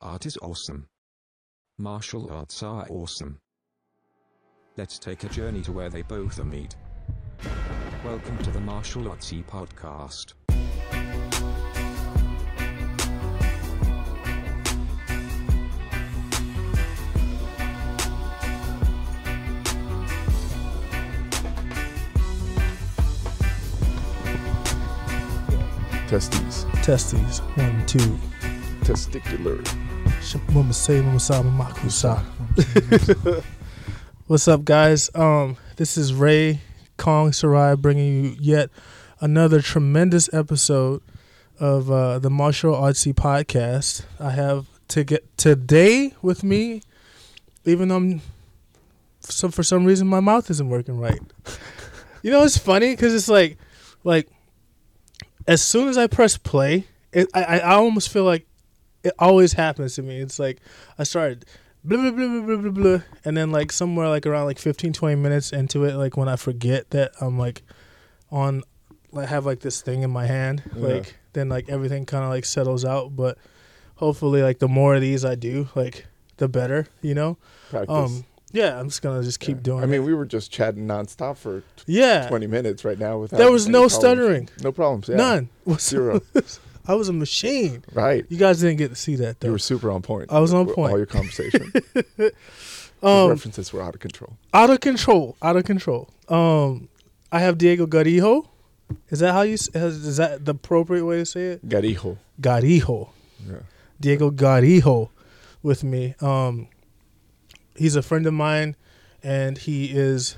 [0.00, 0.86] Art is awesome.
[1.76, 3.40] Martial arts are awesome.
[4.76, 6.76] Let's take a journey to where they both meet.
[8.04, 10.34] Welcome to the Martial Artsy Podcast.
[26.06, 26.66] Testes.
[26.84, 27.40] Testes.
[27.56, 28.16] One, two.
[28.84, 29.87] Testicular.
[34.26, 35.08] What's up, guys?
[35.14, 36.60] Um, this is Ray
[36.98, 38.68] Kong Sarai bringing you yet
[39.20, 41.00] another tremendous episode
[41.58, 44.04] of uh, the Martial Artsy podcast.
[44.20, 46.82] I have to get today with me,
[47.64, 48.20] even though I'm,
[49.20, 51.20] so for some reason my mouth isn't working right.
[52.22, 53.56] you know, it's funny because it's like,
[54.04, 54.28] like,
[55.46, 58.46] as soon as I press play, it, I I almost feel like
[59.04, 60.20] it always happens to me.
[60.20, 60.60] It's like
[60.98, 61.44] I started
[61.84, 64.92] blah blah blah blah blah blah, blah and then like somewhere like around like 15
[64.92, 67.62] 20 minutes into it like when I forget that I'm like
[68.32, 68.62] on
[69.12, 70.86] like have like this thing in my hand Yeah.
[70.88, 73.38] like then like everything kind of like settles out but
[73.94, 76.06] hopefully like the more of these I do like
[76.38, 77.38] the better, you know?
[77.70, 77.94] Practice.
[77.94, 79.62] Um yeah, I'm just going to just keep Yeah.
[79.62, 80.04] doing I mean, it.
[80.04, 82.26] we were just chatting nonstop for yeah.
[82.30, 83.36] 20 minutes right now without.
[83.36, 83.94] There was any no problems.
[83.94, 84.48] stuttering.
[84.62, 85.08] No problems.
[85.10, 85.16] Yeah.
[85.16, 85.48] None.
[85.78, 86.22] Zero.
[86.88, 87.84] I was a machine.
[87.92, 88.24] right.
[88.30, 89.48] You guys didn't get to see that though.
[89.48, 90.32] You were super on point.
[90.32, 90.90] I was on point.
[90.92, 91.72] All your conversation.
[93.00, 94.36] The Um references were out of control.
[94.52, 96.10] out of control, out of control.
[96.28, 96.88] Um,
[97.30, 98.48] I have Diego Garijo.
[99.10, 99.54] Is that how you?
[99.54, 101.68] is that the appropriate way to say it?
[101.68, 102.16] Garijo.
[102.40, 103.10] Garijo,
[103.48, 103.58] Yeah.
[104.00, 105.10] Diego Garijo,
[105.62, 106.16] with me.
[106.20, 106.66] Um,
[107.76, 108.74] he's a friend of mine,
[109.22, 110.36] and he is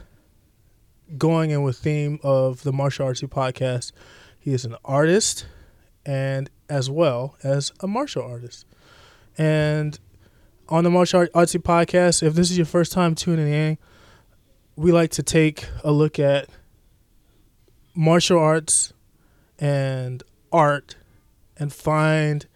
[1.16, 3.92] going in with theme of the martial artsy podcast.
[4.38, 5.46] He is an artist,
[6.04, 8.66] and as well as a martial artist,
[9.36, 9.98] and
[10.70, 12.22] on the martial Art- artsy podcast.
[12.22, 13.78] If this is your first time tuning in,
[14.76, 16.48] we like to take a look at
[17.94, 18.92] martial arts
[19.58, 20.96] and art
[21.56, 22.46] and find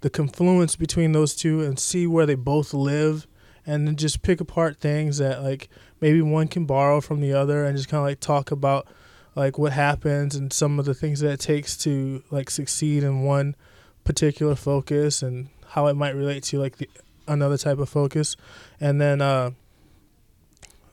[0.00, 3.26] the confluence between those two and see where they both live
[3.64, 5.68] and then just pick apart things that like
[6.00, 8.88] maybe one can borrow from the other and just kind of like talk about
[9.34, 13.22] like what happens and some of the things that it takes to like succeed in
[13.22, 13.56] one
[14.04, 16.88] particular focus and how it might relate to like the
[17.28, 18.36] another type of focus.
[18.80, 19.52] And then uh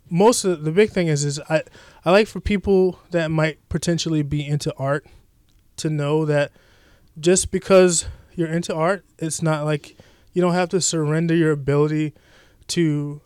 [0.09, 1.63] most of the big thing is is I
[2.05, 5.05] I like for people that might potentially be into art
[5.77, 6.51] to know that
[7.19, 8.05] just because
[8.35, 9.97] you're into art, it's not like
[10.33, 12.13] you don't have to surrender your ability
[12.67, 13.21] to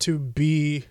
[0.00, 0.86] to be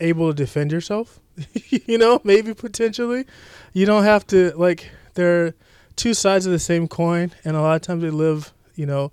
[0.00, 1.20] able to defend yourself.
[1.68, 3.26] you know, maybe potentially.
[3.72, 5.54] You don't have to like there are
[5.96, 9.12] two sides of the same coin and a lot of times they live, you know,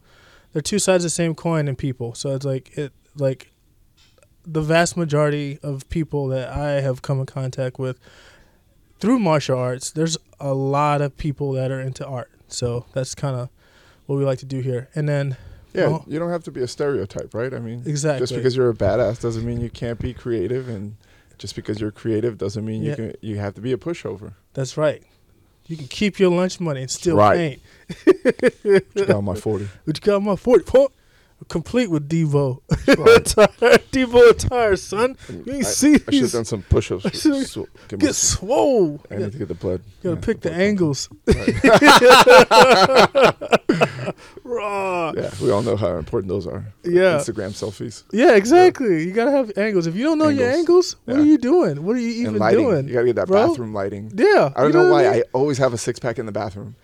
[0.54, 2.14] they're two sides of the same coin in people.
[2.16, 3.52] So it's like it like
[4.46, 8.00] the vast majority of people that I have come in contact with
[9.00, 12.32] through martial arts, there's a lot of people that are into art.
[12.48, 13.50] So that's kind of
[14.06, 14.90] what we like to do here.
[14.96, 15.38] And then
[15.78, 15.88] Yeah.
[15.90, 17.54] Well- you don't have to be a stereotype, right?
[17.54, 20.96] I mean, exactly just because you're a badass doesn't mean you can't be creative, and
[21.38, 23.14] just because you're creative doesn't mean you can.
[23.22, 24.34] You have to be a pushover.
[24.54, 25.04] that's right.
[25.68, 27.60] You can keep your lunch money and still Right.
[28.06, 28.84] paint.
[28.96, 29.68] Check out my 40.
[29.86, 30.92] But you got my 40 point
[31.50, 32.62] complete with Devo.
[32.98, 33.18] Right.
[33.18, 33.78] attire.
[33.92, 35.18] Devo attire, son.
[35.46, 37.06] You I, see I should have done some push-ups.
[37.06, 37.68] I So-
[37.98, 39.02] get swole.
[39.12, 39.82] I need to get the blood.
[40.02, 41.10] You gotta Yeah, pick the blood angles.
[44.58, 45.14] Raw.
[45.16, 46.66] Yeah, we all know how important those are.
[46.84, 47.18] Yeah.
[47.18, 48.04] Instagram selfies.
[48.12, 49.04] Yeah, exactly.
[49.04, 49.88] You gotta have angles.
[49.88, 50.58] If you don't know your Angles.
[50.60, 51.22] angles, what Yeah.
[51.24, 51.84] are you doing?
[51.86, 52.88] What are you even doing?
[52.88, 53.48] You gotta get that bro?
[53.48, 54.12] bathroom lighting.
[54.16, 54.52] Yeah.
[54.56, 55.08] I don't you know, what why.
[55.08, 55.20] I, mean?
[55.20, 56.76] I always have a six pack in the bathroom.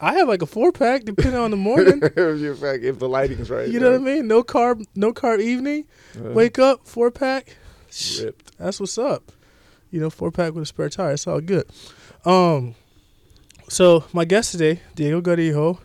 [0.00, 2.00] I have like a four pack depending on the morning.
[2.02, 3.68] if the lighting's right.
[3.68, 4.26] you know what I mean?
[4.26, 5.86] No carb, no carb evening.
[6.18, 7.56] Uh, Wake up, four pack.
[8.20, 8.58] Ripped.
[8.58, 9.32] That's what's up.
[9.90, 11.12] You know, four pack with a spare tire.
[11.12, 11.64] It's all good.
[12.24, 12.74] Um,
[13.68, 15.78] so my guest today, Diego Garijo.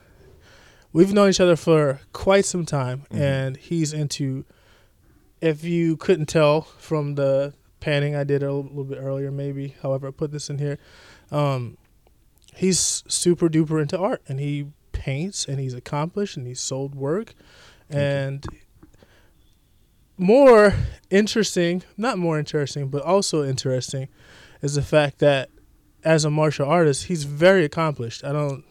[0.95, 3.19] We've known each other for quite some time, Mhm.
[3.19, 4.45] and he's into.
[5.41, 10.07] If you couldn't tell from the panning I did a little, bit earlier, maybe, however,
[10.07, 10.79] I put this in here,
[11.31, 11.77] um,
[12.55, 17.33] he's super duper into art, and he paints, and he's accomplished, and he's sold work,
[17.89, 17.99] Thank you.
[17.99, 18.45] and
[20.17, 20.73] more
[21.09, 24.07] interesting, not more interesting, but also interesting,
[24.61, 25.49] is the fact that
[26.05, 28.23] as a martial artist, he's very accomplished.
[28.23, 28.63] I don't.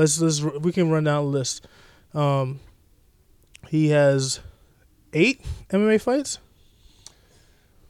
[0.00, 1.66] Let's let's we can run down a list.
[2.14, 2.60] Um,
[3.68, 4.40] he has
[5.12, 6.38] eight MMA fights.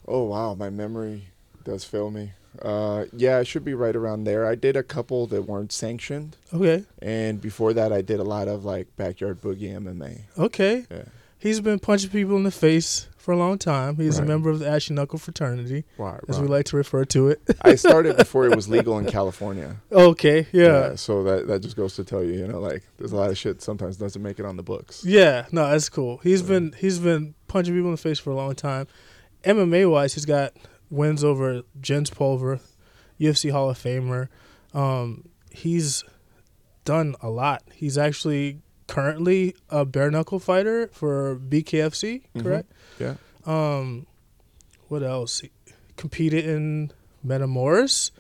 [0.09, 1.29] Oh wow, my memory
[1.63, 2.33] does fail me.
[2.61, 4.45] Uh, yeah, I should be right around there.
[4.45, 6.85] I did a couple that weren't sanctioned, Okay.
[7.01, 10.23] and before that, I did a lot of like backyard boogie MMA.
[10.37, 10.87] Okay.
[10.91, 11.05] Yeah.
[11.39, 13.97] He's been punching people in the face for a long time.
[13.97, 16.19] He's a member of the Ashy Knuckle fraternity, Wow.
[16.27, 17.41] as we like to refer to it.
[17.63, 19.77] I started before it was legal in California.
[19.93, 20.47] okay.
[20.53, 20.95] Yeah.
[20.95, 23.37] So that that just goes to tell you, you know, like there's a lot of
[23.37, 25.05] shit sometimes doesn't make it on the books.
[25.05, 25.47] Yeah.
[25.53, 26.17] No, that's cool.
[26.23, 26.49] He's Yeah.
[26.49, 28.87] been he's been punching people in the face for a long time.
[29.45, 30.55] MMA wise, he's got
[30.91, 32.59] wins over Jens Pulver,
[33.21, 34.29] UFC Hall of Famer.
[34.75, 36.05] Um, he's
[36.85, 37.63] done a lot.
[37.75, 42.43] He's actually currently a bare knuckle fighter for BKFC, Mhm.
[42.43, 42.73] correct?
[43.01, 43.15] Yeah.
[43.47, 44.07] Um,
[44.89, 45.43] what else?
[45.97, 46.93] Competed in
[47.27, 48.11] Metamoris,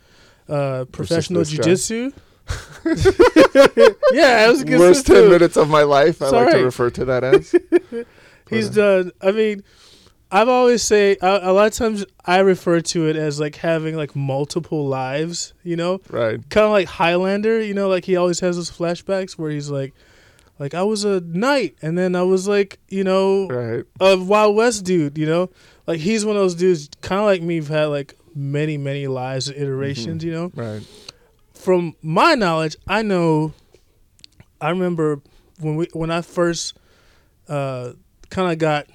[0.49, 2.12] uh, professional jiu-jitsu.
[2.85, 5.31] yeah, it was a good Worst ten too.
[5.31, 6.21] minutes of my life.
[6.21, 6.55] I like alright.
[6.55, 7.53] to refer to that as.
[8.50, 9.12] He's But, done.
[9.21, 9.62] I mean,
[10.32, 13.97] I've always say a, a lot of times I refer to it as like having
[13.97, 15.53] like multiple lives.
[15.62, 16.41] You know, right.
[16.50, 17.61] kind of like Highlander.
[17.62, 19.94] You know, like he always has those flashbacks where he's like,
[20.61, 23.85] like I was a knight, and then I was like, you know, Right.
[23.99, 25.19] a Wild West dude.
[25.19, 25.51] You know,
[25.89, 27.57] like he's one of those dudes, kind of like me.
[27.57, 30.23] Who've had like many, many lives and iterations.
[30.23, 30.27] Mhm.
[30.27, 30.83] You know, Right.
[31.55, 33.53] from my knowledge, I know.
[34.61, 35.21] I remember
[35.59, 36.75] when we when I first
[37.49, 37.95] uh,
[38.29, 38.87] kind of got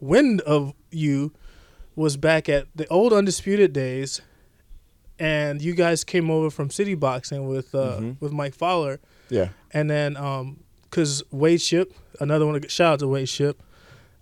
[0.00, 1.32] wind of you
[1.96, 4.20] was back at the old undisputed days,
[5.18, 8.16] and you guys came over from City Boxing with uh, Mhm.
[8.20, 9.00] with Mike Fowler,
[9.30, 9.48] Yeah.
[9.72, 10.58] and then um,
[10.92, 12.60] cause Wade Ship, another one.
[12.68, 13.60] Shout out to Wade Ship.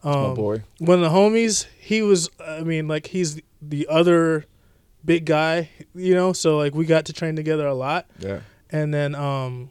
[0.02, 0.62] My Um, boy.
[0.78, 2.30] one of the homies, he was.
[2.42, 4.46] I mean, like he's the other
[5.04, 6.32] big guy, you know.
[6.32, 8.40] So like we got to train together a lot Yeah.
[8.70, 9.70] and then um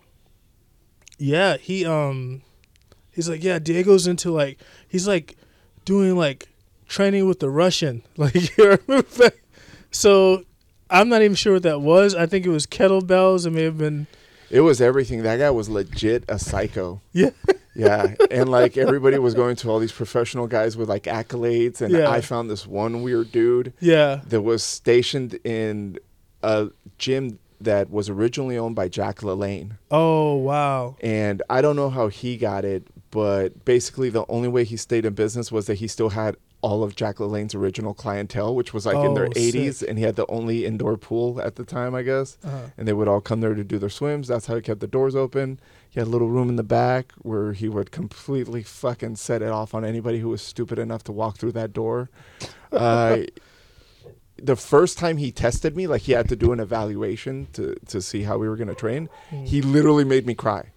[1.18, 2.42] yeah he um
[3.12, 5.36] he's like yeah diego's into like he's like
[5.86, 6.48] doing like
[6.88, 9.32] training with the russian like you remember
[9.92, 10.44] so
[10.90, 13.78] i'm not even sure what that was i think it was kettlebells it may have
[13.78, 14.08] been
[14.52, 15.24] It was everything.
[15.24, 17.02] That guy was legit a psycho.
[17.14, 17.32] Yeah.
[17.76, 18.16] Yeah.
[18.32, 21.82] And like everybody was going to all these professional guys with like accolades.
[21.82, 22.10] And Yeah.
[22.10, 25.98] I found this one weird dude yeah that was stationed in
[26.44, 29.78] a gym that was originally owned by Jack LaLanne.
[29.92, 34.64] oh wow And I don't know how he got it, but basically the only way
[34.64, 38.54] he stayed in business was that he still had all of Jack LaLanne's original clientele,
[38.54, 39.56] which was like in their Oh, sick.
[39.56, 42.38] 80s, and he had the only indoor pool at the time, I guess.
[42.44, 42.68] uh-huh.
[42.78, 44.28] And they would all come there to do their swims.
[44.28, 45.60] That's how he kept the doors open.
[45.90, 49.50] He had a little room in the back where he would completely fucking set it
[49.50, 52.10] off on anybody who was stupid enough to walk through that door.
[52.72, 53.24] Uh,
[54.38, 58.00] the first time he tested me, like he had to do an evaluation to, to
[58.02, 59.10] see how we were going to train,
[59.44, 60.70] he literally made me cry.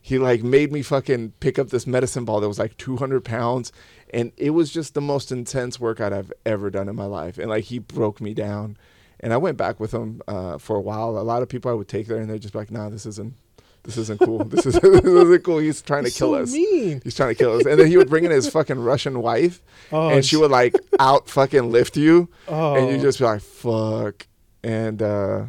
[0.00, 3.72] He like made me fucking pick up this medicine ball that was like 200 pounds.
[4.12, 7.36] And it was just the most intense workout I've ever done in my life.
[7.38, 8.76] And like he broke me down.
[9.20, 11.18] And I went back with him uh, for a while.
[11.18, 13.34] A lot of people I would take there and they're just like, nah, this isn't,
[13.82, 14.44] this isn't cool.
[14.44, 15.58] This, is, this isn't cool.
[15.58, 16.52] He's trying to He's kill so us.
[16.52, 17.66] mean He's trying to kill us.
[17.66, 19.60] And then he would bring in his fucking Russian wife
[19.92, 23.40] oh and she would like out fucking lift you oh and you just be like
[23.40, 24.26] fuck
[24.62, 25.44] and uh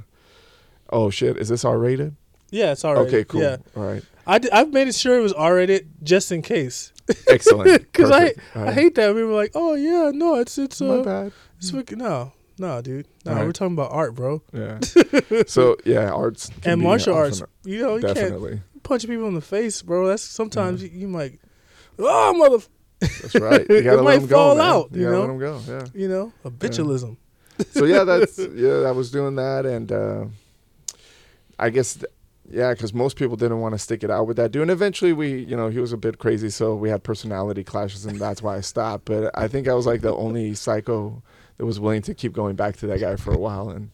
[0.92, 2.16] oh shit is this r-rated
[2.52, 5.22] yeah it's all right okay cool yeah all right I d- I've made sure it
[5.22, 6.92] was r-rated just in case.
[7.28, 7.82] Excellent.
[7.92, 8.34] Because I.
[8.56, 9.16] All I hate that.
[9.16, 11.32] We were like oh yeah no it's it's uh, my bad.
[11.58, 13.08] it's fucking- no no dude.
[13.26, 13.46] No Alright.
[13.48, 14.42] we're talking about art bro.
[14.54, 14.80] Yeah.
[15.48, 19.82] So yeah arts and martial arts you know you can't punch people in the face,
[19.82, 20.08] bro.
[20.08, 21.40] That's sometimes you, you might,
[21.98, 22.64] oh mother,
[23.00, 23.66] that's right.
[23.70, 24.66] You gotta It let might them go fall man.
[24.66, 25.22] out, you, you gotta know?
[25.22, 25.86] let them go yeah.
[26.02, 27.14] You know, habitualism.
[27.72, 30.26] so yeah that's yeah i was doing that and uh
[31.58, 32.12] i guess th-
[32.50, 34.64] yeah because most people didn't want to stick it out with that dude.
[34.64, 38.06] And eventually we you know he was a bit crazy so we had personality clashes
[38.06, 39.06] and that's why i stopped.
[39.06, 41.22] But i think i was like the only psycho
[41.58, 43.92] that was willing to keep going back to that guy for a while and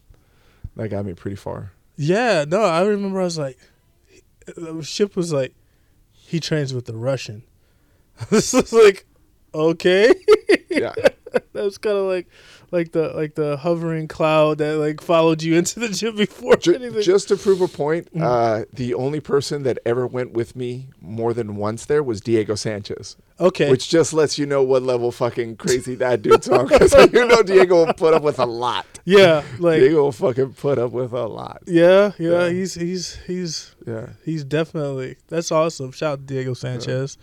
[0.76, 1.72] that got me pretty far.
[1.96, 3.58] Yeah, no, I remember I was like,
[4.56, 5.54] the ship was like,
[6.12, 7.42] he trains with the Russian.
[8.30, 9.06] this was like,
[9.54, 10.14] okay,
[10.70, 10.94] yeah.
[11.52, 12.28] That was kind of like,
[12.76, 16.74] like the like the hovering cloud that like followed you into the gym before Ju-
[16.74, 17.02] anything.
[17.02, 18.22] just to prove a point Mm.
[18.22, 22.54] uh the only person that ever went with me more than once there was diego
[22.54, 26.92] sanchez okay, which just lets you know what level fucking crazy that dude's on because
[27.12, 30.78] you know diego will put up with a lot yeah, like Diego will fucking put
[30.78, 31.62] up with a lot.
[31.66, 32.48] yeah, yeah, Yeah.
[32.50, 34.08] he's he's he's Yeah.
[34.24, 35.92] he's definitely that's awesome.
[35.92, 37.16] Shout out to Diego Sanchez.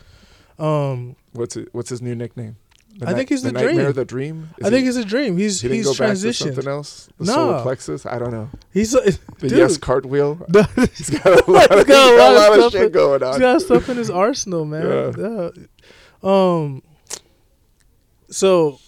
[0.57, 2.55] Um, What's it, what's his new nickname?
[2.95, 3.65] The I think he's the Dream.
[3.65, 4.50] Nightmare, the dream.
[4.59, 5.35] Is I think he, it's a dream.
[5.38, 7.09] He's he he's go back to something else.
[7.17, 7.33] The No.
[7.33, 8.05] solar plexus.
[8.05, 8.50] I don't know.
[8.71, 9.01] He's a,
[9.39, 9.51] The dude.
[9.57, 10.35] yes cartwheel.
[10.95, 12.91] He's got a lot, He's of, got a lot of lot of stuff shit in-
[12.91, 13.39] going He's on.
[13.39, 15.13] got stuff in his arsenal, man.
[15.17, 15.50] Yeah.
[16.21, 16.83] Um.
[18.29, 18.79] So,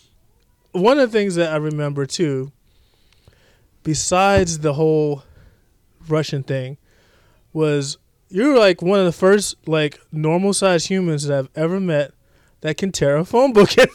[0.71, 2.51] one of the things that I remember too,
[3.83, 5.23] besides the whole
[6.07, 6.77] Russian thing,
[7.53, 7.97] was
[8.29, 12.11] you're like one of the first like normal sized humans that I've ever met
[12.65, 13.77] that can tear a phone book.
[13.77, 13.87] in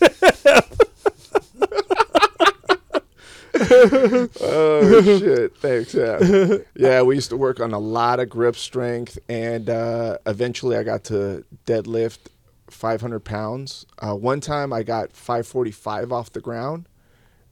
[4.40, 5.56] oh shit!
[5.58, 5.92] Thanks.
[5.92, 7.02] Yeah, yeah.
[7.02, 11.04] We used to work on a lot of grip strength, and uh, eventually I got
[11.04, 12.18] to deadlift
[12.68, 13.86] 500 pounds.
[13.98, 16.88] Uh, one time I got 545 off the ground,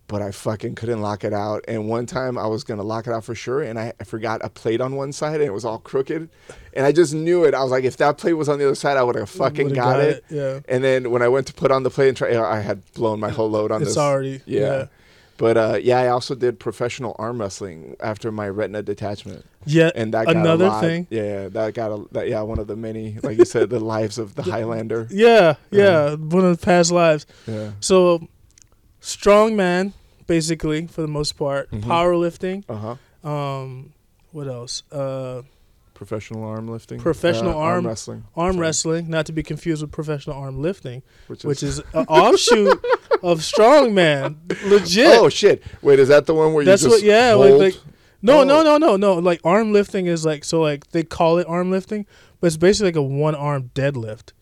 [0.09, 1.65] but I fucking couldn't lock it out.
[1.69, 4.41] And one time I was gonna lock it out for sure, and I, I forgot
[4.43, 6.29] a plate on one side, and it was all crooked.
[6.75, 7.55] And I just knew it.
[7.55, 9.69] I was like, if that plate was on the other side, I would have fucking
[9.69, 10.25] Would've got, it.
[10.31, 10.61] Yeah.
[10.69, 13.21] And then when I went to put on the plate and try, I had blown
[13.21, 13.99] my whole load on It's this.
[13.99, 14.61] already yeah.
[14.61, 14.87] yeah.
[15.39, 20.13] But uh, yeah, I also did professional arm wrestling after my retina detachment, Yeah, and
[20.13, 20.81] that got another a lot.
[20.81, 21.07] thing.
[21.11, 24.19] Yeah, that got a that, yeah one of the many, like you said, the lives
[24.19, 25.07] of the Highlander.
[25.13, 27.25] Yeah, yeah, one of the past lives.
[27.47, 27.71] Yeah.
[27.79, 28.27] So,
[29.01, 29.93] strong man,
[30.29, 31.69] basically for the most part.
[31.73, 31.83] Mhm.
[31.83, 32.63] Powerlifting.
[32.69, 33.29] Uh huh.
[33.29, 33.93] Um,
[34.31, 34.85] what else?
[34.93, 35.43] Uh,
[35.95, 37.01] Professional arm lifting.
[37.01, 38.23] Professional Uh, arm- wrestling.
[38.37, 38.61] arm Sorry.
[38.67, 42.79] wrestling, not to be confused with professional arm lifting, Which is, which is an offshoot
[43.21, 44.37] of strongman.
[44.71, 45.19] Legit.
[45.19, 45.61] oh shit!
[45.83, 47.61] Wait, is that the one where That's you what- just yeah, like- hold?
[47.63, 47.77] like-
[48.23, 48.45] no, oh.
[48.45, 49.15] no, no, no, no.
[49.15, 52.07] Like arm lifting is like so like they call it arm lifting,
[52.41, 54.33] but it's basically like a one arm deadlift.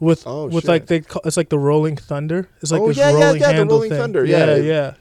[0.00, 2.48] With Oh, with like they call, it's like the rolling thunder.
[2.60, 3.98] It's like Oh, this yeah, yeah, rolling yeah, the handle rolling thing.
[3.98, 4.62] thunder, Yeah, yeah.
[4.62, 4.94] yeah,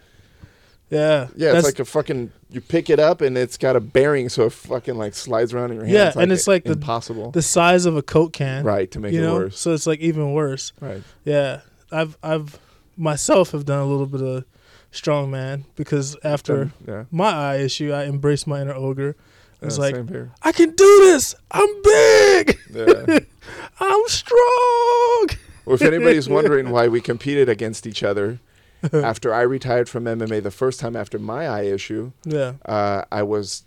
[0.89, 1.27] yeah.
[1.35, 2.31] yeah, it's like a fucking.
[2.49, 5.71] You pick it up and it's got a bearing, so it fucking like slides around
[5.71, 6.15] in your hand.
[6.15, 7.31] Yeah, and it's like the- impossible.
[7.31, 8.63] the size of a coke can.
[8.63, 9.59] right to make it know, worse.
[9.59, 10.71] so it's like even worse.
[10.79, 11.03] Right.
[11.25, 12.57] Yeah, I've I've
[12.95, 14.45] myself have done a little bit of
[14.91, 17.05] strongman because after yeah.
[17.11, 19.15] my eye issue, I embraced my inner ogre.
[19.61, 19.95] It's yeah, like.
[20.43, 21.35] I can do this.
[21.51, 22.59] I'm big.
[22.71, 23.19] Yeah.
[23.79, 25.27] I'm strong.
[25.65, 28.39] Well, if anybody's wondering why we competed against each other,
[28.93, 33.23] after I retired from MMA the first time after my eye issue, Yeah, uh, I
[33.23, 33.63] was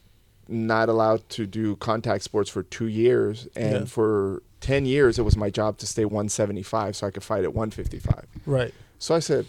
[0.49, 3.85] not allowed to do contact sports for two years, and Yeah.
[3.85, 7.55] for ten years it was my job to stay 175 so I could fight at
[7.55, 8.27] 155.
[8.47, 8.75] right.
[8.99, 9.47] So I said,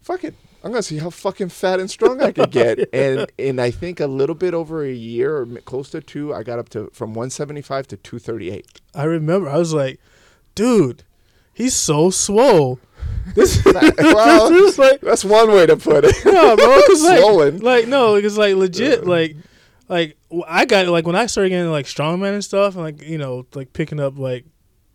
[0.00, 3.60] "Fuck it." I'm gonna see how fucking fat and strong I could get, and and
[3.60, 6.68] I think a little bit over a year or close to two, I got up
[6.70, 8.66] to from 175 to 238.
[8.94, 9.48] I remember.
[9.48, 9.98] I was like,
[10.54, 11.02] dude,
[11.54, 12.78] he's so swole.
[13.34, 16.16] This, well, this like that's one way to put it.
[16.24, 16.82] no, bro.
[16.88, 19.02] Cause like, like no, it's like legit.
[19.04, 19.08] Yeah.
[19.08, 19.36] Like,
[19.88, 20.16] like
[20.48, 23.46] I got like when I started getting like strongman and stuff, and like you know,
[23.54, 24.46] like picking up like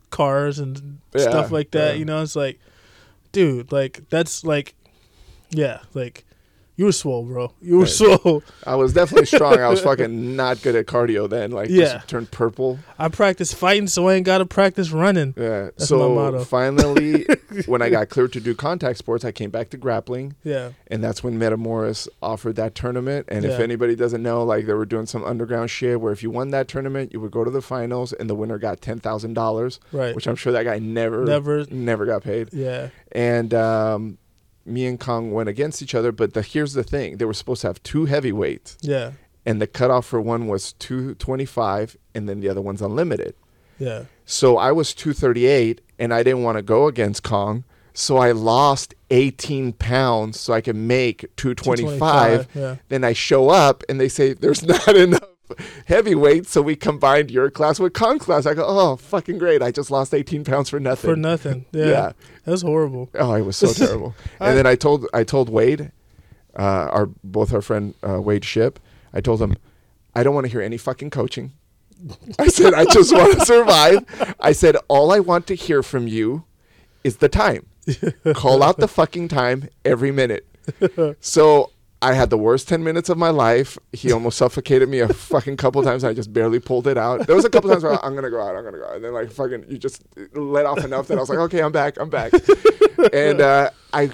[0.10, 1.94] cars and Yeah, stuff like that.
[1.94, 2.00] yeah.
[2.00, 2.60] You know, it's like,
[3.32, 4.76] dude, like that's like,
[5.52, 6.25] yeah, like
[6.78, 7.52] you were swole, bro.
[7.62, 7.90] You were Right.
[7.90, 8.44] swole.
[8.66, 9.60] I was definitely strong.
[9.60, 11.52] I was fucking not good at cardio then.
[11.52, 11.94] Like, Yeah.
[11.94, 12.80] just turned purple.
[13.00, 15.34] I practice fighting, so I ain't gotta practice running.
[15.38, 15.66] Yeah.
[15.66, 17.26] That's so finally,
[17.66, 21.04] when I got cleared to do contact sports, I came back to grappling, Yeah, and
[21.04, 23.26] that's when Metamoris offered that tournament.
[23.30, 26.30] And if anybody doesn't know, like they were doing some underground shit where if you
[26.30, 29.34] won that tournament, you would go to the finals, and the winner got ten thousand
[29.34, 30.16] dollars, right.
[30.16, 31.66] which I'm sure that guy never, Never.
[31.70, 32.50] never got paid.
[32.54, 34.18] Yeah, And um,
[34.66, 36.12] me and Kong went against each other.
[36.12, 38.78] But the, here's the thing: they were supposed to have two heavyweights.
[38.82, 39.12] yeah,
[39.46, 43.36] and the cutoff for one was 225 and then the other one's unlimited
[43.78, 44.06] yeah.
[44.26, 48.96] so i was 238 and i didn't want to go against kong so i lost
[49.12, 52.00] 18 pounds so i could make 225
[52.48, 52.76] 225, Yeah.
[52.90, 55.30] then i show up and they say there's not enough
[55.88, 59.72] heavyweight so we combined your class with Kong class i go oh fucking great i
[59.72, 61.66] just lost 18 pounds for nothing For nothing.
[61.72, 61.86] Yeah.
[61.86, 62.12] yeah.
[62.46, 63.10] That was horrible.
[63.16, 64.16] Oh, it was so terrible.
[64.40, 65.92] I- and then I told I told Wade,
[66.58, 66.62] uh,
[66.92, 68.80] our both our friend uh, Wade Ship,
[69.14, 69.56] I told him,
[70.16, 71.54] I don't want to hear any fucking coaching.
[72.40, 74.36] I said I just want to survive.
[74.40, 76.44] I said all I want to hear from you
[77.04, 77.66] is the time.
[78.34, 80.46] Call out the fucking time every minute.
[81.20, 81.72] So
[82.06, 83.78] I had the worst ten minutes of my life.
[83.92, 86.04] He almost suffocated me a fucking couple times.
[86.04, 87.26] I just barely pulled it out.
[87.26, 88.56] There was a couple times where I'm gonna go out.
[88.56, 88.96] I'm gonna go out.
[88.96, 90.04] And then like fucking, you just
[90.36, 91.98] let off enough that I was like, okay, I'm back.
[92.00, 92.32] I'm back.
[93.12, 94.12] and uh, I,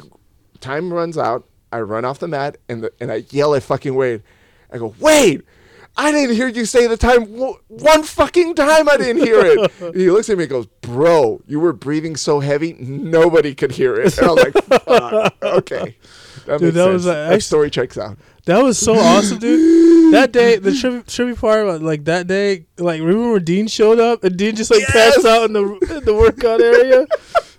[0.62, 1.48] time runs out.
[1.74, 4.24] I run off the mat and the, and I yell at fucking Wade.
[4.71, 5.43] I go, Wade.
[5.98, 8.88] I didn't hear you say the time w- one fucking time.
[8.89, 9.71] I didn't hear it.
[9.95, 13.95] he looks at me and goes, "Bro, you were breathing so heavy, nobody could hear
[13.95, 14.53] it." And I was like,
[14.86, 15.98] Fuck, "Okay,
[16.45, 16.93] that Dude, that sense.
[16.93, 20.13] was, uh, that story checks out." That was so awesome, dude.
[20.13, 24.24] That day, the trippy, trippy part, like that day, like remember when Dean showed up
[24.24, 24.91] and Dean just like Yes!
[24.91, 25.63] passed out in the
[25.98, 27.05] in the workout area.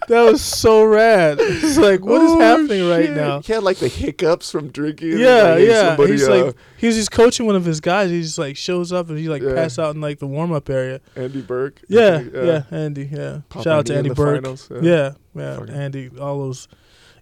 [0.09, 1.39] That was so rad.
[1.41, 3.41] It's like what is Oh, happening right now?
[3.41, 5.13] He had like the hiccups from drinking.
[5.13, 5.89] and, Yeah, like, yeah.
[5.89, 8.11] somebody, he's uh, like he's just coaching one of his guys.
[8.11, 9.55] He just like shows up and he like Yeah.
[9.55, 11.01] passed out in like the warm up area.
[11.17, 11.81] Andy Burke.
[11.89, 13.09] Yeah, yeah, Andy.
[13.13, 14.43] Yeah, Papa shout out to knee in Andy the Burke.
[14.43, 14.81] finals, yeah.
[14.83, 16.11] Yeah, yeah, Fucking- Andy.
[16.21, 16.69] All those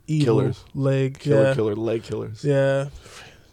[0.06, 0.64] evil Killers.
[0.74, 1.18] leg.
[1.18, 2.42] Killer, yeah, killer, leg killers.
[2.44, 2.86] yeah.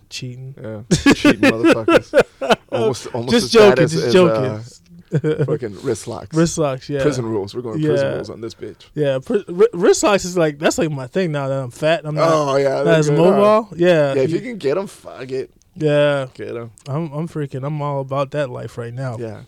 [0.10, 0.56] cheating.
[0.62, 0.82] Yeah,
[1.14, 2.24] cheating motherfuckers.
[2.72, 4.46] Almost, almost just as joking, bad as, just as, joking.
[4.52, 4.64] Uh,
[5.46, 6.36] fucking wrist locks.
[6.36, 7.56] wrist locks, yeah, Prison rules.
[7.56, 8.86] We're going prison rules on this bitch.
[8.94, 9.20] yeah.
[9.24, 12.02] Pr- wri- wrist locks is like that's like my thing now that I'm fat.
[12.06, 13.70] I'm not, Oh yeah, not they're as mobile.
[13.78, 16.28] Yeah, Yeah, if you can get them, fuck it, yeah.
[16.34, 16.72] get them.
[16.88, 17.66] I'm I'm freaking.
[17.66, 19.18] I'm all about that life right now.
[19.18, 19.42] Yeah.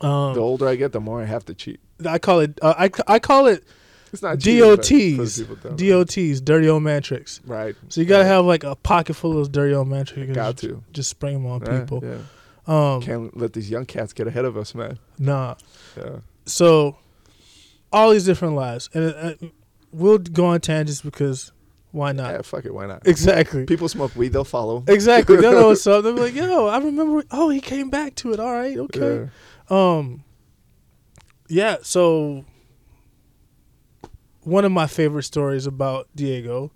[0.00, 1.80] Um, The older I get, the more I have to cheat.
[2.06, 2.58] I call it.
[2.60, 3.64] Uh, I I call it
[4.12, 5.38] It's not cheating, but for the DOTs.
[5.38, 6.04] people that don't know.
[6.04, 7.40] DOTs, dirty old man tricks.
[7.46, 7.74] Right.
[7.88, 8.28] So you gotta Right.
[8.30, 10.32] have like a pocket full of those dirty old man tricks.
[10.34, 10.82] Got to.
[10.92, 12.00] Just spring them on Yeah, people.
[12.04, 12.16] Yeah.
[12.66, 14.98] Um, Can't let these young cats get ahead of us, man.
[15.18, 15.54] nah.
[15.96, 16.16] Yeah.
[16.46, 16.96] So
[17.92, 19.34] all these different lives, and uh,
[19.92, 21.52] we'll go on tangents because
[21.92, 22.32] why not?
[22.32, 22.74] Yeah, fuck it.
[22.74, 23.06] Why not?
[23.06, 23.64] Exactly.
[23.66, 24.84] People smoke weed, they'll follow.
[24.88, 25.36] Exactly.
[25.36, 26.02] They'll know what's up.
[26.04, 27.24] They'll be like, "Yo, I remember.
[27.30, 28.40] Oh, he came back to it.
[28.40, 29.28] All right, okay."
[29.70, 29.96] Yeah.
[29.96, 30.24] Um.
[31.48, 31.76] Yeah.
[31.82, 32.44] So
[34.42, 36.70] one of my favorite stories about Diego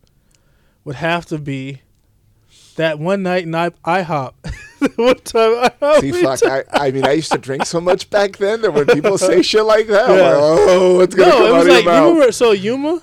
[0.84, 1.82] would have to be
[2.76, 4.32] that one night in I- IHOP.
[4.96, 6.42] one time, IHOP See, fuck.
[6.44, 9.42] I, I mean, I used to drink so much back then that when people say
[9.50, 10.36] shit like that, I'm Yeah.
[10.36, 12.32] like, oh, what's gonna no, come it was like you remember.
[12.32, 13.02] So Yuma,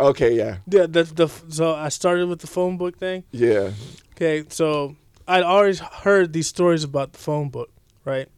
[0.00, 3.24] Okay, yeah, the, the the so I started with the phone book thing.
[3.30, 3.70] yeah,
[4.16, 4.96] Okay, so
[5.28, 7.70] I'd always heard these stories about the phone book,
[8.04, 8.28] right?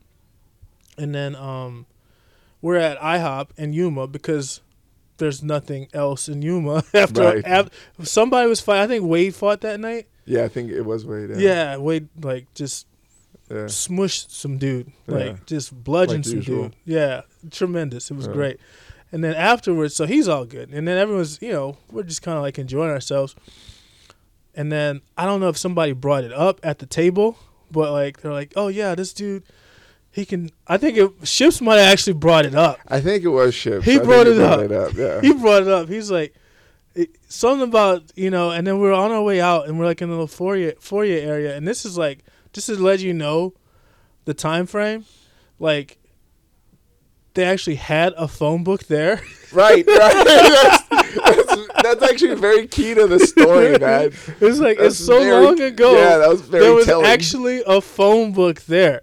[0.99, 1.87] And then um,
[2.61, 4.61] we're at IHOP in Yuma because
[5.19, 7.45] there's nothing else in Yuma after, Right.
[7.47, 8.83] after somebody was fighting.
[8.83, 10.09] I think Wade fought that night.
[10.27, 10.45] Yeah.
[10.45, 11.31] I think it was Wade.
[11.31, 12.87] Yeah, Yeah, Wade like just
[13.51, 13.65] yeah.
[13.67, 15.15] smushed some dude, Yeah.
[15.15, 16.63] like just bludgeoned Like some usual.
[16.65, 16.77] dude.
[16.85, 18.11] Yeah, tremendous.
[18.11, 18.33] It was Yeah.
[18.33, 18.61] great.
[19.13, 20.71] And then afterwards, so he's all good.
[20.73, 23.37] And then everyone's, you know, we're just kind of like enjoying ourselves.
[24.57, 27.37] And then I don't know if somebody brought it up at the table,
[27.71, 29.43] but like they're like, "Oh yeah, this dude,
[30.13, 32.79] he can." I think it, Ships might have actually brought it up.
[32.89, 33.85] I think it was Ships.
[33.85, 34.65] He brought it brought up.
[34.65, 34.93] it up.
[34.95, 35.89] Yeah, He brought it up.
[35.89, 36.35] He's like,
[36.95, 38.51] it, something about you know.
[38.51, 41.19] And then we're on our way out, and we're like in the little foyer foyer
[41.19, 43.55] area, and this is like just to let you know,
[44.25, 45.05] the time frame,
[45.59, 45.99] like.
[47.35, 49.21] They actually had a phone book there.
[49.53, 50.25] right, right.
[50.25, 50.83] that's,
[51.19, 54.13] that's, that's actually very key to the story, man.
[54.41, 55.97] It's like That's it's so very- long ago.
[55.97, 57.07] Yeah, that was very there was telling.
[57.07, 59.03] actually a phone book there,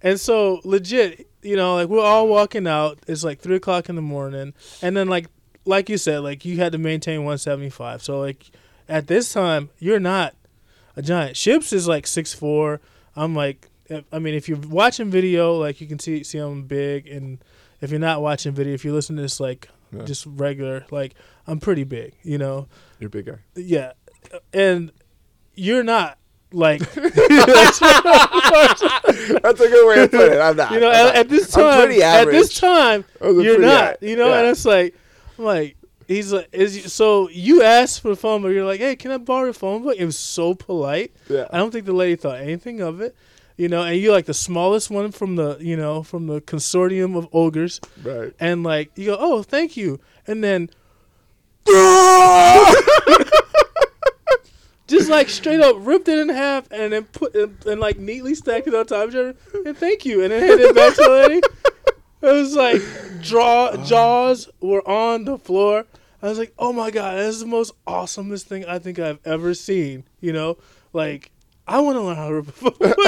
[0.00, 3.00] and so legit, you know, like we're all walking out.
[3.06, 5.26] It's like three o'clock in the morning, and then like
[5.68, 8.02] like you said, like you had to maintain one seventy five.
[8.02, 8.50] So like
[8.88, 10.34] at this time, you're not
[10.96, 11.36] a giant.
[11.36, 12.80] Ships is like six four.
[13.14, 13.68] I'm like,
[14.10, 17.38] I mean, if you're watching video, like you can see see I'm big, and
[17.80, 20.04] if you're not watching video, if you listen to this like Yeah.
[20.04, 21.14] just regular, like
[21.46, 22.66] I'm pretty big, you know.
[22.98, 23.38] You're a big guy.
[23.54, 23.92] Yeah,
[24.52, 24.90] and
[25.54, 26.18] you're not
[26.50, 27.20] like That's
[29.60, 30.40] a good way to put it.
[30.40, 30.72] I'm not.
[30.72, 31.90] you know at, at this I'm time.
[32.02, 34.02] At this time, I was a you're not.
[34.02, 34.38] You know, yeah.
[34.40, 34.94] and it's like
[35.38, 38.52] I'm like he's like is so you asked for the phone book.
[38.52, 39.96] You're like, hey, can I borrow your phone book?
[39.98, 41.12] It was so polite.
[41.28, 41.46] Yeah.
[41.52, 43.14] I don't think the lady thought anything of it.
[43.56, 47.16] You know, and you're like the smallest one from the you know from the consortium
[47.16, 48.32] of ogres, Right.
[48.38, 49.98] and like you go, oh, thank you,
[50.28, 50.70] and then
[54.86, 58.34] just like straight up ripped it in half and then put and, and like neatly
[58.34, 59.34] stacked it on top of each other
[59.66, 61.40] and thank you and then handed it back to the lady.
[62.20, 62.82] It was like
[63.22, 65.84] draw jaws were on the floor.
[66.22, 69.20] I was like, oh my god, this is the most awesomest thing I think I've
[69.24, 70.04] ever seen.
[70.20, 70.58] You know,
[70.92, 71.30] like
[71.66, 72.98] I want to learn how to rip a phone book.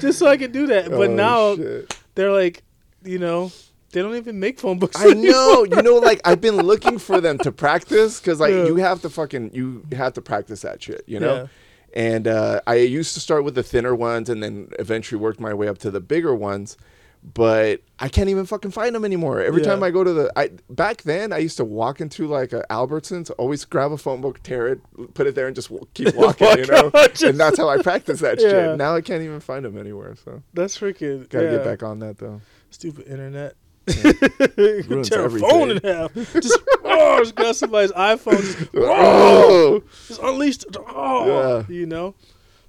[0.00, 0.90] just so I could do that.
[0.90, 1.96] But Oh, now shit.
[2.14, 2.62] they're like,
[3.02, 3.50] you know,
[3.92, 4.96] they don't even make phone books.
[5.00, 5.64] I know.
[5.64, 8.66] You know, like I've been looking for them to practice because like Yeah.
[8.66, 11.02] you have to fucking you have to practice that shit.
[11.06, 11.34] You know.
[11.34, 11.46] Yeah.
[11.92, 15.52] And uh, I used to start with the thinner ones and then eventually worked my
[15.52, 16.76] way up to the bigger ones.
[17.22, 19.42] But I can't even fucking find them anymore.
[19.42, 19.68] Every Yeah.
[19.68, 22.64] time I go to the, I back then I used to walk into like a
[22.70, 24.80] Albertsons, always grab a phone book, tear it,
[25.12, 26.48] put it there, and just w- keep walking.
[26.58, 28.48] you know, just- and that's how I practice that Yeah.
[28.48, 28.78] shit.
[28.78, 30.16] Now I can't even find them anywhere.
[30.24, 31.28] So That's freaking.
[31.28, 31.50] gotta yeah.
[31.52, 32.40] get back on that though.
[32.70, 33.54] Stupid internet.
[33.86, 36.14] Ruins Tear a phone in half.
[36.14, 38.40] Just, oh, just got somebody's iPhone.
[38.40, 40.64] Just, Oh, just unleashed.
[40.76, 41.26] Oh,
[41.68, 41.74] Yeah.
[41.74, 42.14] you know.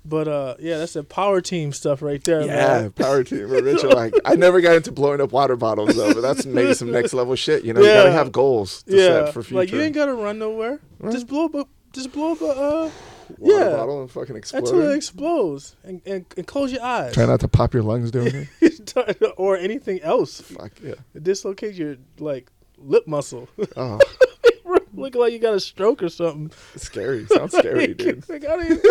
[0.03, 2.91] But uh, yeah, that's the power team stuff right there, yeah, man.
[2.91, 3.49] power team.
[3.49, 3.83] We're rich.
[3.91, 7.13] Like I never got into blowing up water bottles though, but that's maybe some next
[7.13, 7.63] level shit.
[7.63, 9.55] You know, you gotta have goals to Yeah, set for future.
[9.55, 10.79] like you ain't gotta run nowhere.
[11.11, 12.91] Just blow up a, just blow up a, uh,
[13.37, 13.69] water yeah.
[13.75, 14.59] bottle and fucking explode.
[14.59, 18.11] until it explodes, and, and, and close your eyes, Try not to pop your lungs
[18.11, 19.33] doing it.
[19.37, 20.41] or anything else.
[20.41, 20.95] Fuck yeah.
[21.21, 23.47] Dislocate your like lip muscle.
[23.75, 23.99] Oh,
[24.93, 26.51] Look like you got a stroke or something.
[26.75, 27.25] it's scary.
[27.27, 28.27] Sounds scary, dude.
[28.29, 28.81] Like, I don't even-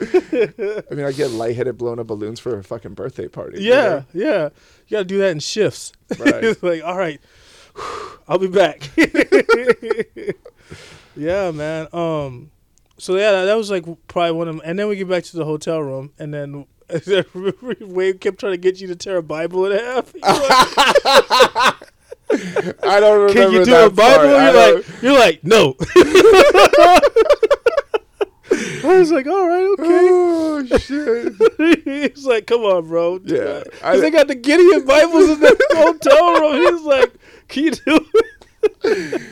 [0.00, 3.62] I mean, I get lightheaded blowing up balloons for a fucking birthday party.
[3.62, 4.04] you Yeah, know?
[4.12, 4.44] yeah.
[4.86, 5.92] You gotta do that in shifts.
[6.18, 6.44] Right.
[6.44, 7.20] it's like, all right,
[8.28, 8.90] I'll be back.
[11.16, 11.88] yeah, man.
[11.92, 12.50] Um,
[12.98, 14.62] so yeah, that, that was like probably one of them.
[14.64, 16.66] And then we get back to the hotel room, and then
[17.80, 20.12] Wade kept trying to get you to tear a Bible in half.
[22.32, 24.28] I don't remember Can you do that a Bible?
[24.28, 24.54] part.
[24.54, 25.76] You're like, you're like, no.
[28.84, 30.08] I was like, all right, okay.
[30.10, 31.84] Oh shit!
[32.14, 33.20] He's like, come on, bro.
[33.24, 36.74] Yeah, I- they got the Gideon Bibles in the hotel room.
[36.76, 37.12] He's like,
[37.48, 38.06] can you do
[38.84, 39.22] it?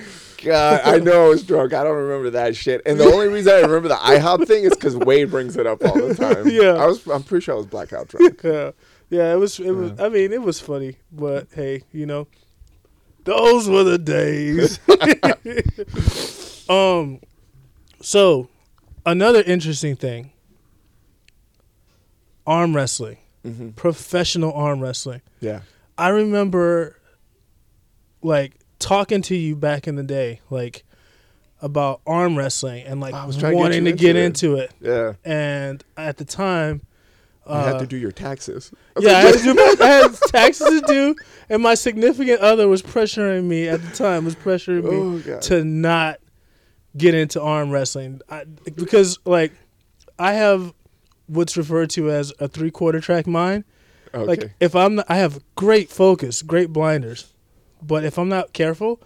[0.44, 1.72] God, I know I was drunk.
[1.74, 2.80] I don't remember that shit.
[2.86, 5.84] And the only reason I remember the IHOP thing is because Wade brings it up
[5.84, 6.48] all the time.
[6.48, 6.74] Yeah.
[6.74, 7.04] I was.
[7.08, 8.40] I'm pretty sure I was blackout drunk.
[8.44, 8.70] Yeah,
[9.10, 9.32] yeah.
[9.32, 9.58] It was.
[9.58, 9.98] It was.
[9.98, 12.28] I mean, it was funny, but hey, you know,
[13.24, 14.78] those were the days.
[16.68, 17.20] um,
[18.00, 18.48] so
[19.10, 20.32] another interesting thing:
[22.46, 25.22] arm wrestling, hmm professional arm wrestling.
[25.40, 25.60] Yeah.
[25.96, 26.96] I remember,
[28.22, 30.84] like talking to you back in the day, like
[31.60, 34.62] about arm wrestling and like I was trying to get wanting to get into into
[34.62, 34.72] it.
[34.80, 35.14] Yeah.
[35.24, 36.82] And at the time,
[37.48, 38.70] You had uh, to do your taxes.
[39.00, 41.16] yeah, I had, do I had taxes to do,
[41.48, 44.24] and my significant other was pressuring me at the time.
[44.24, 46.20] Was pressuring me Oh to not
[46.96, 49.52] get into arm wrestling I, because, like,
[50.18, 50.72] I have
[51.26, 53.64] what's referred to as a three quarter track mind.
[54.14, 54.24] okay.
[54.24, 57.32] Like, if I'm, not, I have great focus, great blinders,
[57.82, 59.00] but if I'm not careful,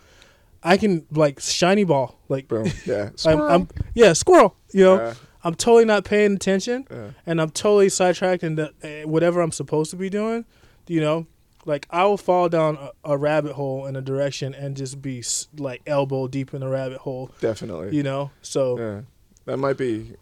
[0.62, 2.70] I can like shiny ball, like Boom.
[2.86, 3.10] Yeah.
[3.26, 4.56] I'm, I'm, yeah, squirrel.
[4.72, 5.14] You know, Yeah.
[5.44, 7.10] I'm totally not paying attention Yeah.
[7.26, 10.44] and I'm totally sidetracked into uh, whatever I'm supposed to be doing,
[10.86, 11.26] you know,
[11.64, 15.22] like I will fall down a, a rabbit hole in a direction and just be
[15.56, 17.96] like elbow deep in the rabbit hole, Definitely.
[17.96, 18.30] you know.
[18.42, 19.00] So Yeah.
[19.44, 20.14] That might be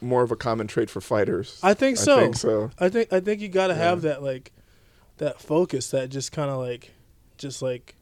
[0.00, 1.58] more of a common trait for fighters.
[1.62, 2.16] I think so.
[2.16, 2.70] I think so.
[2.78, 4.52] I think I think you got to have that like
[5.18, 6.92] that focus, that just kind of like,
[7.38, 7.94] just like,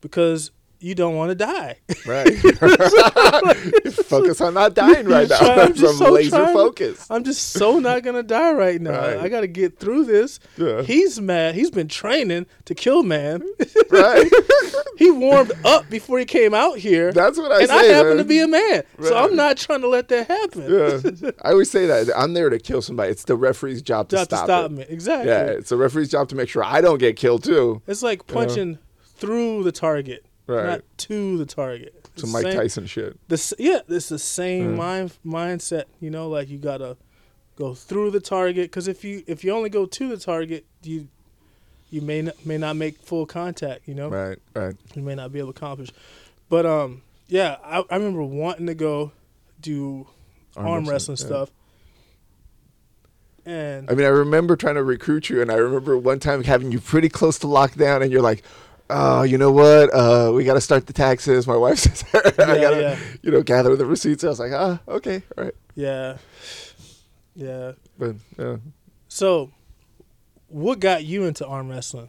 [0.00, 0.50] because
[0.82, 1.78] you don't want to die.
[2.06, 2.28] Right.
[4.06, 5.38] Focus on not dying right now.
[5.38, 7.06] Try- I'm just From so laser trying- focus.
[7.10, 8.90] I'm just so not gonna die right now.
[9.00, 9.18] Right.
[9.18, 10.38] I got to get through this.
[10.56, 10.82] Yeah.
[10.82, 11.54] He's mad.
[11.54, 13.42] He's been training to kill man.
[13.90, 14.30] right.
[14.98, 17.72] he warmed up before he came out here, That's what I and say.
[17.78, 18.16] And I happen man.
[18.18, 20.62] to be a man, so I'm not trying to let that happen.
[21.22, 21.30] Yeah.
[21.42, 22.10] I always say that.
[22.16, 23.10] I'm there to kill somebody.
[23.10, 24.74] It's the referee's job to Job to stop, stop it.
[24.74, 24.84] me.
[24.88, 25.28] Exactly.
[25.30, 27.82] Yeah, it's the referee's job to make sure I don't get killed too.
[27.86, 28.78] It's like punching
[29.16, 30.66] through the target, Right.
[30.66, 32.08] not to the target.
[32.16, 33.16] Some Mike same- Tyson shit.
[33.28, 34.76] This yeah, it's the same Yeah.
[34.76, 35.84] mind mindset.
[36.00, 36.96] You know, like you gotta
[37.56, 41.08] go through the target because if you if you only go to the target, you
[41.90, 43.86] you may not, may not make full contact.
[43.86, 44.74] You know, Right, right.
[44.94, 45.90] you may not be able to accomplish.
[46.48, 49.12] But um, yeah, I, I remember wanting to go
[49.60, 50.06] do
[50.56, 51.26] arm, wrestling, yeah.
[51.26, 51.50] stuff,
[53.44, 56.70] and I mean, I remember trying to recruit you, and I remember one time having
[56.72, 58.42] you pretty close to lockdown, and you're like,
[58.90, 59.92] "Oh, you know what?
[59.94, 62.98] Uh, we got to start the taxes." My wife says, "I Yeah, gotta, yeah.
[63.22, 66.18] you know, gather the receipts." I was like, "Ah, okay, all right." yeah,
[67.34, 67.72] yeah.
[67.98, 68.56] But yeah,
[69.08, 69.50] So,
[70.48, 72.08] what got you into arm wrestling?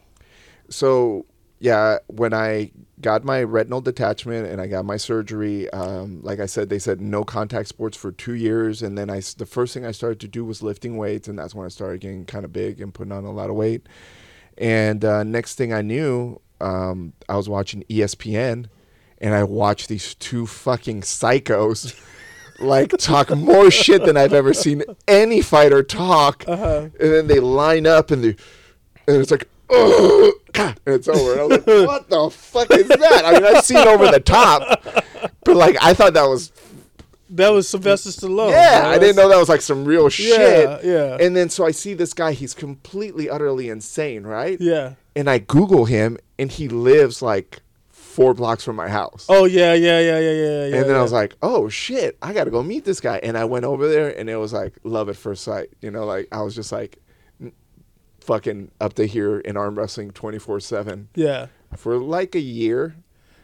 [0.70, 1.26] so
[1.60, 6.46] yeah, when I got my retinal detachment and I got my surgery, um, like I
[6.46, 9.86] said, they said no contact sports for two years, and then I the first thing
[9.86, 12.52] I started to do was lifting weights, and that's when I started getting kind of
[12.52, 13.88] big and putting on a lot of weight.
[14.58, 18.67] And uh, next thing I knew, um, I was watching ESPN,
[19.19, 21.93] and I watched these two fucking psychos.
[22.60, 26.88] Like talk more shit than I've ever seen any fighter talk, Uh-huh.
[26.97, 28.30] and then they line up and they,
[29.08, 31.32] and it's like, oh, and it's over.
[31.34, 33.21] And I was like, what the fuck is that?
[33.26, 34.84] I mean, I've seen over the top,
[35.43, 36.52] but like I thought that was,
[37.32, 38.52] That was Sylvester Stallone.
[38.52, 38.95] yeah, right?
[38.95, 40.39] I didn't know that was like some real shit.
[40.39, 44.62] Yeah, yeah, And then so I see this guy, he's completely, utterly insane, right?
[44.62, 44.93] yeah.
[45.15, 49.26] And I Google him, and he lives like four blocks from my house.
[49.30, 50.32] Oh yeah, yeah, yeah, yeah, yeah.
[50.32, 50.99] yeah and then yeah.
[50.99, 53.19] I was like, oh shit, I got to go meet this guy.
[53.23, 55.69] And I went over there, and it was like love at first sight.
[55.82, 56.99] You know, like I was just like
[58.21, 62.95] fucking up to here in arm wrestling 24 7 yeah, for like a year.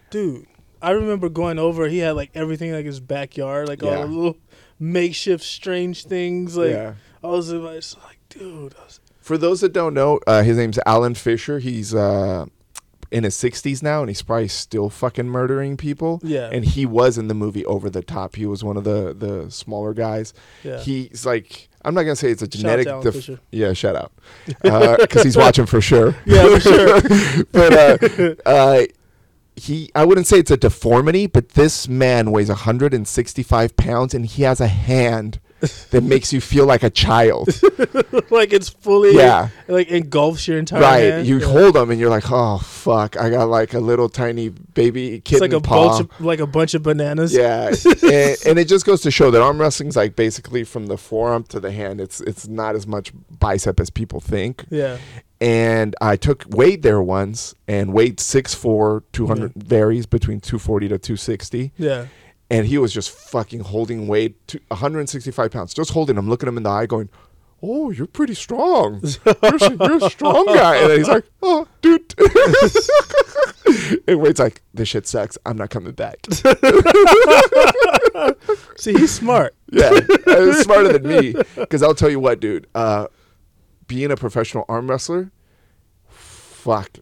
[0.10, 0.46] dude.
[0.82, 1.90] I remember going over.
[1.90, 4.38] He had like everything like his backyard, like all the little
[4.80, 6.56] makeshift strange things.
[6.56, 6.94] Like yeah.
[7.22, 8.76] I was like, dude.
[8.80, 8.99] I was-
[9.30, 11.60] For those that don't know, uh, his name's Alan Fisher.
[11.60, 12.48] He's uh,
[13.12, 16.20] in his 60s now, and he's probably still fucking murdering people.
[16.24, 16.50] Yeah.
[16.52, 18.38] And he was in the movie Over the Top.
[18.38, 20.34] He was one of the the smaller guys.
[20.64, 20.80] yeah.
[20.80, 22.88] He's like, I'm not gonna say it's a genetic.
[23.04, 24.12] def- yeah, shout out,
[25.00, 26.16] because he's watching for sure.
[26.26, 27.46] Yeah, for sure.
[27.52, 27.74] but
[28.18, 28.86] uh, uh,
[29.56, 34.42] he, I wouldn't say it's a deformity, but this man weighs 165 pounds, and he
[34.42, 35.40] has a hand
[35.92, 37.48] that makes you feel like a child.
[38.30, 39.50] like it's fully yeah.
[39.68, 41.04] like engulfs your entire Right.
[41.04, 41.28] hand.
[41.28, 41.48] You Yeah.
[41.48, 45.36] hold them and you're like, oh fuck, I got like a little tiny baby kid.
[45.36, 45.90] It's like a paw.
[45.90, 47.34] bunch of, like a bunch of bananas.
[47.34, 47.68] Yeah,
[48.04, 51.44] and, and it just goes to show that arm wrestling's like basically from the forearm
[51.46, 52.00] to the hand.
[52.02, 54.66] It's it's not as much bicep as people think.
[54.70, 54.98] Yeah.
[55.42, 59.60] And I took Wade there once, and Wade 6'4", 200 mm-hmm.
[59.62, 62.08] varies between two forty to two sixty, Yeah.
[62.50, 65.92] And he was just fucking holding Wade to one hundred and sixty five pounds, just
[65.92, 67.10] holding him, looking him in the eye, going.
[67.62, 69.04] Oh, you're pretty strong.
[69.26, 70.78] You're, you're a strong guy.
[70.78, 72.16] And then he's like, oh, dude.
[74.08, 75.38] and Wade's like, this shit sucks.
[75.46, 76.20] I'm not coming back.
[78.78, 79.56] See, he's smart.
[79.72, 81.36] Yeah, uh, smarter than me.
[81.58, 82.68] Because I'll tell you what, dude.
[82.74, 83.08] Uh,
[83.88, 85.30] being a professional arm wrestler,
[86.08, 87.00] fuck,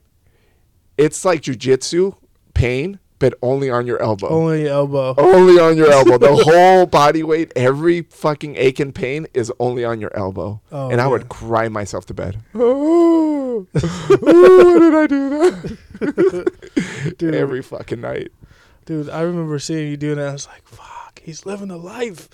[0.97, 2.15] it's like jujitsu
[2.55, 4.27] pain, but only on your elbow.
[4.30, 5.15] Only elbow.
[5.17, 6.17] Only on your elbow.
[6.17, 10.62] The whole body weight, every fucking ache and pain is only on your elbow.
[10.71, 12.43] Oh, and I would cry myself to bed.
[13.60, 17.15] Oh, oh, why did I do that?
[17.17, 17.34] Dude.
[17.34, 18.32] Every fucking night.
[18.86, 20.30] Dude, I remember seeing you doing that.
[20.30, 22.30] I was like, fuck, he's living a life.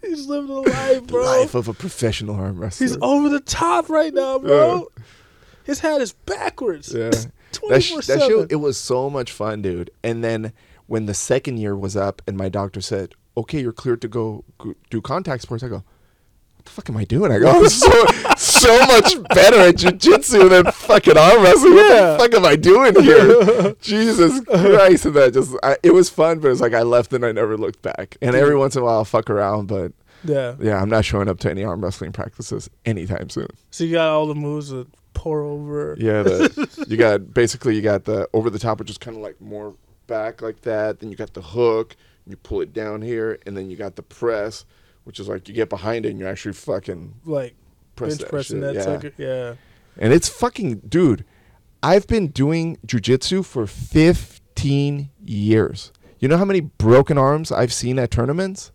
[0.00, 1.22] he's living a life, bro.
[1.22, 2.86] The life of a professional arm wrestler.
[2.86, 4.90] He's over the top right now, bro.
[5.64, 6.94] His hat is backwards.
[6.94, 7.10] Yeah.
[7.68, 9.90] That, sh- that show, it was so much fun, dude.
[10.02, 10.52] And then
[10.86, 14.44] when the second year was up and my doctor said, okay, you're cleared to go,
[14.90, 15.76] do contact sports, I go,
[16.56, 17.30] what the fuck am I doing?
[17.30, 17.88] I go, I'm so,
[18.36, 21.76] so much better at jujitsu than fucking arm wrestling.
[21.76, 22.16] Yeah.
[22.18, 23.74] What the fuck am I doing here?
[23.80, 25.06] Jesus Christ.
[25.06, 27.56] And that just, I, it was fun, but it's like I left and I never
[27.56, 28.16] looked back.
[28.20, 29.92] And every once in a while I'll fuck around, but
[30.24, 30.56] Yeah.
[30.60, 33.48] yeah, I'm not showing up to any arm wrestling practices anytime soon.
[33.70, 35.96] So you got all the moves that pour over.
[35.98, 39.22] Yeah, the, you got basically you got the over the top, which is kind of
[39.22, 39.74] like more
[40.06, 41.00] back like that.
[41.00, 44.02] Then you got the hook, you pull it down here, and then you got the
[44.02, 44.64] press,
[45.04, 47.56] which is like you get behind it and you actually fucking Like
[47.96, 48.62] press bench that pressing shit.
[48.62, 48.82] that yeah.
[48.82, 49.12] sucker.
[49.18, 49.54] Yeah.
[49.96, 51.24] And it's fucking dude.
[51.82, 55.92] I've been doing jujitsu for 15 years.
[56.20, 58.70] You know how many broken arms I've seen at tournaments?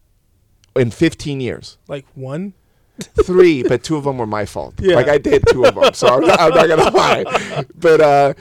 [0.75, 1.77] In 15 years.
[1.87, 2.53] Like one.
[2.99, 4.75] Three, but two of them were my fault.
[4.79, 4.95] Yeah.
[4.95, 7.65] Like I did two of them, so I'm not, I'm not gonna lie.
[7.75, 8.33] But uh,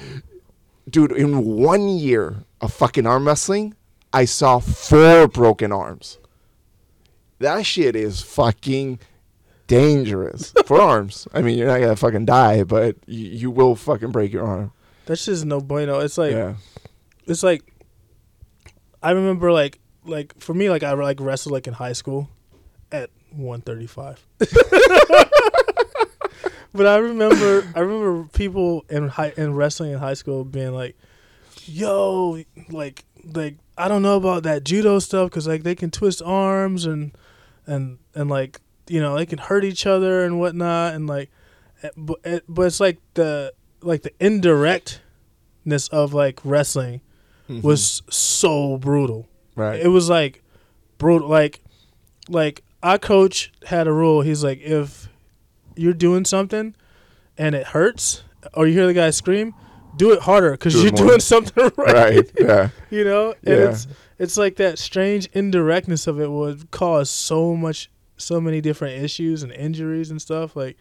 [0.88, 3.74] dude, in one year of fucking arm wrestling,
[4.12, 6.18] I saw four broken arms.
[7.38, 9.00] That shit is fucking
[9.66, 11.26] dangerous for arms.
[11.32, 14.72] I mean, you're not gonna fucking die, but you, you will fucking break your arm.
[15.06, 16.00] That's just no bueno.
[16.00, 16.54] It's like yeah,
[17.26, 17.64] it's like
[19.02, 22.28] I remember like like for me like I like wrestled like in high school
[23.34, 24.26] 135.
[26.74, 30.96] but I remember I remember people in high in wrestling in high school being like,
[31.64, 36.22] "Yo, like like I don't know about that judo stuff cuz like they can twist
[36.24, 37.12] arms and
[37.66, 41.30] and and like you know they can hurt each other and whatnot and like
[41.82, 47.00] eh, but eh, but it's like the like the indirectness of like wrestling
[47.62, 49.28] was so brutal.
[49.56, 49.78] right.
[49.78, 50.42] It was like
[50.96, 51.28] brutal.
[51.28, 51.60] Like,
[52.28, 54.22] like our coach had a rule.
[54.22, 55.08] He's like, if
[55.76, 56.74] you're doing something
[57.38, 58.22] and it hurts,
[58.54, 59.54] or you hear the guy scream,
[59.96, 61.08] do it harder because you're more.
[61.08, 61.92] doing something right.
[61.94, 62.30] right.
[62.38, 62.68] Yeah.
[62.90, 63.70] You know, and Yeah.
[63.70, 63.86] it's
[64.18, 69.42] it's like that strange indirectness of it would cause so much, so many different issues
[69.42, 70.54] and injuries and stuff.
[70.54, 70.76] Like,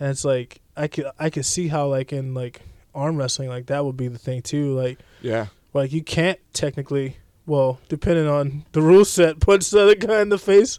[0.00, 2.62] and it's like I could I could see how like in like
[2.94, 4.74] arm wrestling like that would be the thing too.
[4.74, 5.46] Like Yeah.
[5.74, 10.30] like you can't technically, well, depending on the rule set, punch the other guy in
[10.30, 10.78] the face,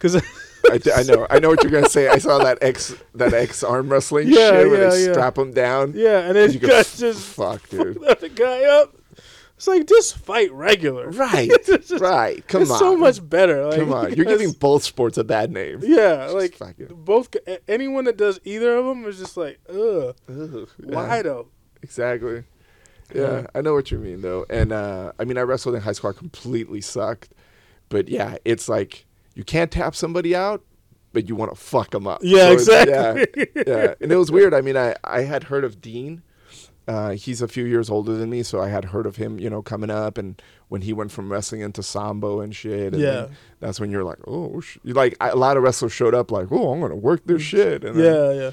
[0.00, 0.16] because
[0.96, 1.26] I, know.
[1.30, 2.08] I know what you're gonna say.
[2.08, 5.12] I saw that X that X arm wrestling Yeah, shit where yeah, they yeah.
[5.12, 5.92] strap him down.
[5.96, 7.96] yeah, and then You go, just fuck, dude.
[8.20, 8.94] the guy up.
[9.56, 11.10] It's like just fight regular.
[11.10, 12.46] Right, just- right.
[12.48, 12.74] Come it's on.
[12.76, 13.66] It's so much better.
[13.66, 14.14] Like, Come on.
[14.14, 15.80] You're giving both sports a bad name.
[15.82, 17.28] yeah, Just like both
[17.68, 21.48] anyone that does either of them is just like, ugh, Ugh, why yeah, though?
[21.82, 22.44] Exactly.
[23.14, 23.46] Yeah, Yeah.
[23.54, 24.46] I know what you mean though.
[24.48, 26.10] And uh, I mean, I wrestled in high school.
[26.10, 27.30] I completely sucked.
[27.90, 30.62] But yeah, it's like you can't tap somebody out,
[31.12, 32.20] but you want to fuck them up.
[32.22, 33.46] Yeah, So exactly.
[33.56, 33.94] Yeah, yeah.
[34.00, 34.54] And it was weird.
[34.54, 36.22] I mean, I, I had heard of Dean.
[36.88, 39.48] Uh, he's a few years older than me, so I had heard of him, you
[39.48, 42.94] know, coming up, and when he went from wrestling into sambo and shit.
[42.94, 43.28] And Yeah.
[43.60, 46.72] that's when you're like, oh, like I, a lot of wrestlers showed up like, oh,
[46.72, 47.84] I'm gonna work this shit.
[47.84, 48.50] And then, yeah, yeah,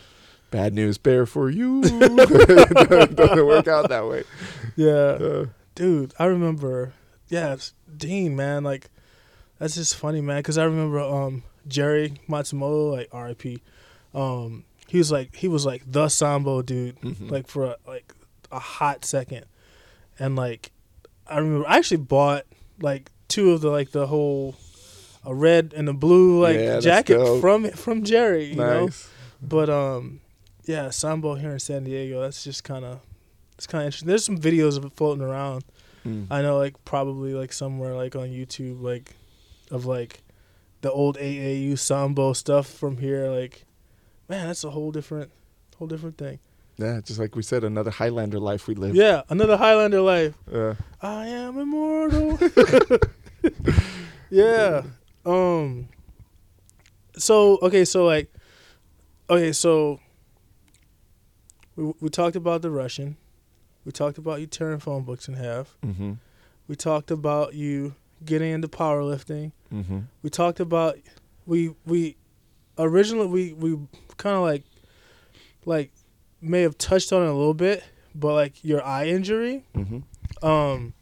[0.52, 1.82] bad news bear for you.
[1.84, 4.24] it doesn't work out that way.
[4.76, 4.92] yeah.
[4.92, 6.92] Uh, dude i remember
[7.30, 7.56] yeah
[7.98, 8.90] dean man like
[9.60, 13.62] that's just funny man because i remember um jerry matsumoto like rip
[14.14, 17.30] um he was like he was like the sambo dude Mhm.
[17.32, 18.14] like for a, like
[18.52, 19.46] a hot second
[20.20, 20.72] and like
[21.28, 22.44] i remember i actually bought
[22.82, 24.56] like two of the like the whole
[25.26, 28.46] a red and a blue like Yeah, jacket from from Jerry.
[28.46, 29.10] You know, nice.
[29.42, 30.22] but um,
[30.64, 32.22] yeah, Sambo here in San Diego.
[32.22, 33.02] That's just kind of
[33.58, 34.08] it's kind of interesting.
[34.08, 35.66] There's some videos of it floating around.
[36.06, 36.28] Mm.
[36.32, 39.17] I know, like probably like somewhere like on YouTube, like
[39.72, 40.24] of like
[40.82, 43.30] the old AAU Sambo stuff from here.
[43.30, 43.66] Like,
[44.30, 45.32] man, that's a whole different,
[45.78, 46.40] whole different thing.
[46.78, 48.96] Yeah, just like we said, another Highlander life we live.
[48.96, 50.36] Yeah, another Highlander life.
[50.52, 50.76] Yeah.
[51.02, 52.40] I am immortal.
[54.30, 54.84] yeah.
[55.26, 55.90] Um.
[57.18, 58.32] So okay, so like,
[59.28, 60.00] okay, so
[61.76, 63.18] we we talked about the Russian.
[63.84, 65.78] We talked about you tearing phone books in half.
[65.84, 66.14] mm-hmm.
[66.68, 69.52] We talked about you getting into powerlifting.
[69.74, 70.00] Mm-hmm.
[70.22, 70.98] We talked about
[71.46, 72.16] we we
[72.78, 73.80] originally we we
[74.18, 74.64] kind of like
[75.66, 75.92] like
[76.42, 77.84] may have touched on it a little bit,
[78.16, 79.64] but like your eye injury.
[79.76, 80.46] Mm-hmm.
[80.46, 80.94] Um,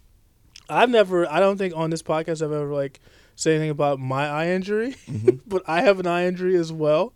[0.70, 1.30] I've never.
[1.30, 3.00] I don't think on this podcast I've ever like
[3.36, 5.38] say anything about my eye injury, Mm-hmm.
[5.48, 7.14] but I have an eye injury as well,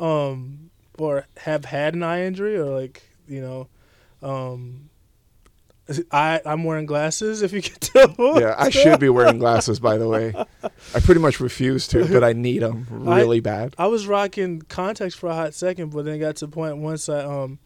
[0.00, 3.68] um, or have had an eye injury, or like you know,
[4.22, 4.87] um,
[6.10, 7.42] I I'm wearing glasses.
[7.42, 8.40] If you can tell.
[8.40, 10.34] yeah, I should be wearing glasses, by the way.
[10.94, 13.74] I pretty much refuse to, but I need them really bad.
[13.78, 16.78] I was rocking contacts for a hot second, but then it got to the point
[16.78, 17.58] once I um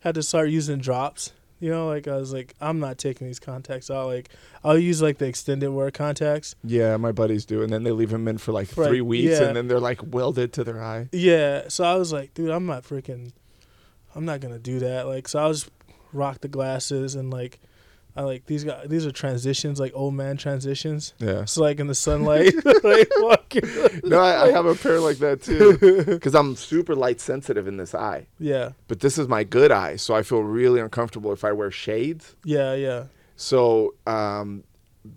[0.00, 1.32] had to start using drops.
[1.60, 4.06] You know, like I was like, I'm not taking these contacts out.
[4.06, 4.30] Like
[4.64, 6.54] I'll use like the extended wear contacts.
[6.64, 9.44] Yeah, my buddies do, and then they leave them in for like three weeks, yeah.
[9.44, 11.10] and then they're like welded to their eye.
[11.12, 13.32] Yeah, so I was like, dude, I'm not freaking,
[14.14, 15.06] I'm not gonna do that.
[15.06, 15.70] Like, so I was
[16.12, 17.60] rock the glasses and like,
[18.16, 18.88] I like these guys.
[18.88, 21.14] These are transitions, like old man transitions.
[21.20, 21.44] Yeah.
[21.44, 23.62] So like in the sunlight, like walking.
[24.04, 27.76] No, I, I have a pair like that too, because I'm super light sensitive in
[27.76, 28.26] this eye.
[28.40, 31.70] Yeah, But this is my good eye, so I feel really uncomfortable if I wear
[31.70, 32.34] shades.
[32.44, 33.04] yeah, yeah.
[33.36, 34.64] So, um,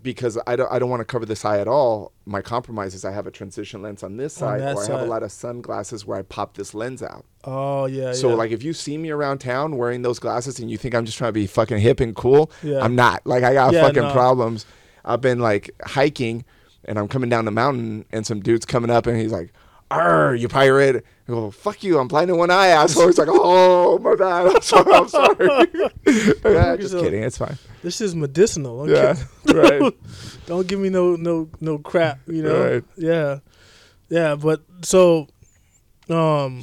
[0.02, 2.12] because I don't, I don't want to cover this eye at all.
[2.26, 5.00] My compromise is I have a transition lens on this side, that or I have
[5.00, 7.24] a lot of sunglasses where I pop this lens out.
[7.44, 8.12] Oh yeah.
[8.12, 8.34] So, yeah.
[8.34, 11.18] like, if you see me around town wearing those glasses and you think I'm just
[11.18, 12.80] trying to be fucking hip and cool, Yeah.
[12.82, 13.26] I'm not.
[13.26, 14.12] Like, I got Yeah, fucking no.
[14.12, 14.66] problems.
[15.04, 16.44] I've been like hiking,
[16.84, 19.52] and I'm coming down the mountain, and some dude's coming up, and he's like,
[20.00, 21.98] "Arr, you pirate!" I go, "Fuck you!
[21.98, 23.06] I'm blind in one eye." Asshole.
[23.06, 24.46] He's like, "Oh my bad.
[24.54, 24.92] I'm sorry.
[24.92, 25.68] I'm sorry."
[26.44, 27.22] yeah, just So- kidding.
[27.22, 27.56] It's fine.
[27.82, 28.88] this is medicinal.
[28.88, 29.92] Yeah, right.
[30.46, 32.20] Don't give me no no no crap.
[32.26, 32.72] You know.
[32.74, 32.84] Right.
[32.96, 33.38] Yeah.
[34.10, 35.28] Yeah, but so,
[36.10, 36.62] um,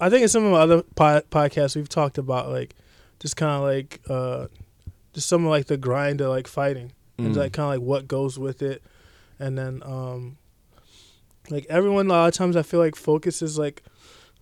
[0.00, 2.74] I think in some of my other po- podcasts we've talked about like
[3.20, 4.46] just kind of like uh,
[5.14, 7.36] just some of like the grind of like fighting and Mm.
[7.38, 8.82] like kind of like what goes with it,
[9.38, 10.36] and then um,
[11.50, 13.82] like everyone a lot of times I feel like focuses like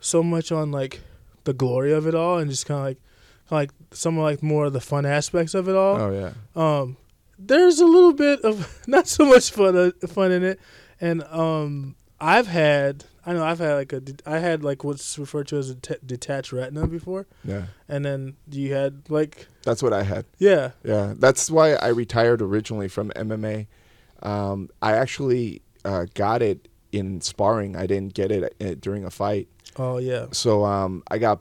[0.01, 1.01] so much on like
[1.45, 2.99] the glory of it all and just kind of like
[3.51, 6.33] like some of like more of the fun aspects of it all Oh yeah.
[6.57, 6.97] um
[7.39, 10.59] there's a little bit of not so much fun uh, fun in it
[11.01, 15.47] and um i've had i know i've had like a i had like what's referred
[15.49, 17.67] to as a detached retina before Yeah.
[17.89, 20.25] and then you had like That's what I had.
[20.39, 23.67] yeah Yeah, that's why I retired originally from MMA.
[24.23, 27.77] Um, I actually uh, got it in sparring.
[27.77, 29.49] I didn't get it uh, during a fight.
[29.77, 31.41] oh yeah So um, I got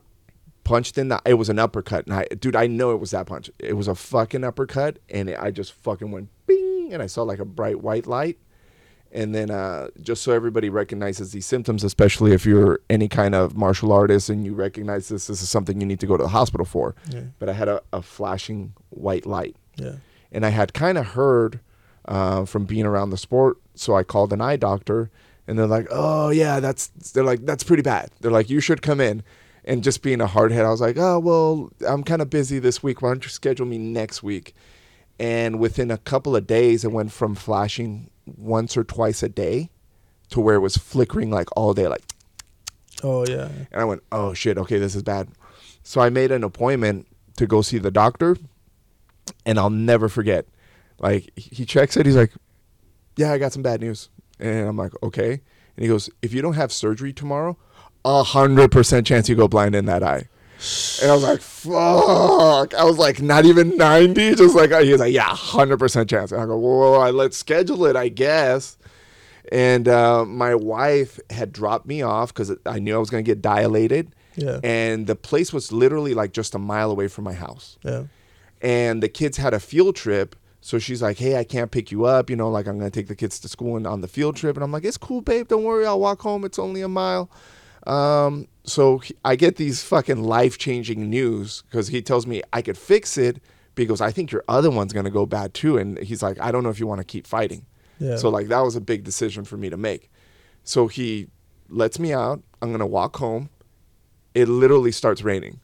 [0.64, 1.22] punched in the.
[1.26, 3.50] It was an uppercut, and I, dude, I know it was that punch.
[3.60, 7.24] It was a fucking uppercut, and it, I just fucking went bing, and I saw
[7.24, 8.38] like a bright white light.
[9.12, 13.56] And then, uh, just so everybody recognizes these symptoms, especially if you're any kind of
[13.56, 16.30] martial artist and you recognize this, this is something you need to go to the
[16.30, 16.96] hospital for.
[17.10, 19.94] yeah But I had a, a flashing white light yeah
[20.34, 21.62] and I had kind of heard
[22.06, 25.10] uh, from being around the sport, so I called an eye doctor,
[25.48, 28.82] and they're like, "Oh yeah, that's," they're like, "That's pretty bad." They're like, "You should
[28.82, 29.24] come in."
[29.64, 32.84] And just being a hardhead, I was like, "Oh well, I'm kind of busy this
[32.84, 33.02] week.
[33.02, 34.56] Why don't you schedule me next week?"
[35.20, 39.70] And within a couple of days, it went from flashing once or twice a day
[40.30, 42.04] to where it was flickering like all day, like
[43.04, 45.30] oh yeah and I went, oh shit, okay, this is bad.
[45.84, 48.38] So I made an appointment to go see the doctor,
[49.46, 50.46] and I'll never forget.
[51.00, 52.32] Like he checks it, he's like,
[53.18, 56.42] yeah, I got some bad news, and I'm like, okay, and he goes, if you
[56.42, 57.58] don't have surgery tomorrow,
[58.04, 60.28] a hundred percent chance you go blind in that eye.
[61.02, 62.74] And I was like, fuck.
[62.74, 64.36] I was like, not even 90.
[64.36, 66.32] Just like, he was like, yeah, 100% chance.
[66.32, 68.78] And I go, well, let's schedule it, I guess.
[69.52, 73.30] And uh, my wife had dropped me off because I knew I was going to
[73.30, 74.16] get dilated.
[74.38, 77.78] yeah And the place was literally like just a mile away from my house.
[77.84, 78.04] yeah
[78.62, 80.36] And the kids had a field trip.
[80.66, 82.28] So she's like, hey, I can't pick you up.
[82.28, 84.36] You know, like I'm going to take the kids to school and on the field
[84.36, 84.58] trip.
[84.58, 85.48] And I'm like, it's cool, babe.
[85.48, 85.86] Don't worry.
[85.86, 86.44] I'll walk home.
[86.44, 87.30] It's only a mile.
[87.86, 92.64] Um, so he- I get these fucking life changing news because he tells me I
[92.64, 93.40] could fix it
[93.76, 95.78] because I think your other one's going to go bad too.
[95.78, 97.68] And he's like, I don't know if you want to keep fighting.
[98.00, 98.16] Yeah.
[98.18, 100.10] So like that was a big decision for me to make.
[100.64, 101.28] So he
[101.70, 102.42] lets me out.
[102.62, 103.50] I'm gonna walk home.
[104.34, 105.60] It literally starts raining,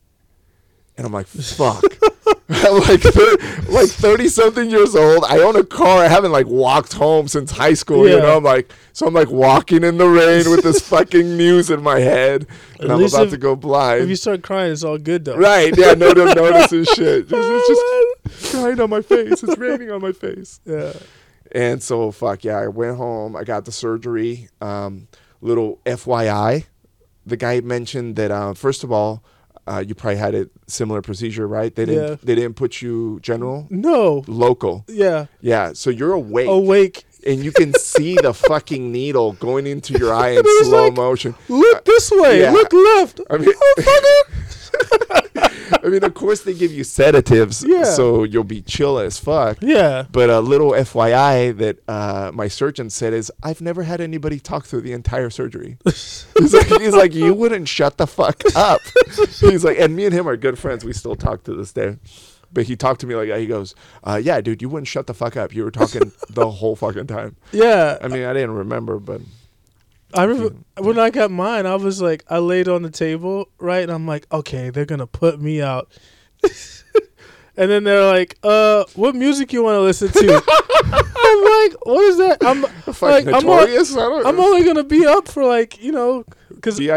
[1.02, 1.84] and I'm like, "Fuck!"
[2.54, 3.38] I'm like, thir-
[3.70, 5.24] like thirty something years old.
[5.28, 6.04] I own a car.
[6.04, 8.08] I haven't like walked home since high school.
[8.08, 11.70] You know, I'm like, so I'm like walking in the rain with this fucking news
[11.72, 12.45] in my head,
[12.80, 14.04] and At I'm about if- to go blind.
[14.04, 15.38] if you start crying, it's all good though.
[15.38, 15.76] right?
[15.76, 15.93] Yeah.
[15.93, 17.28] No one notices shit.
[17.30, 19.41] Just, it's just crying on my face.
[19.43, 20.60] It's raining on my face.
[20.66, 20.93] Yeah.
[21.54, 23.36] And so, fuck yeah, I went home.
[23.36, 24.47] I got the surgery.
[24.62, 25.08] Um,
[25.41, 26.66] little FYI,
[27.26, 29.24] the guy mentioned that uh, first of all,
[29.68, 31.74] uh, you probably had a similar procedure, right?
[31.76, 32.09] They didn't.
[32.09, 32.16] Yeah.
[32.24, 34.24] They didn't put you general, No.
[34.28, 34.86] local.
[34.88, 35.28] Yeah.
[35.41, 37.05] Yeah, so you're awake, Awake.
[37.26, 41.36] and you can see the fucking needle going into your eye in slow like- motion.
[41.49, 42.41] Look this way.
[42.41, 42.51] yeah.
[42.51, 43.22] Look left.
[43.30, 43.53] I mean,
[45.36, 47.84] I mean, of course they give you sedatives, Yeah.
[47.86, 49.57] so you'll be chill as fuck.
[49.61, 50.05] Yeah.
[50.11, 54.65] But a little FYI that uh, my surgeon said is I've never had anybody talk
[54.65, 55.77] through the entire surgery.
[55.86, 58.82] he's like, he's like, you wouldn't shut the fuck up.
[59.39, 60.84] he's like, and me and him are good friends.
[60.84, 61.97] We still talk to this day.
[62.53, 63.39] But he talked to me like that.
[63.39, 65.55] He goes, uh, "Yeah, dude, you wouldn't shut the fuck up.
[65.55, 67.97] You were talking the whole fucking time." Yeah.
[68.01, 69.21] I mean, I didn't remember, but
[70.14, 73.84] I remember when I got mine, I was like, I laid on the table, right?
[73.84, 75.91] And I'm like, okay, they're going to put me out.
[77.57, 80.43] and then they're like, uh, what music you want to listen to?
[80.93, 82.38] I'm like, what is that?
[82.41, 83.93] I'm fuck like, I'm, o- notorious.
[83.95, 86.80] I don't I'm only going to be up for like, you know, because.
[86.80, 86.91] You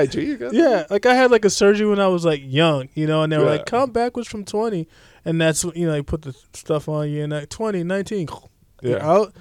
[0.53, 3.33] Yeah, like I had like a surgery when I was like young, you know, and
[3.33, 3.51] they were Yeah.
[3.51, 4.89] like, count backwards from 20.
[5.25, 8.29] And that's you know, they put the stuff on you and like 20, 19,
[8.83, 9.07] you're Yeah.
[9.11, 9.35] out.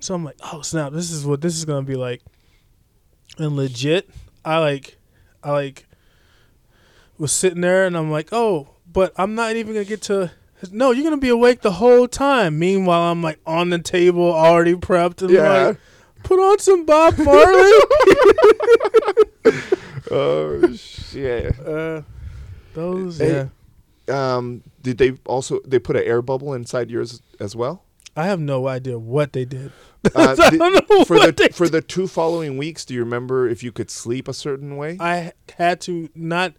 [0.00, 2.22] So I'm like, oh snap, this is what this is going to be like.
[3.40, 4.08] And legit,
[4.44, 4.98] I like,
[5.42, 5.86] I like
[7.18, 10.30] was sitting there and I'm like, oh, but I'm not even to get to.
[10.70, 12.58] No, you're gonna be awake the whole time.
[12.58, 15.48] Meanwhile, I'm like on the table, already prepped, and Yeah.
[15.68, 15.78] like,
[16.22, 17.72] put on some Bob Marley.
[20.12, 21.58] Oh shit.
[21.66, 22.02] uh,
[22.74, 23.48] those, Hey,
[24.08, 24.36] yeah.
[24.36, 27.84] Um, did they also they put an air bubble inside yours as well?
[28.16, 29.70] I have no idea what they did.
[30.14, 33.62] Uh, I don't know for the for the two following weeks, do you remember if
[33.62, 34.96] you could sleep a certain way?
[34.98, 36.54] I had to not.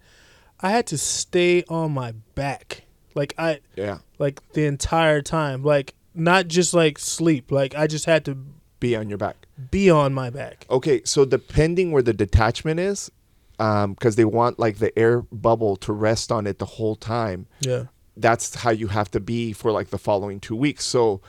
[0.60, 2.84] I had to stay on my back,
[3.16, 7.50] like I yeah, like the entire time, like not just like sleep.
[7.50, 8.38] Like I just had to
[8.78, 9.48] be on your back.
[9.72, 10.64] be on my back.
[10.70, 13.10] Okay, so depending where the detachment is,
[13.58, 17.48] um, because they want like the air bubble to rest on it the whole time.
[17.60, 17.86] Yeah.
[18.16, 20.84] That's how you have to be for like the following two weeks.
[20.84, 21.20] So.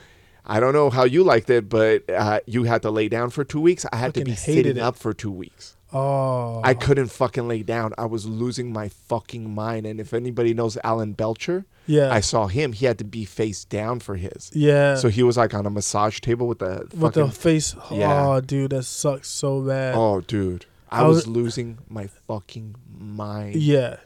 [0.46, 3.44] I don't know how you liked it, but uh, you had to lay down for
[3.44, 3.86] two weeks.
[3.92, 4.82] I had to be sitting it.
[4.82, 5.76] up for two weeks.
[5.92, 6.60] Oh.
[6.64, 7.94] I couldn't fucking lay down.
[7.96, 9.86] I was losing my fucking mind.
[9.86, 12.12] And if anybody knows Alan Belcher, Yeah.
[12.12, 12.72] I saw him.
[12.72, 14.50] He had to be face down for his.
[14.52, 14.96] yeah.
[14.96, 17.76] So he was like on a massage table with the with the face.
[17.92, 18.26] Yeah.
[18.26, 19.94] Oh, dude, that sucks so bad.
[19.94, 23.54] oh, dude, I, I was, was- losing my fucking mind.
[23.56, 23.96] Yeah.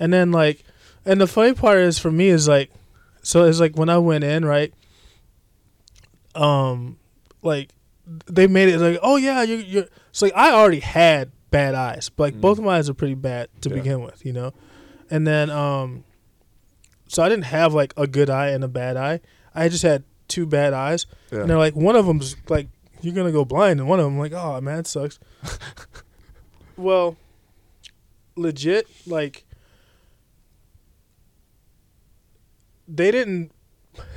[0.00, 0.64] And then like
[1.04, 2.70] and the funny part is for me is like
[3.22, 4.72] so it's like when I went in, right?
[6.38, 6.98] Um
[7.42, 7.70] like
[8.26, 12.08] they made it like, "Oh yeah, you you it's like I already had bad eyes,
[12.08, 12.40] but like Mm.
[12.40, 13.74] both of my eyes are pretty bad to Yeah.
[13.76, 14.52] begin with, you know.
[15.10, 16.04] And then um
[17.08, 19.20] so I didn't have like a good eye and a bad eye.
[19.54, 21.06] I just had two bad eyes.
[21.32, 21.40] Yeah.
[21.40, 22.68] And they're like one of them's like
[23.00, 25.20] you're going to go blind and one of them like, "Oh, man, it sucks."
[26.76, 27.16] well,
[28.36, 29.44] legit like
[32.86, 33.52] they didn't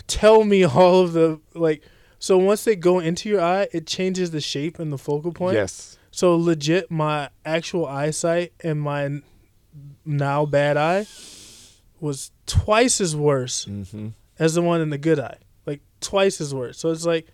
[0.07, 1.83] tell me all of the like
[2.23, 5.55] so once they go into your eye it changes the shape and the focal point
[5.55, 5.97] Yes.
[6.11, 9.21] so legit my actual eyesight and my
[10.05, 11.05] now bad eye
[11.99, 14.09] was twice as worse Mm-hmm.
[14.39, 17.27] as the one in the good eye like twice as worse so it's like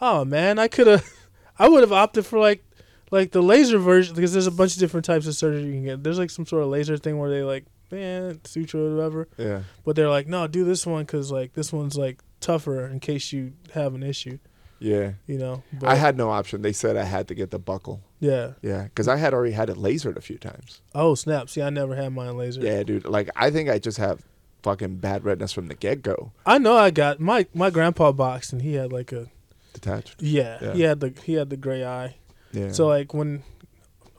[0.00, 1.04] oh man i could have
[1.58, 2.64] i would have opted for like
[3.10, 5.84] like the laser version because there's a bunch of different types of surgery you can
[5.84, 9.28] get there's like some sort of laser thing where they like man suture or whatever
[9.36, 9.62] Yeah.
[9.84, 13.32] but they're like, no, do this one because like this one's like tougher in case
[13.32, 14.38] you have an issue,
[14.78, 15.12] Yeah.
[15.26, 15.62] you know.
[15.72, 16.62] But, I had no option.
[16.62, 18.00] They said I had to get the buckle.
[18.20, 18.52] yeah.
[18.62, 20.80] Yeah, because I had already had it lasered a few times.
[20.94, 21.48] Oh snap!
[21.48, 22.60] See, I never had mine laser.
[22.60, 23.04] Yeah, dude.
[23.06, 24.22] Like I think I just have
[24.62, 26.32] fucking bad redness from the get go.
[26.44, 29.26] I know I got my my grandpa boxed and he had like a
[29.72, 30.20] Detached.
[30.20, 30.72] yeah, Yeah.
[30.74, 32.16] he had the he had the gray eye.
[32.52, 32.72] Yeah.
[32.72, 33.42] So like when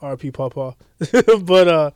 [0.02, 0.76] RP Papa,
[1.44, 1.92] but uh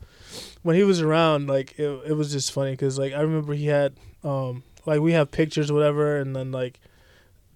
[0.64, 3.66] when he was around, like it it was just funny because like I remember he
[3.66, 3.94] had
[4.24, 6.80] um like we have pictures or whatever, and then like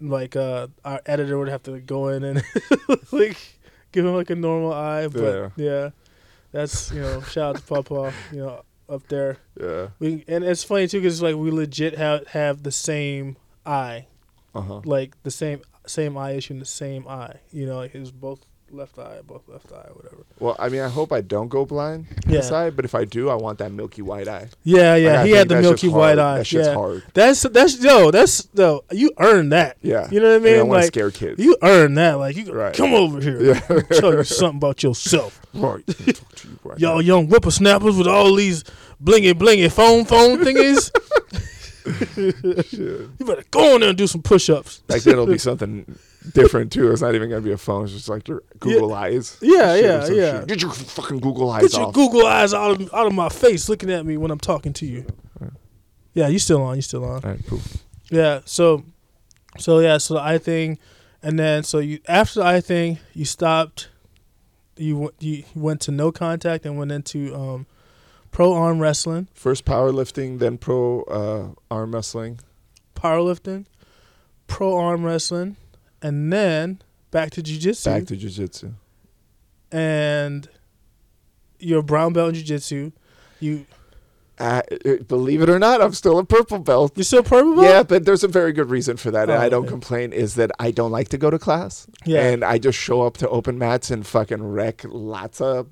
[0.01, 2.43] like uh our editor would have to go in and
[3.13, 3.37] like
[3.91, 5.91] give him like a normal eye, but yeah,
[6.53, 9.39] that's you know shout out to Papa, you know up there.
[9.61, 9.89] yeah.
[9.99, 13.37] We and it's funny too because like we legit have have the same
[13.67, 14.07] eye,
[14.55, 14.81] Uh huh.
[14.85, 17.41] like the same same eye issue in the same eye.
[17.51, 20.17] You know, like his both left eye, both left eye, whatever.
[20.39, 22.39] Well, I mean, I hope I don't go blind Yeah.
[22.39, 24.49] this eye, but if I do, I want that milky white eye.
[24.65, 25.23] Yeah, yeah.
[25.23, 26.19] I he had the milky white hard.
[26.19, 26.39] eye.
[26.39, 26.75] That shit's yeah.
[26.75, 27.03] hard.
[27.15, 28.11] That's that's yo.
[28.11, 28.85] That's yo.
[28.93, 29.77] You earned that.
[29.83, 30.09] Yeah.
[30.11, 30.67] You know what I I, mean, I mean?
[30.67, 31.43] to like scare kids.
[31.43, 32.15] you earned that.
[32.15, 32.75] Like you Right.
[32.75, 33.43] come over here.
[33.43, 33.61] yeah.
[33.61, 35.41] Tell you something about yourself.
[35.55, 35.87] right.
[35.87, 38.65] Talk to you right Y'all young whippersnappers with all these
[39.03, 40.91] blingy blingy phone phone thingies.
[41.89, 44.83] You better go in there and do some push ups.
[44.89, 45.99] Like then it'll be something
[46.33, 46.91] different too.
[46.93, 47.85] It's not even gonna be a phone.
[47.85, 49.37] It's just like your Google eyes.
[49.41, 50.39] Yeah, yeah, yeah.
[50.41, 50.47] shit.
[50.49, 51.95] Get your fucking Google eyes Get your off.
[51.95, 54.87] Google eyes out of out of my face, looking at me when I'm talking to
[54.87, 55.07] you.
[56.15, 56.77] Yeah, you still on?
[56.77, 57.23] You still on?
[57.25, 57.61] All right, cool.
[58.11, 58.41] Yeah.
[58.45, 58.85] So,
[59.59, 59.99] so yeah.
[59.99, 60.79] So the eye thing,
[61.23, 63.89] and then so you after the eye thing, you stopped.
[64.77, 67.67] You went- you went to no contact and went into um,
[68.31, 72.39] pro arm wrestling, First powerlifting, then pro uh, arm wrestling.
[72.95, 73.67] powerlifting,
[74.47, 75.57] pro arm wrestling,
[76.03, 76.81] and then
[77.11, 77.85] back to jujitsu.
[77.85, 78.73] Back to jujitsu.
[79.71, 80.49] and
[81.59, 82.93] you're a brown belt in jiu-jitsu.
[83.41, 83.67] You
[84.39, 84.63] Uh,
[85.09, 86.93] believe it or not, I'm still a purple belt.
[86.97, 87.67] you still purple belt?
[87.67, 89.71] Yeah, but there's a very good reason for that, and Oh, I don't okay.
[89.71, 90.13] complain.
[90.13, 92.23] Is that I don't like to go to class, Yeah.
[92.29, 95.67] and I just show up to open mats and fucking wreck lots of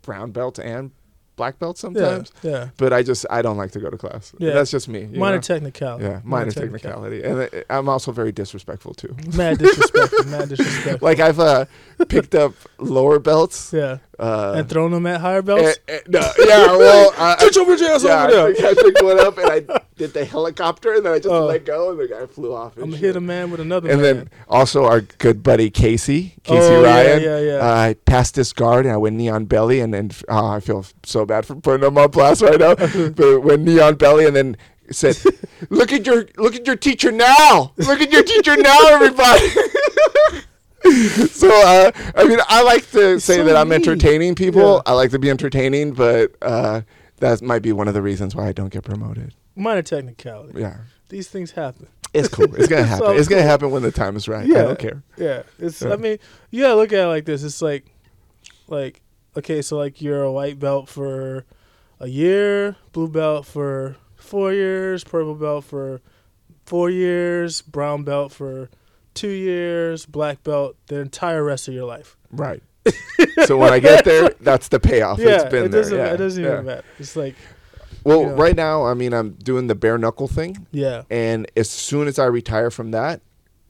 [0.00, 0.92] brown belt and
[1.38, 2.30] black belts sometimes.
[2.42, 2.68] yeah.
[2.76, 4.34] But I just I don't like to go to class.
[4.38, 4.52] Yeah.
[4.52, 5.06] that's just me.
[5.06, 5.40] Minor know?
[5.40, 6.04] technicality.
[6.04, 9.16] Yeah, minor technicality, and uh, I'm also very disrespectful too.
[9.34, 10.26] Mad disrespect.
[10.26, 11.00] mad disrespect.
[11.00, 11.64] Like I've uh,
[12.08, 13.72] picked up lower belts.
[13.72, 15.78] yeah, Uh, and thrown them at higher belts.
[15.86, 18.46] eh, eh, no, yeah, well, I, I, your bitch ass yeah, over there.
[18.46, 21.28] I, think I picked one up and I did the helicopter, and then I just
[21.28, 21.46] Oh.
[21.46, 22.74] let go, and the guy flew off.
[22.74, 24.16] and I'm gonna hit a man with another And man.
[24.16, 27.22] then also our good buddy Casey, Casey Oh, yeah, Ryan.
[27.22, 27.52] yeah, yeah.
[27.58, 30.58] Uh, I passed this guard and I went knee on belly, and then oh, I
[30.60, 32.74] feel so bad for putting him on blast right now.
[33.10, 34.56] but went knee on belly, and then
[34.90, 35.16] said,
[35.70, 37.72] "Look at your look at your teacher now!
[37.76, 39.46] Look at your teacher now, everybody!"
[41.30, 44.76] so uh, I mean, I like to say so that I'm entertaining people.
[44.76, 44.92] Yeah.
[44.92, 46.82] I like to be entertaining, but uh,
[47.18, 49.34] that might be one of the reasons why I don't get promoted.
[49.56, 50.60] Minor technicality.
[50.60, 50.78] Yeah.
[51.08, 51.88] These things happen.
[52.14, 52.54] It's cool.
[52.54, 53.06] It's gonna happen.
[53.06, 53.50] So it's gonna cool.
[53.50, 54.46] happen when the time is right.
[54.46, 54.58] Yeah.
[54.58, 55.02] I don't care.
[55.16, 55.82] Yeah, it's.
[55.82, 55.92] Yeah.
[55.92, 56.18] I mean,
[56.50, 57.42] you gotta look at it like this.
[57.42, 57.84] It's like,
[58.68, 59.02] like,
[59.36, 61.44] okay, so like you're a white belt for
[62.00, 66.00] a year, blue belt for four years, purple belt for
[66.64, 68.70] four years, brown belt for
[69.18, 72.16] two years, black belt the entire rest of your life.
[72.30, 72.62] Right.
[73.46, 75.18] so when I get there, that's the payoff.
[75.18, 75.82] yeah, it's been it there.
[75.82, 75.98] doesn't.
[75.98, 76.52] yeah, it doesn't yeah.
[76.54, 76.84] even matter.
[76.98, 77.34] It's like,
[78.04, 78.34] Well, Yeah.
[78.36, 82.18] right now, I mean, I'm doing the bare knuckle thing, yeah, and as soon as
[82.18, 83.20] I retire from that,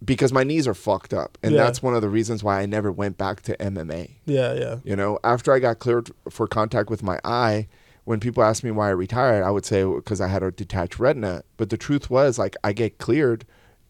[0.04, 1.64] because my knees are fucked up, and Yeah.
[1.64, 4.10] that's one of the reasons why I never went back to MMA.
[4.26, 7.66] yeah, yeah, You know, after I got cleared for contact with my eye,
[8.04, 10.98] when people asked me why I retired, I would say because I had a detached
[11.00, 11.42] retina.
[11.56, 13.44] But the truth was, like, I get cleared,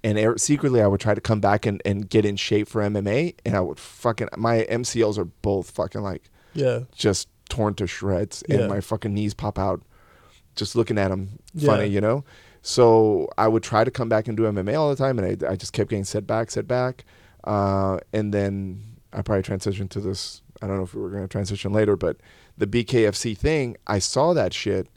[0.04, 2.80] and er- secretly I would try to come back and, and get in shape for
[2.82, 7.86] MMA, and I would fucking my MCLs are both fucking like yeah, just torn to
[7.86, 8.58] shreds, Yeah.
[8.60, 9.82] and my fucking knees pop out
[10.56, 11.66] just looking at them Yeah.
[11.70, 12.24] funny, you know.
[12.62, 15.52] So I would try to come back and do MMA all the time, and I,
[15.52, 17.04] I just kept getting set back, set back,
[17.44, 18.82] uh, and then
[19.12, 20.42] I probably transitioned to this.
[20.60, 22.16] I don't know if we were going to transition later, but
[22.58, 24.88] the BKFC thing, I saw that shit.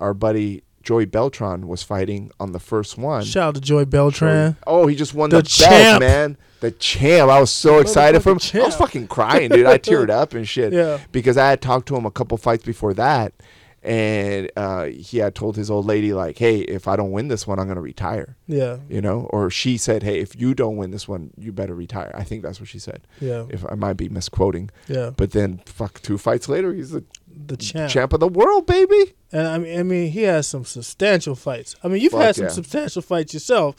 [0.00, 3.24] Our buddy Joey Beltran was fighting on the first one.
[3.24, 4.56] Shout out to Joey Beltran.
[4.66, 5.70] Oh, he just won The the, champ.
[5.70, 6.36] belt, man.
[6.60, 7.30] The champ.
[7.30, 8.38] I was so excited for him.
[8.38, 9.66] Motherfucking I was fucking crying, dude.
[9.66, 10.72] I teared up and shit.
[10.84, 10.98] Yeah.
[11.12, 13.32] Because I had talked to him a couple fights before that,
[13.82, 17.46] and uh, he had told his old lady like, "Hey, if I don't win this
[17.46, 20.90] one, I'm gonna retire." Yeah, You know, or she said, "Hey, if you don't win
[20.90, 23.02] this one, you better retire." I think that's what she said.
[23.20, 25.10] yeah, If I might be misquoting, yeah.
[25.16, 27.04] but then fuck, two fights later, he's the
[27.46, 27.90] The champ.
[27.90, 29.14] champ of the world, baby.
[29.32, 31.74] And I mean, I mean, he has some substantial fights.
[31.82, 32.50] I mean, you've Fuck had some yeah.
[32.50, 33.76] substantial fights yourself,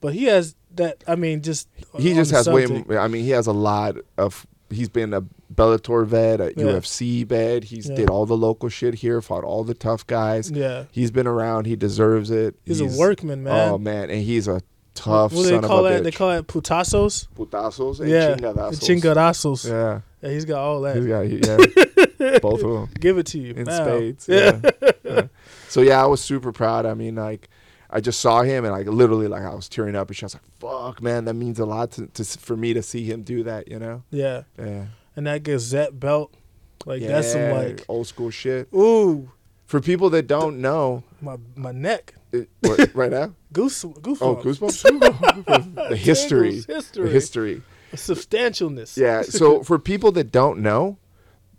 [0.00, 1.02] but he has that.
[1.06, 2.66] I mean, just he just has way.
[2.66, 2.90] subject.
[2.90, 4.46] m- I mean, he has a lot of.
[4.68, 5.22] He's been a
[5.54, 6.64] Bellator vet, a Yeah.
[6.64, 7.64] UFC vet.
[7.64, 7.94] He's Yeah.
[7.94, 10.50] did all the local shit here, fought all the tough guys.
[10.50, 11.66] Yeah, He's been around.
[11.66, 12.56] He deserves it.
[12.64, 13.70] he's, a workman, man.
[13.70, 14.60] Oh man, and he's a
[14.96, 16.00] tough what do son they call that?
[16.00, 16.04] bitch.
[16.04, 17.28] They call it putazos.
[17.36, 19.68] Putazos and Yeah, chingadazos.
[19.68, 20.00] Yeah.
[20.22, 20.96] Yeah, he's got all that.
[20.96, 24.26] he's got yeah, both of them Give it to you in spades.
[24.28, 24.90] Yeah, Yeah.
[25.04, 25.22] yeah.
[25.68, 26.86] So yeah, I was super proud.
[26.86, 27.48] I mean, like,
[27.90, 30.34] I just saw him and like literally like I was tearing up and she was
[30.34, 33.42] like, "Fuck, man, that means a lot to, to for me to see him do
[33.44, 34.02] that." You know?
[34.10, 34.42] yeah.
[34.58, 34.86] Yeah.
[35.14, 36.34] And that Gazette belt,
[36.84, 38.68] like that's some like, old school shit.
[38.74, 39.30] ooh,
[39.66, 44.18] For people that don't know, my my neck, it, what, right now, goose, goose.
[44.20, 47.62] oh, goosebumps, the history, history, the history.
[47.94, 48.96] substantialness.
[48.96, 49.22] Yeah.
[49.22, 50.98] So for people that don't know,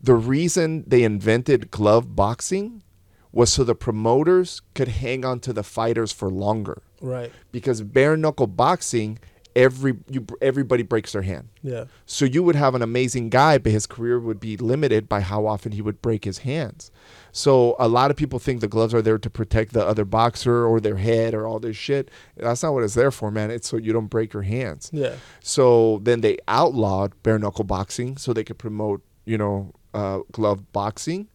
[0.01, 2.83] the reason they invented glove boxing
[3.31, 6.81] was so the promoters could hang on to the fighters for longer.
[7.01, 7.31] right.
[7.51, 9.19] Because bare knuckle boxing,
[9.55, 11.49] every you everybody breaks their hand.
[11.61, 11.85] Yeah.
[12.05, 15.45] So you would have an amazing guy, but his career would be limited by how
[15.45, 16.91] often he would break his hands.
[17.37, 20.65] So a lot of people think the gloves are there to protect the other boxer
[20.65, 22.09] or their head or all this shit.
[22.35, 23.51] That's not what it's there for, man.
[23.51, 24.89] It's so you don't break your hands.
[24.91, 25.17] Yeah.
[25.39, 30.73] So then they outlawed bare knuckle boxing so they could promote, you know, uh, glove
[30.73, 31.27] boxing.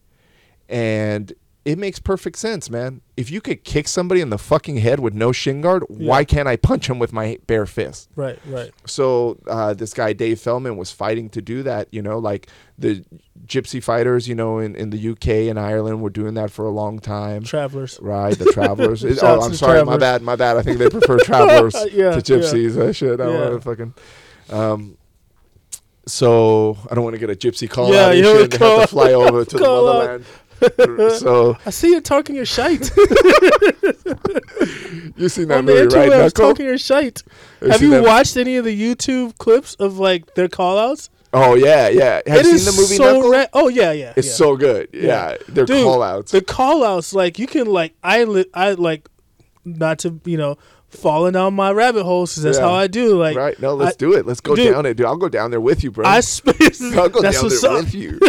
[0.67, 1.31] And
[1.65, 2.99] it makes perfect sense, man.
[3.15, 6.09] If you could kick somebody in the fucking head with no shin guard, Yeah.
[6.09, 8.09] why can't I punch him with my bare fist?
[8.17, 8.37] Right.
[8.45, 8.71] Right.
[8.85, 11.87] So uh, this guy Dave Feldman was fighting to do that.
[11.91, 12.47] You know, like
[12.77, 13.05] the
[13.45, 16.71] gypsy fighters, you know, in, in the UK and Ireland were doing that for a
[16.71, 17.43] long time.
[17.43, 17.97] Travelers.
[18.01, 19.03] Right, the travelers.
[19.05, 20.57] It- oh, I'm sorry, my bad, my bad.
[20.57, 22.93] I think they prefer travelers Yeah, to gypsies.
[22.95, 23.21] Shit.
[23.21, 23.49] I don't Yeah.
[23.49, 23.93] want to fucking.
[24.49, 24.97] Um,
[26.05, 28.61] so I don't want to get a gypsy call Yeah, out and you shit and
[28.61, 30.21] have to fly over to the out.
[31.19, 32.91] so I see you talking your shite
[35.17, 36.09] you seen that on movie, right.
[36.09, 36.29] Knuckle?
[36.31, 37.23] Talking your shite.
[37.61, 41.09] You Have you watched any of the YouTube clips of like their call outs?
[41.33, 42.21] Oh yeah, yeah.
[42.27, 43.31] Have It you seen the movie so Knuckle?
[43.31, 44.13] ra- oh yeah, yeah.
[44.15, 44.33] it's yeah.
[44.33, 44.89] so good.
[44.93, 45.01] Yeah,
[45.31, 45.37] Yeah.
[45.49, 46.31] they're Dude, call outs.
[46.31, 49.09] The call outs, like you can like I li- I like
[49.65, 50.57] not to you know
[50.89, 52.65] falling down my rabbit holes 'cause that's Yeah.
[52.67, 53.17] how I do.
[53.17, 53.59] Like right?
[53.59, 54.27] No, let's I- do it.
[54.27, 54.71] Let's go Dude.
[54.73, 55.07] down it, dude.
[55.07, 56.05] I'll go down there with you, bro.
[56.05, 56.53] I sp-
[56.95, 58.19] I'll go down there up, with you.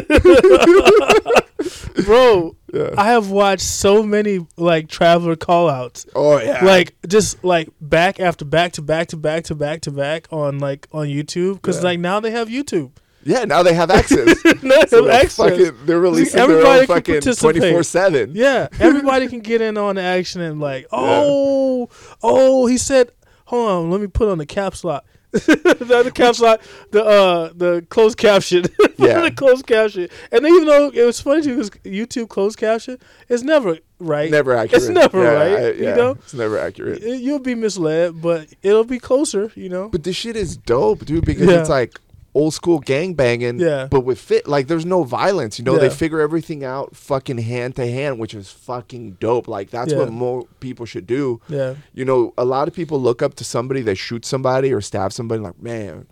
[2.04, 2.56] bro.
[2.72, 2.90] Yeah.
[2.98, 6.08] I have watched so many like traveler callouts.
[6.14, 6.64] Oh yeah.
[6.64, 10.58] Like just like back after back to back to back to back to back on
[10.58, 11.84] like on YouTube because Yeah.
[11.90, 12.90] like now they have YouTube.
[13.22, 14.42] yeah, now they have access.
[14.42, 15.36] They So have they're, access.
[15.36, 18.32] fucking, they're releasing their own fucking twenty four seven.
[18.34, 21.88] Yeah, everybody can get in on the action and like, oh,
[22.22, 23.10] oh, he said,
[23.46, 25.04] hold on, let me put on the caps lock.
[25.46, 28.64] the other caps the uh, the closed caption,
[28.98, 29.20] Yeah.
[29.22, 32.98] the closed caption, and then even though it was funny too, because YouTube closed caption
[33.28, 34.30] is never right.
[34.30, 34.82] Never accurate.
[34.82, 35.58] It's never Yeah, right.
[35.64, 37.02] I- you know, it's never accurate.
[37.02, 39.50] You'll be misled, but it'll be closer.
[39.56, 39.88] You know.
[39.88, 41.60] But this shit is dope, dude, because Yeah.
[41.60, 41.98] it's like
[42.34, 43.86] old school gang banging, Yeah.
[43.88, 44.48] but with fit.
[44.48, 45.58] Like, there's no violence.
[45.58, 49.46] You know, they figure everything out fucking hand to hand, which is fucking dope.
[49.46, 50.00] Like, that's Yeah.
[50.00, 51.40] what more people should do.
[51.48, 51.74] Yeah.
[51.94, 55.14] You know, a lot of people look up to somebody that shoots somebody or stabs
[55.14, 56.06] somebody, like, man,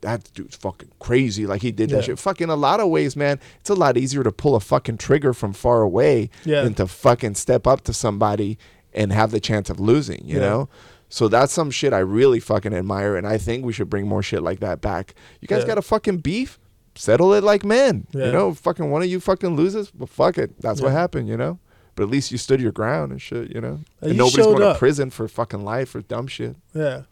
[0.00, 1.46] that dude's fucking crazy.
[1.46, 2.18] Like, he did that shit.
[2.18, 5.34] Fucking a lot of ways, man, it's a lot easier to pull a fucking trigger
[5.34, 6.62] from far away Yeah.
[6.62, 8.56] than to fucking step up to somebody
[8.94, 10.48] and have the chance of losing, you Yeah.
[10.48, 10.68] know?
[11.08, 14.22] So that's some shit I really fucking admire, and I think we should bring more
[14.22, 15.14] shit like that back.
[15.40, 15.68] You guys Yeah.
[15.68, 16.58] got a fucking beef?
[16.94, 18.06] Settle it like men.
[18.12, 18.26] Yeah.
[18.26, 20.60] You know, fucking one of you fucking loses, but fuck it.
[20.60, 21.60] That's what happened, you know?
[21.94, 23.80] But at least you stood your ground and shit, you know?
[24.00, 24.74] And And, you nobody's going up.
[24.74, 26.56] to prison for fucking life or dumb shit.
[26.74, 27.02] Yeah,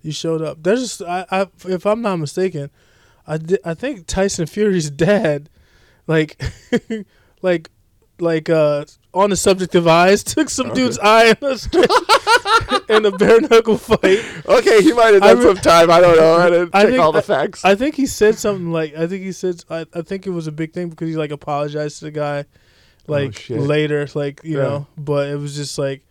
[0.00, 0.62] you showed up.
[0.62, 2.70] There's just I, I if I'm not mistaken,
[3.26, 5.48] I di- I think Tyson Fury's dad,
[6.06, 6.40] like,
[7.42, 7.70] like,
[8.22, 11.56] like uh on the subject of eyes, took some dude's eye in a,
[12.96, 14.24] in a bare knuckle fight.
[14.46, 15.90] Okay, he might have done re- some time.
[15.90, 16.36] I don't know.
[16.36, 17.64] I didn't I check think all the facts.
[17.64, 20.46] I think he said something like I think he said I, I think it was
[20.46, 22.46] a big thing because he like apologized to the guy,
[23.06, 24.62] like Oh, later, like you Yeah.
[24.62, 24.86] know.
[24.96, 26.02] But it was just like.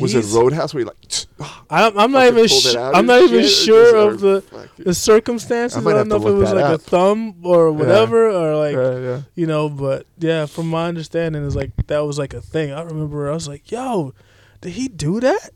[0.00, 2.46] Was it Roadhouse where he like, I'm, I'm not even.
[2.48, 4.84] Sh- I'm not even sure of the or fuck it.
[4.84, 5.84] the circumstances.
[5.86, 8.98] I I, don't know if it was like a thumb or whatever, or like Yeah,
[8.98, 9.22] yeah.
[9.34, 9.68] you know.
[9.68, 12.72] But yeah, from my understanding, is like that was like a thing.
[12.72, 14.14] I remember I was like, "Yo,
[14.60, 15.50] did he do that?"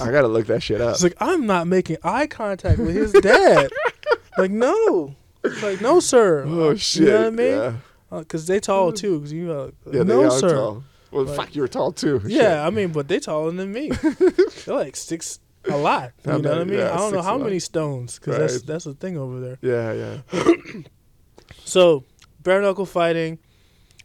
[0.00, 0.94] I gotta look that shit up.
[0.94, 3.70] It's like I'm not making eye contact with his dad.
[4.38, 5.14] like no,
[5.44, 6.44] It's like no, sir.
[6.46, 7.02] oh shit!
[7.02, 7.52] You know what I mean?
[7.52, 7.72] Yeah,
[8.20, 9.20] Because they tall too.
[9.20, 10.54] Cause you uh, yeah no, they are sir.
[10.54, 10.84] tall.
[11.10, 12.20] Well, fuck, you were tall too.
[12.20, 12.30] Shit.
[12.30, 13.88] Yeah, I mean, but they're taller than me.
[14.64, 16.12] They're like six a lot.
[16.24, 16.78] You know what I mean?
[16.78, 18.66] Yeah, I don't know how many stones because that's Right.
[18.66, 19.58] that's the thing over there.
[19.62, 20.82] Yeah, yeah.
[21.64, 22.04] So
[22.42, 23.38] bare knuckle fighting.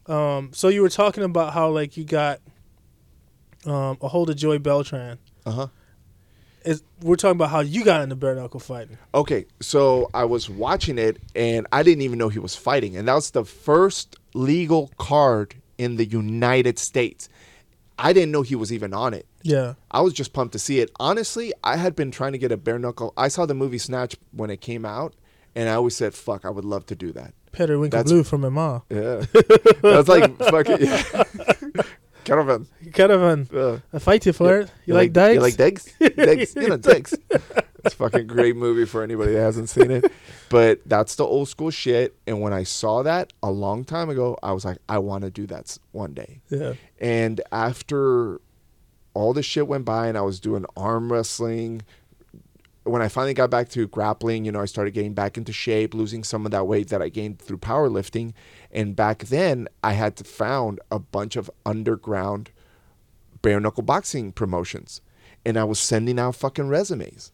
[0.07, 2.39] Um, so you were talking about how like you got
[3.65, 5.17] um, a hold of Joey Beltran.
[5.45, 5.67] Uh huh.
[6.63, 8.97] Is we're talking about how you got into bare knuckle fighting.
[9.13, 13.07] Okay, so I was watching it and I didn't even know he was fighting, and
[13.07, 17.29] that was the first legal card in the United States.
[17.97, 19.25] I didn't know he was even on it.
[19.41, 20.91] Yeah, I was just pumped to see it.
[20.99, 23.13] Honestly, I had been trying to get a bare knuckle.
[23.15, 25.15] I saw the movie Snatch when it came out,
[25.55, 28.43] and I always said, "Fuck, I would love to do that." Peter Winkle Blue from
[28.43, 28.83] Emma.
[28.89, 29.23] Yeah,
[29.81, 31.23] that's like fucking yeah.
[32.25, 32.67] caravan.
[32.93, 33.47] Caravan.
[33.53, 34.71] Uh, I fight you for it.
[34.85, 35.41] You, like, You dykes?
[35.41, 35.97] like Degs?
[35.99, 37.13] Degs, you know Degs.
[37.85, 40.11] It's a fucking great movie for anybody that hasn't seen it.
[40.49, 42.15] But that's the old school shit.
[42.27, 45.29] And when I saw that a long time ago, I was like, I want to
[45.29, 46.41] do that one day.
[46.49, 46.73] Yeah.
[46.99, 48.41] And after
[49.13, 51.83] all this shit went by and I was doing arm wrestling,
[52.85, 55.93] when I finally got back to grappling, you know, I started getting back into shape,
[55.93, 58.33] losing some of that weight that I gained through powerlifting.
[58.71, 62.51] And back then, I had to found a bunch of underground
[63.41, 65.01] bare knuckle boxing promotions.
[65.45, 67.31] And I was sending out fucking resumes.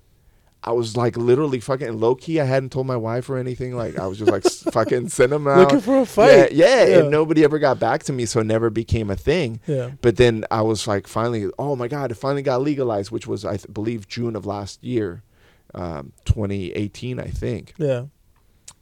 [0.64, 2.39] I was like literally fucking low key.
[2.39, 3.76] I hadn't told my wife or anything.
[3.76, 4.43] Like I was just like
[4.74, 5.58] fucking send them out.
[5.58, 6.52] Looking for a yeah, fight.
[6.52, 6.97] yeah, Yeah.
[6.99, 9.60] and nobody ever got back to me, so it never became a thing.
[9.66, 9.91] Yeah.
[10.02, 13.43] But then I was like, finally, oh my god, it finally got legalized, which was
[13.43, 15.24] I th- believe June of last year,
[15.74, 17.74] um, 2018, I think.
[17.78, 18.05] Yeah.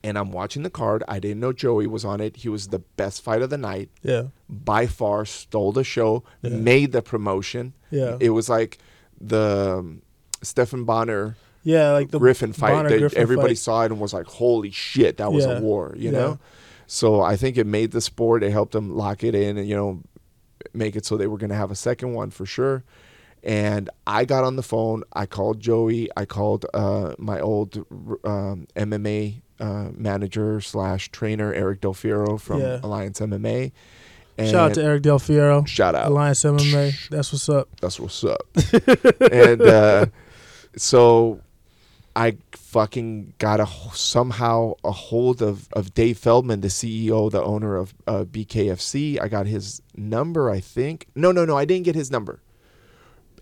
[0.04, 1.04] And I'm watching the card.
[1.10, 2.38] I didn't know Joey was on it.
[2.38, 4.24] He was the best fight of the night Yeah.
[4.50, 5.26] by far.
[5.26, 6.52] Stole the show, Yeah.
[6.52, 7.74] made the promotion.
[7.92, 8.16] Yeah.
[8.20, 8.78] It was like
[9.20, 10.02] the um,
[10.42, 11.92] Stephan Bonnar Yeah.
[11.92, 12.72] Like the Griffin fight.
[12.72, 13.58] Bonnar Griffin everybody fight.
[13.58, 15.58] saw it and was like, "Holy shit, that was Yeah.
[15.58, 16.18] a war!" You Yeah.
[16.18, 16.40] know.
[16.88, 18.42] So I think it made the sport.
[18.44, 20.02] It helped them lock it in, and you know,
[20.74, 22.84] make it so they were going to have a second one for sure.
[23.44, 25.04] And I got on the phone.
[25.14, 26.10] I called Joey.
[26.18, 27.78] I called uh, my old
[28.24, 32.80] um, MMA uh, manager slash trainer Eric Del Fierro from Yeah.
[32.84, 33.72] Alliance MMA.
[34.38, 36.08] And Shout out to Eric Del Fierro, shout out.
[36.08, 37.10] Alliance MMA.
[37.10, 37.68] That's what's up.
[37.82, 38.48] That's what's up.
[39.34, 40.06] and uh,
[40.78, 41.42] so
[42.16, 47.76] I fucking got a somehow a hold of, of Dave Feldman, the CEO, the owner
[47.76, 49.22] of uh, BKFC.
[49.22, 51.08] I got his number, I think.
[51.16, 52.40] No, no, no, I didn't get his number.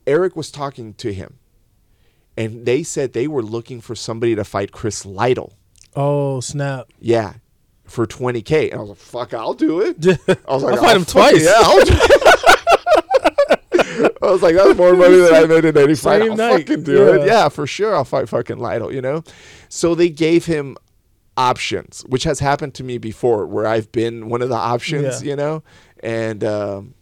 [0.08, 1.38] Eric was talking to him,
[2.36, 5.54] and they said they were looking for somebody to fight Chris Lytle.
[5.96, 6.88] Oh snap!
[7.00, 7.34] Yeah.
[7.86, 8.72] For 20K.
[8.72, 9.96] And I was like, fuck, I'll do it.
[10.46, 11.42] I was like, I'll fight him it, twice.
[11.46, 11.94] Yeah, I'll do
[14.22, 16.22] I was like, that's more money than I made in any fight.
[16.22, 17.20] I'll night, fucking do it.
[17.22, 17.26] yeah.
[17.44, 17.96] Yeah, for sure.
[17.96, 19.24] I'll fight fucking Lytle, you know?
[19.70, 20.76] So they gave him
[21.38, 25.30] options, which has happened to me before, where I've been one of the options, Yeah.
[25.30, 25.64] you know?
[26.02, 26.94] And um,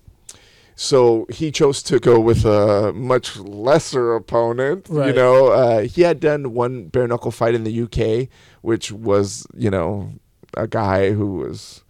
[0.75, 4.87] so he chose to go with a much lesser opponent.
[4.89, 8.27] You know, uh, he had done one bare knuckle fight in the UK,
[8.61, 10.11] which was, you know,
[10.57, 11.83] a guy who was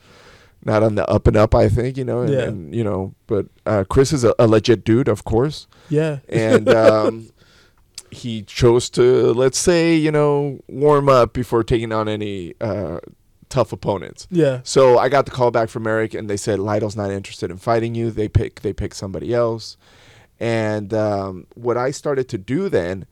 [0.63, 2.41] not on the up and up, I think, you know, and, Yeah.
[2.43, 6.19] and you know, but uh, Chris is a, a legit dude, of course, Yeah.
[6.29, 7.29] and um,
[8.11, 12.99] he chose to, let's say, you know, warm up before taking on any uh,
[13.55, 14.27] tough opponents.
[14.29, 14.59] Yeah.
[14.63, 17.57] So I got the call back from Eric, and they said Lytle's not interested in
[17.57, 18.11] fighting you.
[18.11, 19.77] They pick they pick somebody else,
[20.39, 23.05] and um, what I started to do then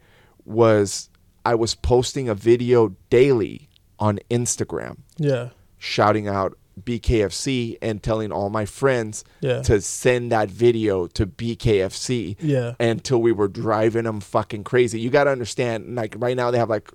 [0.46, 1.10] was
[1.46, 3.70] I was posting a video daily
[4.00, 5.50] on Instagram, Yeah.
[5.78, 9.62] shouting out BKFC and telling all my friends Yeah.
[9.64, 12.74] to send that video to BKFC Yeah.
[12.80, 15.00] until we were driving them fucking crazy.
[15.00, 16.90] You got to understand, like right now they have like,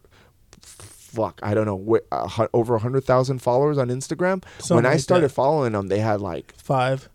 [1.08, 1.78] fuck, I don't know,
[2.12, 4.44] wh- hu- over a hundred thousand followers on Instagram.
[4.58, 5.34] Something when I like started that.
[5.34, 7.08] following them, they had like Five.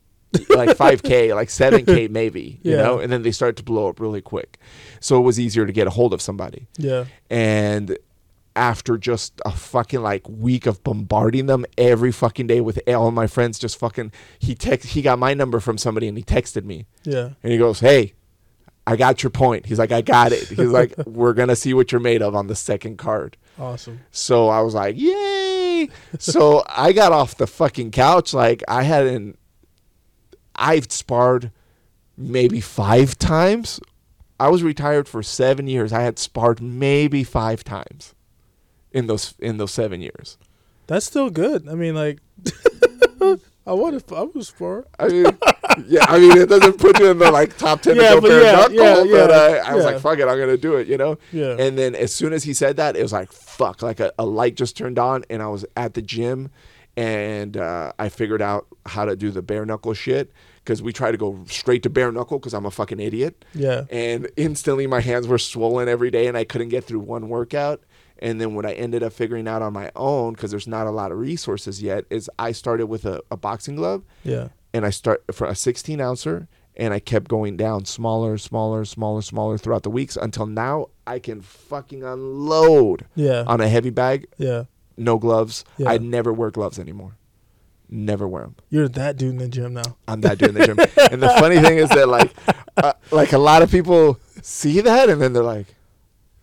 [0.50, 3.88] like five k, like seven k maybe, you know, and then they started to blow
[3.90, 4.58] up really quick.
[5.00, 6.68] So it was easier to get a hold of somebody.
[6.78, 7.06] Yeah.
[7.30, 7.98] And
[8.56, 13.28] after just a fucking like week of bombarding them every fucking day with all my
[13.28, 16.86] friends, just fucking he text he got my number from somebody and he texted me.
[17.04, 17.30] Yeah.
[17.44, 18.14] And he goes, Hey,
[18.86, 19.66] I got your point.
[19.66, 20.48] He's like, I got it.
[20.48, 23.38] He's like, We're gonna see what you're made of on the second card.
[23.58, 24.02] Awesome.
[24.12, 25.90] So I was like, Yay.
[26.20, 28.34] so I got off the fucking couch.
[28.34, 29.38] Like I hadn't
[30.56, 31.52] I've sparred
[32.18, 33.80] maybe five times.
[34.40, 35.94] I was retired for seven years.
[35.94, 38.14] I had sparred maybe five times
[38.92, 40.38] in those in those seven years.
[40.88, 41.68] That's still good.
[41.70, 42.20] I mean, like,
[43.22, 44.12] I would have.
[44.12, 44.86] I was for.
[45.00, 45.26] I mean,
[45.88, 48.22] yeah, I mean, it doesn't put you in the like top ten Yeah, to go
[48.22, 50.58] but bare yeah, knuckle, yeah, but yeah, uh, I was like, fuck it, I'm gonna
[50.58, 51.18] do it, you know.
[51.32, 51.56] Yeah.
[51.58, 54.26] And then as soon as he said that, it was like fuck, like a, a
[54.26, 56.50] light just turned on, and I was at the gym,
[56.98, 60.32] and uh, I figured out how to do the bare knuckle shit
[60.64, 63.84] because we try to go straight to bare knuckle because I'm a fucking idiot, yeah.
[63.90, 67.84] and instantly my hands were swollen every day, and I couldn't get through one workout.
[68.20, 70.92] And then what I ended up figuring out on my own, because there's not a
[70.92, 74.50] lot of resources yet, is I started with a, a boxing glove Yeah.
[74.74, 79.22] And I start for a 16 ouncer and I kept going down smaller, smaller, smaller,
[79.22, 83.44] smaller throughout the weeks until now I can fucking unload Yeah.
[83.46, 84.64] on a heavy bag, Yeah.
[84.98, 85.64] no gloves.
[85.78, 85.90] Yeah.
[85.92, 87.18] I never wear gloves anymore.
[87.90, 88.56] Never wear them.
[88.72, 89.98] You're that dude in the gym now.
[90.08, 90.80] I'm that dude in the gym.
[91.12, 92.34] and the funny thing is that like,
[92.78, 95.68] uh, like a lot of people see that and then they're like,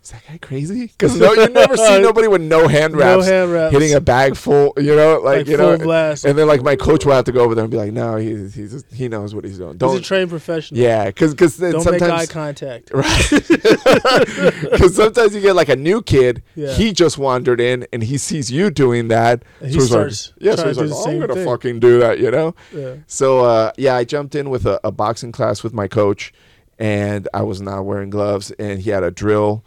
[0.03, 3.27] "Is that guy crazy?" Because no, you never see nobody with no hand No wraps,
[3.27, 3.73] hand wraps.
[3.73, 4.73] hitting a bag full.
[4.77, 6.25] You know, like, Like you full know, blast.
[6.25, 8.17] and then like my coach will have to go over there and be like, "No,
[8.17, 10.81] he's he's he knows what he's doing." He's a Don't trained professional.
[10.81, 12.91] Yeah, because because then Don't make eye sometimes contact.
[12.95, 13.31] right,
[14.71, 16.43] because sometimes you get like a new kid.
[16.55, 16.73] Yeah.
[16.73, 19.45] He just wandered in and he sees you doing that.
[19.61, 22.01] And he so starts like, yeah, so he's like, "Oh, I'm gonna thing." fucking do
[22.01, 22.55] that, you know.
[22.75, 22.95] Yeah.
[23.07, 26.33] So uh, yeah, I jumped in with a, a boxing class with my coach,
[26.79, 29.65] and I was not wearing gloves, and he had a drill.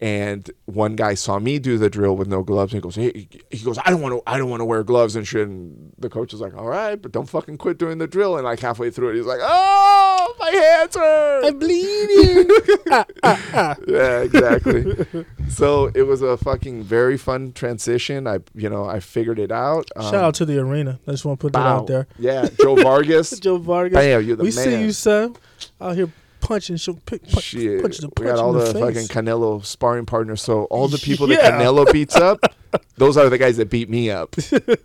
[0.00, 3.28] And one guy saw me do the drill with no gloves, and he goes, "Hey,"
[3.50, 5.92] he goes, "I don't want to, I don't want to wear gloves and shit." And
[5.98, 8.60] the coach was like, "All right, but don't fucking quit doing the drill." And like
[8.60, 11.40] halfway through it, he's like, "Oh, my hands cancer.
[11.44, 12.48] I'm bleeding.
[12.90, 13.76] ah, ah, ah.
[13.86, 15.06] yeah, exactly.
[15.48, 18.26] so it was a fucking very fun transition.
[18.26, 19.88] I, you know, I figured it out.
[19.96, 20.98] Um, Shout out to the arena.
[21.06, 22.06] I just want to put that out there.
[22.18, 23.30] Yeah, Joe Vargas.
[23.40, 23.96] Joe Vargas.
[23.96, 24.64] Bam, you're the we man.
[24.64, 25.36] see you, son.
[25.80, 26.10] Out here
[26.44, 26.76] punching,
[27.06, 29.08] pick, punch, Shit, punch the we punch got all the, the, fucking.
[29.08, 30.42] Canelo sparring partners.
[30.42, 32.40] So all the people that Canelo beats up,
[32.96, 34.34] those are the guys that beat me up.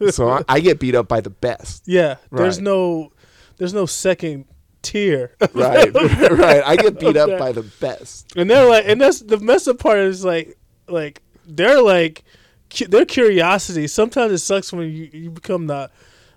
[0.09, 1.83] so I, I get beat up by the best.
[1.87, 3.11] yeah, there's no,
[3.57, 4.45] there's no second
[4.81, 5.35] tier.
[5.53, 5.93] Right,
[6.31, 6.63] right.
[6.65, 8.35] I get beat up by the best.
[8.35, 10.57] And they're like, and that's the messed up part is like,
[10.87, 12.23] like they're like,
[12.69, 13.87] cu- their curiosity.
[13.87, 15.91] Sometimes it sucks when you, you become the,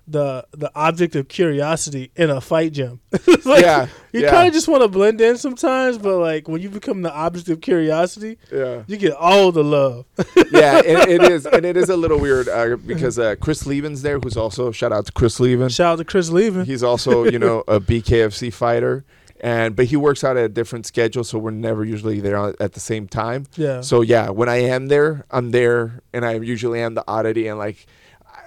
[0.07, 3.01] the the object of curiosity in a fight gym.
[3.45, 6.63] Like, yeah, you yeah, kind of just want to blend in sometimes, but like when
[6.63, 10.05] you become the object of curiosity, yeah, you get all the love.
[10.53, 10.77] yeah.
[10.77, 14.21] And it is, and it is a little weird uh, because uh, Chris Leben's there,
[14.21, 15.69] who's also shout out to Chris Leben.
[15.71, 16.65] Shout out to Chris Leben.
[16.65, 19.05] He's also, you know, a BKFC fighter,
[19.41, 22.75] and but he works out at a different schedule, so we're never usually there at
[22.75, 23.47] the same time.
[23.57, 27.49] yeah, So yeah, when I am there, I'm there, and I usually am the oddity,
[27.49, 27.87] and like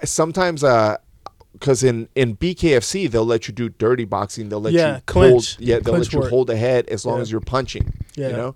[0.04, 0.96] sometimes, uh,
[1.58, 5.56] because in in BKFC they'll let you do dirty boxing, they'll let Yeah, you clinch.
[5.56, 6.30] hold, yeah, they'll Clinch let you work.
[6.30, 7.22] hold the head as long Yeah.
[7.22, 8.28] as you're punching, yeah.
[8.28, 8.54] you know.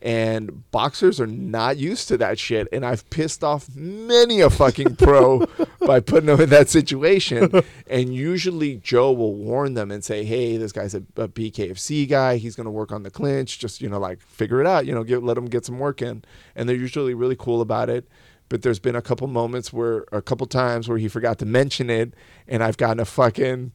[0.00, 4.94] And boxers are not used to that shit, and I've pissed off many a fucking
[4.94, 5.44] pro
[5.86, 7.50] by putting them in that situation.
[7.88, 12.36] And usually Joe will warn them and say, "Hey, this guy's a, a BKFC guy.
[12.36, 13.58] He's going to work on the clinch.
[13.58, 14.86] Just you know, like figure it out.
[14.86, 16.22] You know, get let him get some work in."
[16.54, 18.06] And they're usually really cool about it.
[18.48, 21.90] But there's been a couple moments where, a couple times where he forgot to mention
[21.90, 22.14] it,
[22.46, 23.72] and I've gotten a fucking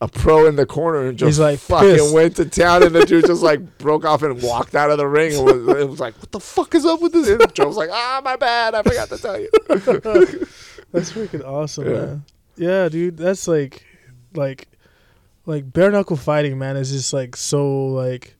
[0.00, 2.14] a pro in the corner and just He's, like, fucking pissed.
[2.14, 5.06] went to town, and the dude just like broke off and walked out of the
[5.06, 5.34] ring.
[5.36, 7.76] And was, it was like, "What the fuck is up with this?" And Joe was
[7.76, 8.74] like, "Ah, my bad.
[8.74, 9.48] I forgot to tell you."
[10.92, 11.92] That's freaking awesome, Yeah.
[12.00, 12.24] man.
[12.56, 13.16] Yeah, dude.
[13.16, 13.84] That's like,
[14.34, 14.68] like,
[15.46, 16.76] like bare knuckle fighting, man.
[16.76, 18.36] Is just like so like,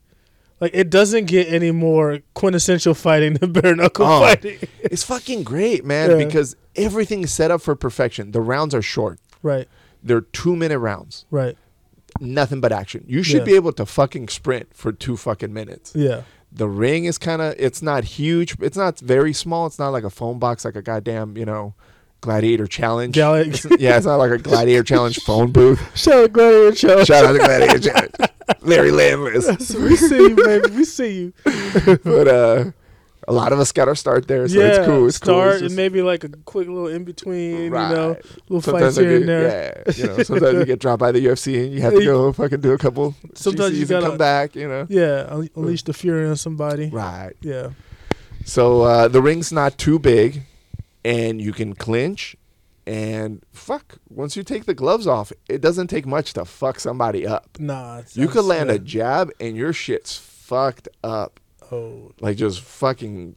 [0.62, 4.20] like it doesn't get any more quintessential fighting than bare knuckle Oh.
[4.20, 4.58] fighting.
[4.80, 6.24] It's fucking great, man, Yeah.
[6.24, 8.30] because everything is set up for perfection.
[8.32, 9.18] The rounds are short.
[9.42, 9.68] right,
[10.02, 11.26] They're two minute rounds.
[11.30, 11.56] right.
[12.20, 13.04] Nothing but action.
[13.08, 13.44] You should Yeah.
[13.52, 15.92] be able to fucking sprint for two fucking minutes.
[15.94, 18.54] Yeah, The ring is kind of, it's not huge.
[18.60, 19.66] It's not very small.
[19.66, 21.74] It's not like a phone box, like a goddamn, you know,
[22.22, 23.18] gladiator challenge.
[23.18, 25.80] It's- yeah, it's not like a gladiator challenge phone booth.
[25.96, 27.04] Shout out Gladiator Show.
[27.04, 28.14] Shout out to gladiator challenge.
[28.62, 29.74] Larry Landless.
[29.74, 30.70] we see you, baby.
[30.70, 31.32] We see you.
[32.04, 32.64] But uh,
[33.28, 35.06] a lot of us got our start there, so yeah, it's cool.
[35.06, 35.34] It's cool.
[35.34, 37.70] start It's just- and maybe like a quick little in between.
[37.70, 37.90] Right.
[37.90, 38.08] You know,
[38.48, 39.82] little Sometimes fights here and there.
[39.86, 42.32] yeah, you know, sometimes you get dropped by the UFC and you have to go
[42.32, 43.14] fucking do a couple.
[43.34, 44.86] Sometimes you GCs and gotta- come back, you know.
[44.88, 46.90] Yeah, unle- unleash the fury on somebody.
[46.90, 47.32] Right.
[47.40, 47.70] Yeah,
[48.44, 50.42] So uh, the ring's not too big,
[51.04, 52.36] and you can clinch.
[52.86, 57.24] And fuck, once you take the gloves off, it doesn't take much to fuck somebody
[57.26, 57.48] up.
[57.60, 57.98] nah.
[57.98, 61.38] it's- You could land a jab, and your shit's fucked up,
[61.70, 63.36] Oh, like just fucking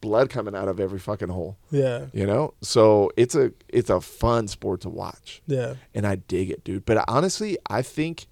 [0.00, 1.56] blood coming out of every fucking hole.
[1.70, 2.54] yeah, You know.
[2.60, 5.42] So it's a it's a fun sport to watch.
[5.46, 6.84] yeah, and I dig it, dude.
[6.84, 8.26] But honestly, I think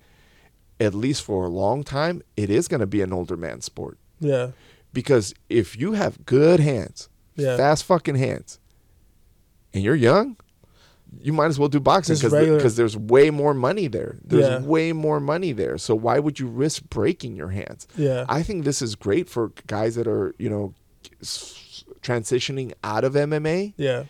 [0.80, 3.96] at least for a long time, it is going to be an older man sport
[4.20, 4.50] yeah,
[4.92, 7.56] because if you have good hands, yeah.
[7.56, 8.58] fast fucking hands,
[9.72, 10.36] and you're young,
[11.20, 14.16] you might as well do boxing because regular- there's way more money there.
[14.24, 14.60] There's Yeah.
[14.60, 15.78] way more money there.
[15.78, 17.86] So why would you risk breaking your hands?
[17.96, 18.24] Yeah.
[18.28, 20.74] I think this is great for guys that are you know
[22.02, 24.04] transitioning out of MMA yeah.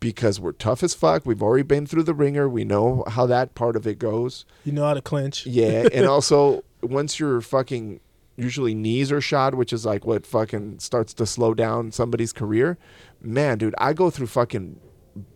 [0.00, 1.26] because we're tough as fuck.
[1.26, 2.48] We've already been through the ringer.
[2.48, 4.44] We know how that part of it goes.
[4.64, 5.46] You know how to clinch.
[5.46, 8.00] Yeah, and also once you're fucking
[8.36, 12.78] usually knees are shot, which is like what fucking starts to slow down somebody's career.
[13.20, 14.80] Man, dude, I go through fucking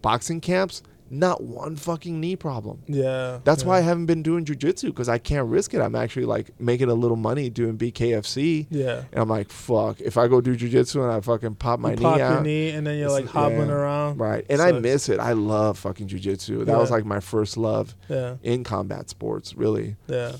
[0.02, 2.82] boxing camps, not one fucking knee problem.
[2.86, 3.38] Yeah.
[3.44, 3.68] That's yeah.
[3.68, 5.80] why I haven't been doing jujitsu because I can't risk it.
[5.80, 8.66] I'm actually like making a little money doing BKFC.
[8.70, 9.04] Yeah.
[9.12, 11.96] And I'm like, fuck, if I go do jujitsu and I fucking pop my you
[11.96, 12.32] knee pop out.
[12.32, 13.74] your knee and then you're like hobbling yeah.
[13.74, 14.18] around.
[14.18, 14.44] Right.
[14.50, 15.18] And I miss it.
[15.20, 16.66] I love fucking jujitsu.
[16.66, 18.36] That was like my first love Yeah.
[18.42, 19.96] in combat sports, really.
[20.08, 20.32] Yeah.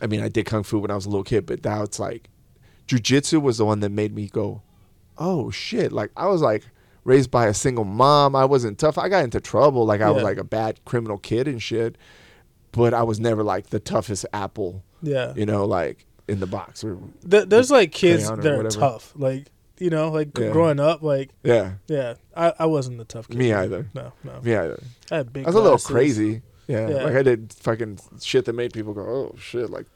[0.00, 1.98] I mean, I did kung fu when I was a little kid, but now it's
[1.98, 2.28] like
[2.88, 4.62] jujitsu was the one that made me go,
[5.18, 5.92] oh shit.
[5.92, 6.64] Like I was like
[7.04, 8.34] raised by a single mom.
[8.34, 8.96] I wasn't tough.
[8.98, 9.84] I got into trouble.
[9.84, 11.96] Like I was like a bad criminal kid and shit,
[12.72, 15.34] but I was never like the toughest apple, Yeah.
[15.36, 19.12] you know, like in the box or Th- there's like kids that are tough.
[19.16, 20.50] Like, you know, like Yeah.
[20.52, 21.72] growing up, like, yeah.
[21.88, 23.36] yeah, I, I wasn't the tough kid.
[23.36, 23.88] Me either.
[23.94, 24.40] No, no.
[24.40, 24.80] Me either.
[25.10, 26.42] I had big I was a little crazy.
[26.66, 26.88] Yeah.
[26.88, 27.02] Yeah.
[27.04, 29.70] Like I did fucking shit that made people go, oh shit.
[29.70, 29.86] Like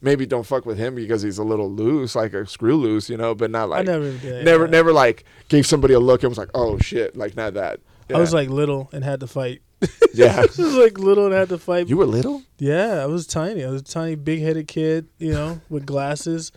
[0.00, 3.16] maybe don't fuck with him because he's a little loose, like a screw loose, you
[3.16, 4.44] know, but not I like never did.
[4.44, 4.70] never yeah.
[4.70, 7.80] never like gave somebody a look and was like, oh shit, like not that.
[8.12, 9.62] I was like little and had to fight.
[10.14, 10.36] Yeah.
[10.40, 11.88] I was like little and had to fight.
[11.88, 12.42] You were little?
[12.58, 13.64] yeah, I was tiny.
[13.64, 16.52] I was a tiny, big-headed kid, you know, with glasses.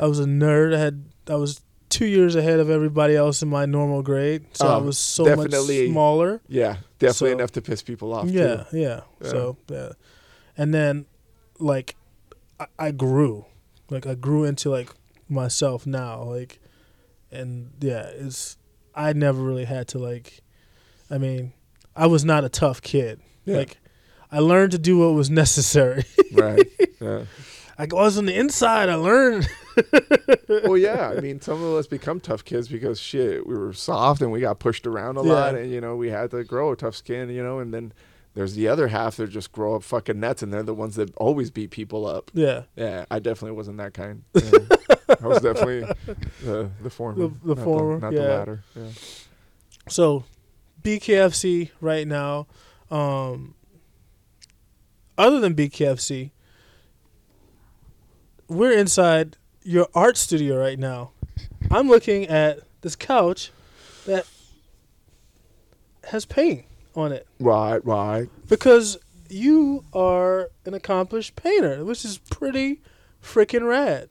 [0.00, 0.74] I was a nerd.
[0.74, 4.66] I had I was two years ahead of everybody else in my normal grade, so
[4.66, 6.40] I Oh, was so much smaller.
[6.48, 8.28] Yeah, definitely So- enough to piss people off.
[8.28, 9.28] Yeah, yeah, Yeah.
[9.30, 9.90] So yeah,
[10.56, 11.06] and then
[11.58, 11.96] like
[12.60, 13.44] I, I grew,
[13.90, 14.90] like I grew into like
[15.28, 16.58] myself now, like,
[17.30, 18.56] and yeah, it's
[18.94, 20.40] I never really had to like,
[21.10, 21.52] I mean,
[21.94, 23.20] I was not a tough kid.
[23.44, 23.58] Yeah.
[23.58, 23.78] Like,
[24.32, 26.04] I learned to do what was necessary.
[26.32, 26.66] right.
[27.00, 27.24] Yeah.
[27.78, 28.88] I was on the inside.
[28.88, 29.46] I learned.
[30.48, 31.10] Well, yeah.
[31.16, 34.40] I mean, some of us become tough kids because shit, we were soft and we
[34.40, 35.32] got pushed around a Yeah.
[35.32, 37.92] lot, and you know, we had to grow a tough skin, you know, and then.
[38.34, 41.10] There's the other half that just grow up fucking nuts, and they're the ones that
[41.16, 42.30] always beat people up.
[42.34, 44.24] Yeah, Yeah, I definitely wasn't that kind.
[44.34, 45.90] I was definitely
[46.44, 48.20] the the former, The- the not former, not yeah.
[48.20, 48.64] the latter.
[48.74, 48.88] Yeah.
[49.88, 50.24] So,
[50.82, 52.46] BKFC right now.
[52.90, 53.54] Um,
[55.16, 56.32] other than BKFC,
[58.48, 61.10] we're inside your art studio right now.
[61.70, 63.50] I'm looking at this couch
[64.06, 64.24] that
[66.04, 66.64] has paint
[66.94, 68.28] on it Right, right.
[68.48, 68.96] because
[69.28, 72.80] you are an accomplished painter, which is pretty
[73.22, 74.08] freaking rad.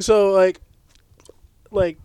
[0.00, 0.60] So like,
[1.70, 1.98] like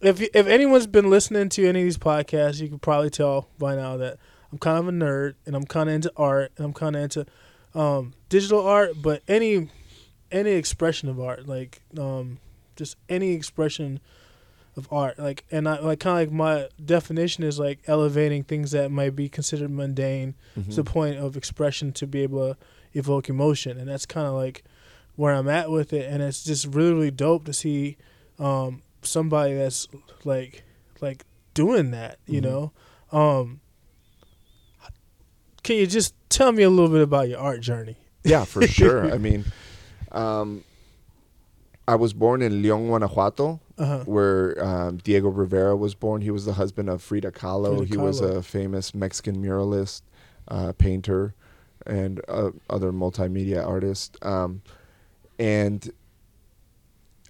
[0.00, 3.48] if you- if anyone's been listening to any of these podcasts, you can probably tell
[3.58, 4.18] by now that
[4.52, 7.02] I'm kind of a nerd and I'm kind of into art and I'm kind of
[7.02, 7.26] into
[7.74, 9.68] um, digital art, but any
[10.30, 12.38] any expression of art, like um,
[12.76, 14.00] just any expression
[14.76, 18.70] of art, like and I like kind of like my definition is like elevating things
[18.70, 20.70] that might be considered mundane Mhm.
[20.70, 22.58] to the point of expression to be able to
[22.92, 24.62] evoke emotion, and that's kind of like
[25.16, 27.96] where I'm at with it, and it's just really really dope to see
[28.38, 29.88] um, somebody that's
[30.24, 30.62] like
[31.00, 31.24] like
[31.54, 32.44] doing that, you Mhm.
[32.44, 32.72] know.
[33.10, 33.60] Um,
[35.64, 37.96] can you just tell me a little bit about your art journey?
[38.24, 39.12] Yeah, for sure.
[39.12, 39.44] I mean,
[40.12, 40.64] um,
[41.86, 44.02] I was born in León, Guanajuato, Uh-huh.
[44.04, 46.20] where um, Diego Rivera was born.
[46.20, 47.78] He was the husband of Frida Kahlo.
[47.78, 50.02] Frida he was a famous Mexican muralist,
[50.48, 51.34] uh, painter,
[51.86, 54.16] and uh, other multimedia artist.
[54.22, 54.60] Um,
[55.38, 55.90] and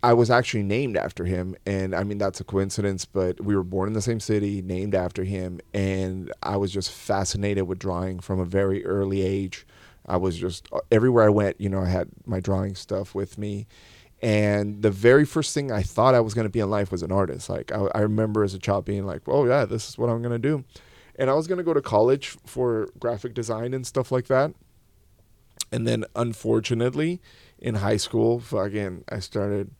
[0.02, 3.64] I was actually named after him, and I mean that's a coincidence, but we were
[3.64, 8.20] born in the same city, named after him, and I was just fascinated with drawing
[8.20, 9.66] from a very early age.
[10.08, 13.66] I was just everywhere I went, you know, I had my drawing stuff with me,
[14.20, 17.02] and the very first thing I thought I was going to be in life was
[17.02, 17.48] an artist.
[17.48, 20.22] Like I, I remember as a child being like, "Oh yeah, this is what I'm
[20.22, 20.64] going to do,"
[21.16, 24.52] and I was going to go to college for graphic design and stuff like that.
[25.70, 27.20] And then, unfortunately,
[27.58, 29.70] in high school, fucking, I started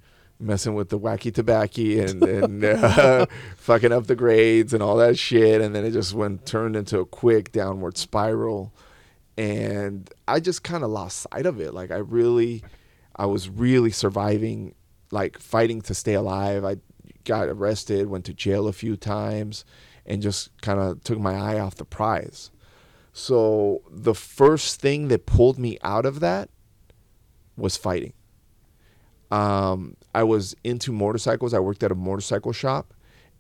[0.40, 3.26] messing with the wacky tobacco and, and uh,
[3.56, 5.60] fucking up the grades and all that shit.
[5.60, 8.72] And then it just went turned into a quick downward spiral.
[9.38, 11.72] And I just kind of lost sight of it.
[11.72, 12.62] Like I really,
[13.16, 14.74] I was really surviving,
[15.12, 16.64] like fighting to stay alive.
[16.64, 16.76] I
[17.24, 19.64] got arrested, went to jail a few times,
[20.04, 22.50] and just kind of took my eye off the prize.
[23.12, 26.50] So the first thing that pulled me out of that
[27.56, 28.12] was fighting.
[29.30, 31.52] Um, I was into motorcycles.
[31.52, 32.94] I worked at a motorcycle shop,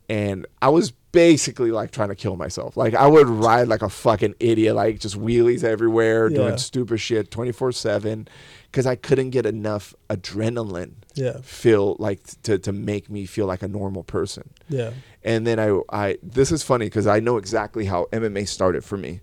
[0.08, 2.76] and I was basically like trying to kill myself.
[2.76, 6.36] Like I would ride like a fucking idiot, like just wheelies everywhere, Yeah.
[6.38, 8.28] doing stupid shit, twenty four seven,
[8.70, 13.62] because I couldn't get enough adrenaline Yeah, feel like to to make me feel like
[13.62, 14.50] a normal person.
[14.68, 14.92] yeah.
[15.24, 18.96] And then I, I this is funny because I know exactly how MMA started for
[18.96, 19.20] me.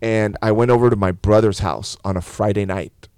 [0.00, 3.08] And I went over to my brother's house on a Friday night,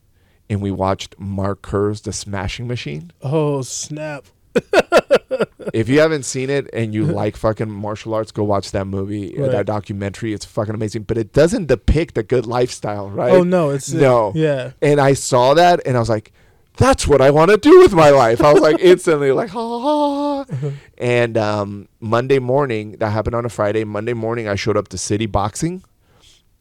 [0.50, 3.10] and we watched Mark Kerr's The Smashing Machine.
[3.22, 4.26] Oh snap!
[5.74, 9.36] if you haven't seen it and you like fucking martial arts, go watch that movie,
[9.36, 9.50] uh, Right.
[9.52, 10.32] that documentary.
[10.32, 11.02] It's fucking amazing.
[11.02, 13.32] But it doesn't depict a good lifestyle, right?
[13.32, 14.32] Oh no, it's No.
[14.34, 16.32] Yeah, And I saw that, and I was like,
[16.76, 20.44] "That's what I want to do with my life." I was like instantly like, "Ha."
[20.46, 20.70] ha.
[20.98, 23.84] and um, Monday morning, that happened on a Friday.
[23.84, 25.82] Monday morning, I showed up to City Boxing,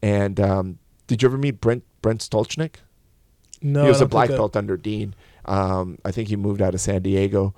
[0.02, 2.76] and um, did you ever meet Brent Brent Stolchnik?
[3.62, 3.82] no.
[3.82, 5.14] he was a black belt under Dean.
[5.46, 7.54] Um, I think he moved out of San Diego,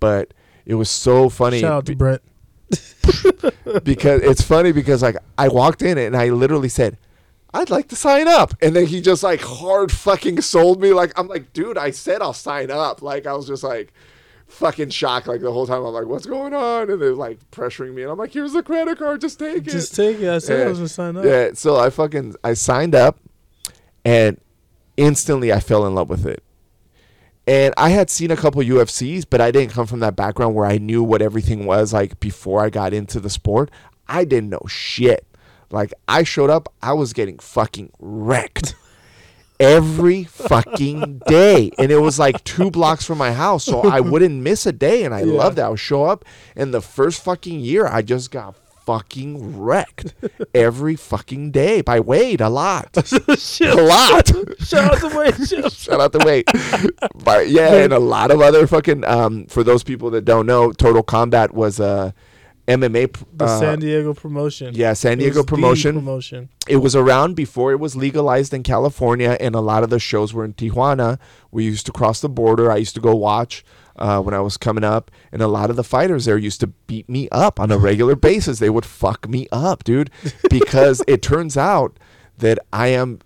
[0.00, 0.32] but
[0.66, 2.22] it was so funny Shout out to Brent.
[3.84, 6.98] because it's funny because like I walked in and I literally said,
[7.54, 10.92] "I'd like to sign up," and then he just like hard fucking sold me.
[10.92, 13.00] Like I'm like, dude, I said I'll sign up.
[13.00, 13.92] Like I was just like
[14.46, 15.26] fucking shocked.
[15.26, 16.90] Like the whole time I'm like, what's going on?
[16.90, 19.70] And they're like pressuring me, and I'm like, here's the credit card, just take it.
[19.70, 20.28] Just take it.
[20.28, 21.24] I said I was gonna sign up.
[21.24, 23.18] Yeah, so I fucking I signed up
[24.04, 24.38] and
[24.96, 26.42] instantly I fell in love with it.
[27.48, 30.66] And I had seen a couple UFCs, but I didn't come from that background where
[30.66, 33.70] I knew what everything was like before I got into the sport.
[34.06, 35.26] I didn't know shit.
[35.70, 38.74] Like I showed up, I was getting fucking wrecked
[39.58, 41.70] every fucking day.
[41.78, 43.64] And it was like two blocks from my house.
[43.64, 45.04] So I wouldn't miss a day.
[45.04, 45.32] And I Yeah.
[45.32, 45.66] loved that.
[45.66, 46.24] I would show up.
[46.54, 48.56] And the first fucking year, I just got
[48.88, 50.14] fucking wrecked
[50.54, 52.88] every fucking day by Wade a lot.
[53.38, 53.68] Shit.
[53.68, 54.28] A lot.
[54.60, 55.34] Shout out to Wade
[55.72, 56.46] Shout out to Wade.
[57.22, 60.72] but yeah, and a lot of other fucking um for those people that don't know,
[60.72, 62.14] Total Combat was a
[62.66, 64.74] MMA p- The uh, San Diego promotion.
[64.74, 65.94] yeah, San Diego promotion.
[65.96, 66.48] promotion.
[66.66, 70.32] it was around before it was legalized in California, and a lot of the shows
[70.32, 71.18] were in Tijuana.
[71.50, 72.72] We used to cross the border.
[72.72, 73.64] I used to go watch
[73.98, 76.66] uh, when I was coming up, and a lot of the fighters there used to
[76.66, 78.58] beat me up on a regular basis.
[78.58, 80.10] They would fuck me up, dude,
[80.50, 81.98] because it turns out
[82.38, 83.20] that I am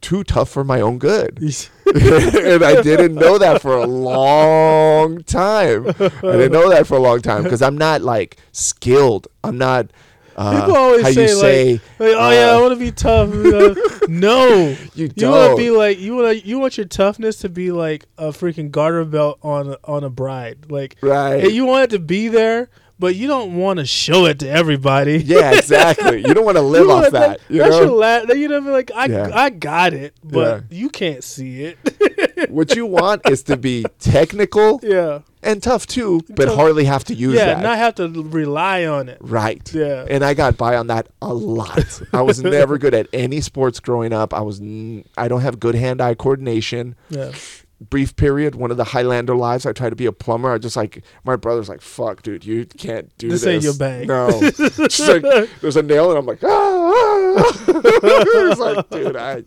[0.00, 1.38] too tough for my own good.
[1.94, 5.88] and I didn't know that for a long time.
[5.88, 5.92] I
[6.22, 9.28] didn't know that for a long time because I'm not like skilled.
[9.44, 9.90] I'm not.
[10.36, 12.80] Uh, People always how say, you like, say, Like, oh yeah, I uh, want to
[12.80, 13.30] be tough.
[13.50, 13.74] Uh,
[14.08, 17.72] no, you you want to be like you want you want your toughness to be
[17.72, 20.70] like a freaking garter belt on a, on a bride.
[20.70, 21.44] Like right.
[21.44, 22.70] and you want it to be there,
[23.00, 25.16] but you don't want to show it to everybody.
[25.18, 26.18] yeah, exactly.
[26.18, 27.40] You don't want to live off want that.
[27.48, 27.80] You that's know?
[27.80, 29.30] your la- that you know, be like I Yeah.
[29.32, 30.78] I got it, but Yeah.
[30.78, 32.50] you can't see it.
[32.50, 36.56] what you want is to be technical yeah, and tough too, but Tough.
[36.56, 37.62] hardly have to use yeah, that.
[37.62, 39.18] not have to rely on it.
[39.20, 39.72] right.
[39.72, 40.04] Yeah.
[40.08, 42.02] And I got by on that a lot.
[42.12, 44.32] I was never good at any sports growing up.
[44.34, 46.94] I was n- I don't have good hand-eye coordination.
[47.08, 47.32] Yeah,
[47.80, 50.52] brief period, one of the Highlander lives, I tried to be a plumber.
[50.52, 53.74] I just like my brother's like, "Fuck, dude, you can't do This this." ain't your
[53.74, 54.08] bag.
[54.08, 57.32] No, like, there's a nail, and I'm like, ah.
[57.68, 59.42] it's like, dude, I,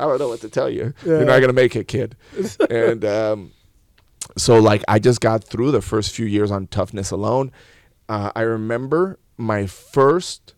[0.00, 0.94] I don't know what to tell you.
[1.04, 1.18] Yeah.
[1.18, 2.16] You're not gonna make it, kid.
[2.70, 3.52] and um,
[4.36, 7.52] so like, I just got through the first few years on toughness alone.
[8.08, 10.54] Uh, I remember my first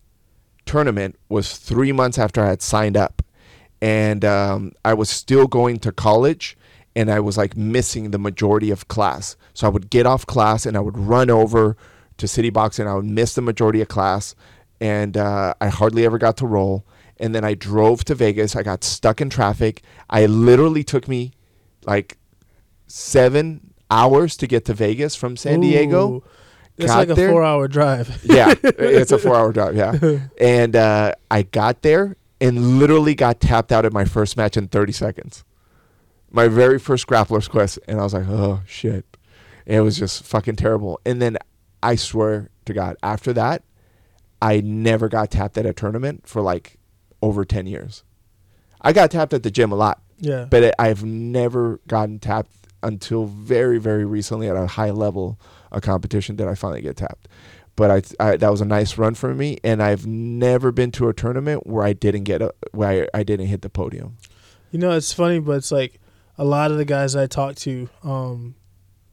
[0.65, 3.21] tournament was three months after I had signed up,
[3.81, 6.57] and um, I was still going to college,
[6.95, 9.35] and I was like missing the majority of class.
[9.53, 11.77] So I would get off class and I would run over
[12.17, 14.35] to City Box, and I would miss the majority of class,
[14.79, 16.85] and uh, I hardly ever got to roll.
[17.17, 18.55] And then I drove to Vegas.
[18.55, 19.83] I got stuck in traffic.
[20.09, 21.33] I literally took me
[21.85, 22.17] like
[22.87, 26.23] seven hours to get to Vegas from San Diego Ooh.
[26.77, 27.29] It's got like a there.
[27.29, 28.21] four-hour drive.
[28.23, 29.75] yeah, it's a four hour drive.
[29.75, 30.19] Yeah.
[30.39, 34.67] And uh, I got there and literally got tapped out at my first match in
[34.67, 35.43] 30 seconds.
[36.31, 37.79] My very first grappler's quest.
[37.87, 39.05] And I was like, oh, shit.
[39.67, 40.99] And it was just fucking terrible.
[41.05, 41.37] And then
[41.83, 43.63] I swear to God, after that,
[44.41, 46.77] I never got tapped at a tournament for like
[47.21, 48.03] over 10 years.
[48.81, 52.51] I got tapped at the gym a lot, Yeah, but it, I've never gotten tapped
[52.81, 55.39] until very, very recently at a high level
[55.71, 57.27] of competition that I finally get tapped.
[57.75, 61.07] But I, I that was a nice run for me, and I've never been to
[61.09, 64.17] a tournament where I didn't get a where I, I didn't hit the podium.
[64.71, 66.00] You know, it's funny, but it's like
[66.41, 68.55] a lot of the guys I talk to, um,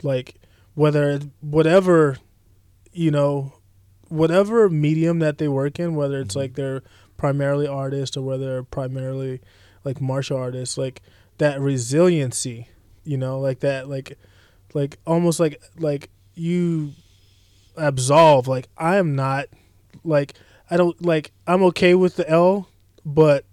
[0.02, 0.36] like
[0.74, 2.16] whether whatever,
[2.90, 3.52] you know,
[4.08, 6.82] whatever medium that they work in, whether it's like they're
[7.18, 9.42] primarily artists or whether they're primarily
[9.84, 11.02] like martial artists, like
[11.36, 12.66] that resiliency,
[13.04, 14.16] you know, like that, like,
[14.72, 16.92] like almost like like you
[17.76, 18.48] absolve.
[18.48, 19.48] Like I am not,
[20.02, 20.32] like
[20.70, 22.70] I don't like I'm okay with the L,
[23.04, 23.44] but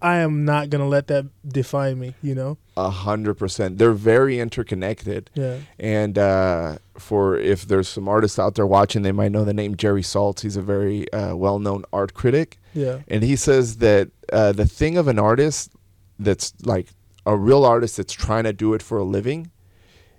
[0.00, 2.14] I am not gonna let that define me.
[2.22, 2.58] You know?
[2.78, 3.78] A hundred percent.
[3.78, 5.30] They're very interconnected.
[5.34, 5.58] Yeah.
[5.78, 9.76] And uh, for if there's some artists out there watching, they might know the name
[9.76, 10.40] Jerry Saltz.
[10.40, 12.58] He's a very uh, well-known art critic.
[12.74, 12.98] Yeah.
[13.08, 15.72] and he says that uh, the thing of an artist
[16.18, 16.88] that's like
[17.24, 19.50] a real artist that's trying to do it for a living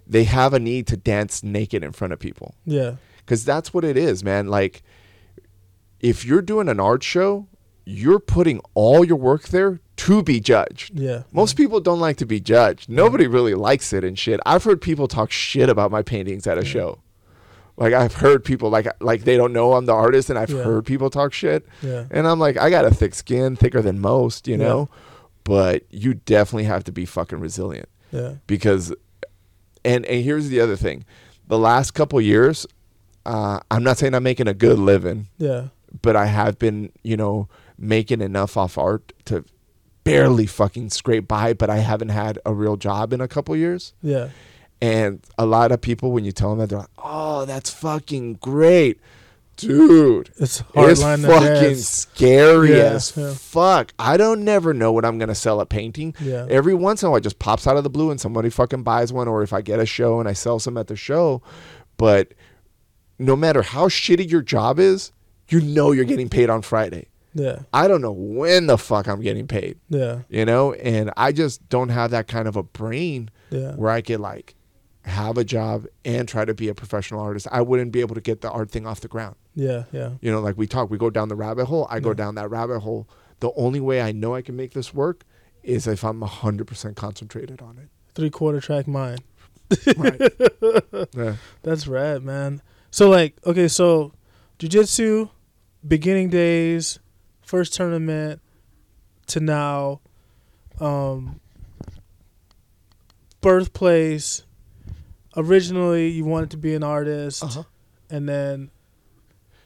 [0.10, 2.96] they have a need to dance naked in front of people Yeah.
[3.18, 4.82] because that's what it is man like
[6.00, 7.46] if you're doing an art show
[7.90, 11.24] you're putting all your work there to be judged Yeah.
[11.32, 14.82] most people don't like to be judged nobody really likes it and shit i've heard
[14.82, 17.00] people talk shit about my paintings at a show
[17.78, 20.64] like i've heard people like like they don't know i'm the artist and i've Yeah.
[20.64, 22.06] heard people talk shit Yeah.
[22.12, 24.64] and I'm like, I got a thick skin, thicker than most, you Yeah.
[24.68, 24.90] know?
[25.46, 28.34] But you definitely have to be fucking resilient Yeah.
[28.48, 28.94] because,
[29.86, 31.06] and, and here's the other thing
[31.48, 32.68] the last couple years,
[33.26, 35.68] uh, I'm not saying I'm making a good living, Yeah.
[36.02, 37.48] but I have been, you know,
[37.78, 39.46] making enough off art to
[40.04, 43.94] barely fucking scrape by, but I haven't had a real job in a couple years.
[44.02, 44.30] Yeah.
[44.82, 48.36] And a lot of people, when you tell them that, they're like, oh, that's fucking
[48.36, 49.00] great.
[49.58, 53.34] Dude, It's hard it's fucking scary Yeah, as yeah.
[53.34, 53.92] fuck.
[53.98, 56.14] I don't never know what I'm gonna sell a painting.
[56.20, 56.46] Yeah.
[56.48, 58.84] Every once in a while, it just pops out of the blue, and somebody fucking
[58.84, 61.42] buys one, or if I get a show and I sell some at the show.
[61.98, 62.36] But
[63.18, 65.12] no matter how shitty your job is,
[65.50, 67.08] you know you're getting paid on Friday.
[67.40, 67.60] Yeah.
[67.74, 70.20] I don't know when the fuck I'm getting paid, Yeah.
[70.30, 70.74] you know?
[70.74, 73.74] And I just don't have that kind of a brain Yeah.
[73.76, 74.56] where I could like
[75.04, 77.48] have a job and try to be a professional artist.
[77.52, 79.36] I wouldn't be able to get the art thing off the ground.
[79.56, 79.84] Yeah.
[79.92, 80.12] Yeah.
[80.22, 81.88] You know, like we talk, we go down the rabbit hole.
[81.90, 83.08] I go down that rabbit hole.
[83.40, 85.24] The only way I know I can make this work
[85.64, 87.90] is if I'm 100% concentrated on it.
[88.16, 89.22] Three quarter track mind.
[89.96, 90.20] Right.
[91.14, 91.36] yeah.
[91.62, 92.62] That's rad, man.
[92.90, 94.14] So like, okay, so
[94.60, 95.30] jujitsu,
[95.88, 97.00] beginning days,
[97.48, 98.42] first tournament
[99.28, 100.02] to now,
[100.82, 101.40] um,
[103.42, 104.44] birthplace.
[105.36, 107.64] Originally, you wanted to be an artist, Uh-huh.
[108.10, 108.70] and then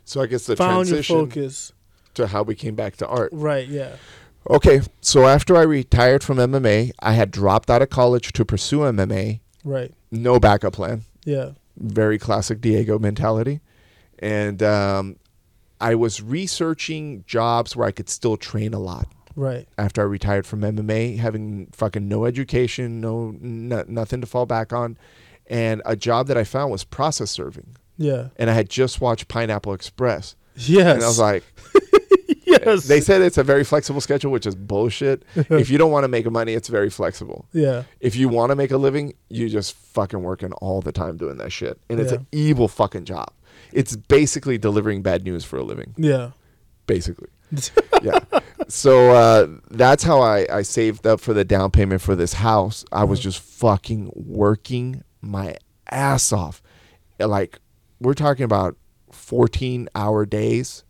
[0.03, 1.73] So I guess the found your transition focus.
[2.15, 3.29] to how we came back to art.
[3.33, 3.67] Right.
[3.67, 3.95] Yeah.
[4.49, 8.79] Okay, so after I retired from MMA, I had dropped out of college to pursue
[8.79, 9.39] MMA.
[9.63, 9.93] Right.
[10.09, 11.03] No backup plan.
[11.23, 11.51] Yeah.
[11.77, 13.61] Very classic Diego mentality.
[14.19, 15.15] And um,
[15.81, 19.67] I was researching jobs where I could still train a lot Right.
[19.77, 24.71] after I retired from MMA, having fucking no education, no n- nothing to fall back
[24.71, 24.97] on.
[25.47, 27.75] And a job that I found was process serving.
[27.97, 28.27] Yeah.
[28.37, 30.35] And I had just watched Pineapple Express.
[30.55, 30.95] Yes.
[30.95, 31.43] And I was like,
[32.45, 32.85] yes.
[32.87, 35.23] they said it's a very flexible schedule, which is bullshit.
[35.35, 37.45] if you don't want to make money, it's very flexible.
[37.53, 37.83] yeah.
[37.99, 41.37] If you want to make a living, you just fucking working all the time doing
[41.37, 41.79] that shit.
[41.89, 42.19] And it's Yeah.
[42.19, 43.31] an evil fucking job.
[43.73, 46.31] It's basically delivering bad news for a living, Yeah.
[46.87, 47.29] basically.
[48.01, 48.19] yeah.
[48.69, 52.85] So uh, that's how I, I saved up for the down payment for this house.
[52.91, 53.23] I was Mhm.
[53.23, 55.55] just fucking working my
[55.89, 56.61] ass off.
[57.19, 57.59] Like,
[57.99, 58.77] we're talking about
[59.11, 60.83] 14 hour days.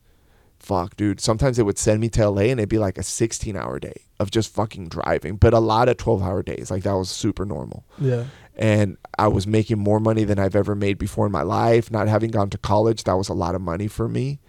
[0.59, 1.19] Fuck, dude.
[1.19, 4.03] Sometimes they would send me to LA and it'd be like a 16 hour day
[4.19, 6.69] of just fucking driving, but a lot of 12 hour days.
[6.69, 8.25] Like, that was super normal Yeah.
[8.55, 11.91] And I was making more money than I've ever made before in my life.
[11.91, 14.39] Not having gone to college, that was a lot of money for me,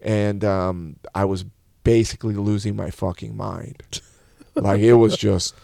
[0.00, 1.44] and um, I was
[1.84, 3.82] basically losing my fucking mind.
[4.54, 5.54] like it was just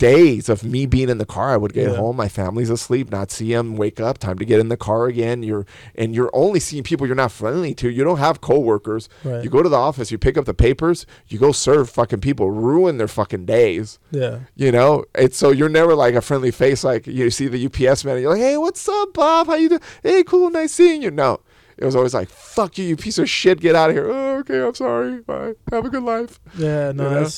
[0.00, 1.50] days of me being in the car.
[1.52, 1.96] I would get Yeah.
[1.96, 5.06] home, my family's asleep, not see them, wake up, time to get in the car
[5.06, 5.42] again.
[5.44, 7.88] You're and you're only seeing people you're not friendly to.
[7.90, 9.08] You don't have coworkers.
[9.22, 9.44] Right.
[9.44, 12.50] You go to the office, you pick up the papers, you go serve fucking people,
[12.50, 13.98] ruin their fucking days.
[14.10, 14.38] Yeah.
[14.56, 16.82] You know, it's so you're never like a friendly face.
[16.82, 19.46] Like you see the UPS man, and you're like, "Hey, what's up, Bob?
[19.48, 19.82] How you doing?
[20.02, 21.40] Hey, cool, nice seeing you." No,
[21.76, 24.38] it was always like, "Fuck you, you piece of shit, get out of here." Oh,
[24.38, 25.20] okay, I'm sorry.
[25.20, 25.52] Bye.
[25.70, 26.40] Have a good life.
[26.56, 26.92] Yeah.
[26.92, 27.04] No.
[27.04, 27.28] You know?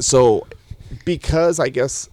[0.00, 0.46] So,
[1.04, 2.08] because I guess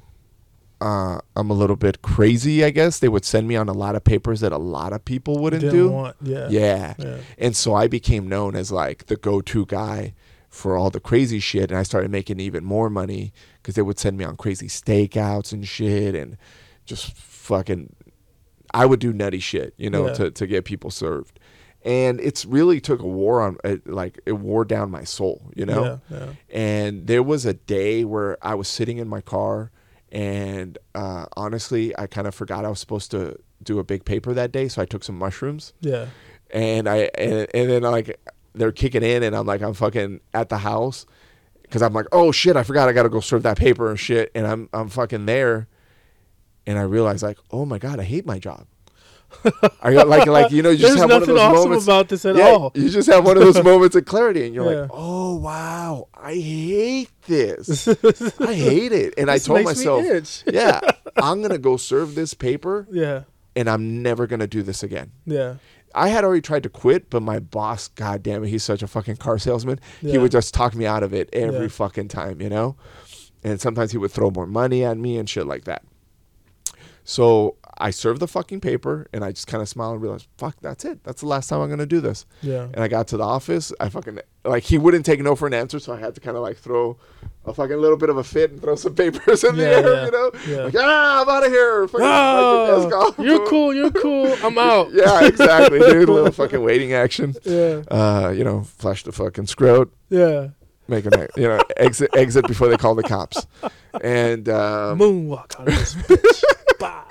[0.81, 3.95] uh, I'm a little bit crazy, I guess they would send me on a lot
[3.95, 5.89] of papers that a lot of people wouldn't didn't do.
[5.89, 6.15] want.
[6.22, 6.47] Yeah.
[6.49, 6.93] yeah.
[6.97, 7.18] Yeah.
[7.38, 10.14] And so I became known as like the go-to guy
[10.47, 13.99] for all the crazy shit, and I started making even more money because they would
[13.99, 16.38] send me on crazy stakeouts and shit, and
[16.85, 17.95] just fucking.
[18.73, 20.14] I would do nutty shit, you know, Yeah.
[20.14, 21.39] to to get people served,
[21.84, 25.65] and it's really took a war on, it, like it wore down my soul, you
[25.65, 25.99] know.
[26.10, 26.18] Yeah.
[26.18, 26.30] Yeah.
[26.51, 29.72] And there was a day where I was sitting in my car,
[30.11, 34.34] and uh, honestly, I kind of forgot I was supposed to do a big paper
[34.34, 36.07] that day, so I took some mushrooms Yeah.
[36.51, 38.19] and I and, and then like
[38.56, 41.06] they're kicking in and I'm like I'm fucking at the house
[41.61, 44.31] because I'm like oh shit I forgot I gotta go serve that paper and shit
[44.34, 45.68] and I'm I'm fucking there
[46.65, 48.65] and I realize like oh my god I hate my job
[49.81, 51.64] I got like like you know you just There's have one of nothing those awesome
[51.69, 52.72] moments about this at yeah, all.
[52.76, 54.81] you just have one of those moments of clarity and you're Yeah.
[54.81, 57.88] like oh wow I hate this
[58.39, 60.03] I hate it and I told myself
[60.51, 60.81] yeah
[61.18, 63.23] I'm gonna go serve this paper Yeah.
[63.56, 65.56] and I'm never gonna do this again Yeah.
[65.95, 68.88] I had already tried to quit, but my boss, god damn it, he's such a
[68.88, 69.80] fucking car salesman.
[70.01, 71.68] He would just talk me out of it every Yeah.
[71.69, 72.76] fucking time, you know?
[73.43, 75.81] And sometimes he would throw more money at me and shit like that.
[77.03, 80.57] So I served the fucking paper and I just kind of smiled and realized, fuck,
[80.61, 81.03] that's it.
[81.03, 82.26] That's the last time I'm gonna do this.
[82.41, 82.64] Yeah.
[82.73, 83.72] And I got to the office.
[83.80, 86.35] I fucking like he wouldn't take no for an answer, so I had to kind
[86.35, 86.97] of like throw
[87.45, 89.93] a fucking little bit of a fit and throw some papers in Yeah, the air,
[89.93, 90.31] yeah, you know?
[90.47, 90.64] yeah.
[90.65, 91.88] Like, ah, I'm out of here.
[91.88, 93.73] Fucking, fucking Oh, you're cool.
[93.73, 94.35] You're cool.
[94.43, 94.91] I'm out.
[94.91, 96.10] yeah, exactly, dude.
[96.10, 97.34] A little fucking waiting action.
[97.43, 97.84] Yeah.
[97.89, 100.49] Uh, you know, flash the fucking scrot, Yeah.
[100.89, 103.45] make a you know exit exit before they call the cops,
[104.01, 106.43] and um, Moonwalk out of this bitch.
[106.80, 107.03] Bye.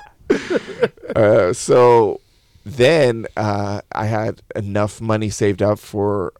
[1.17, 2.21] Uh, so
[2.65, 6.33] then uh, I had enough money saved up for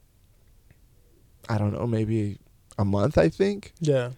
[1.49, 2.39] I don't know maybe
[2.79, 3.73] a month I think.
[3.81, 4.11] Yeah.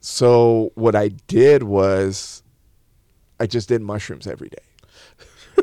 [0.00, 2.42] So what I did was
[3.38, 4.56] I just did mushrooms every day.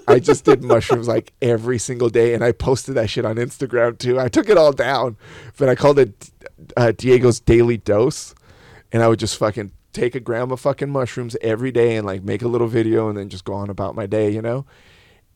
[0.08, 3.98] I just did mushrooms like every single day, and I posted that shit on Instagram
[3.98, 4.20] too.
[4.20, 5.18] I took it all down,
[5.58, 6.32] but I called it
[6.76, 8.36] uh, Diego's Daily Dose,
[8.92, 12.24] and I would just fucking take a gram of fucking mushrooms every day and like
[12.24, 14.66] make a little video and then just go on about my day, you know.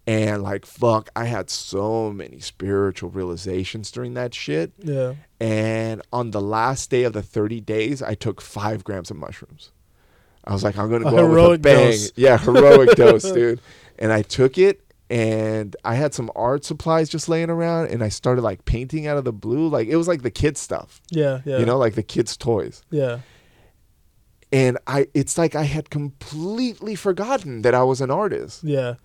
[0.07, 4.71] And like fuck, I had so many spiritual realizations during that shit.
[4.79, 5.13] Yeah.
[5.39, 9.71] And on the last day of the 30 days, I took five grams of mushrooms.
[10.43, 11.91] I was like, I'm gonna A go out with a heroic bang.
[11.91, 12.11] dose.
[12.15, 13.61] Yeah, heroic dose, dude.
[13.99, 18.09] And I took it and I had some art supplies just laying around and I
[18.09, 19.67] started like painting out of the blue.
[19.67, 20.99] Like it was like the kids stuff.
[21.11, 21.41] Yeah.
[21.45, 21.59] Yeah.
[21.59, 22.81] You know, like the kids' toys.
[22.89, 23.19] Yeah.
[24.51, 28.63] And I it's like I had completely forgotten that I was an artist.
[28.63, 28.95] Yeah.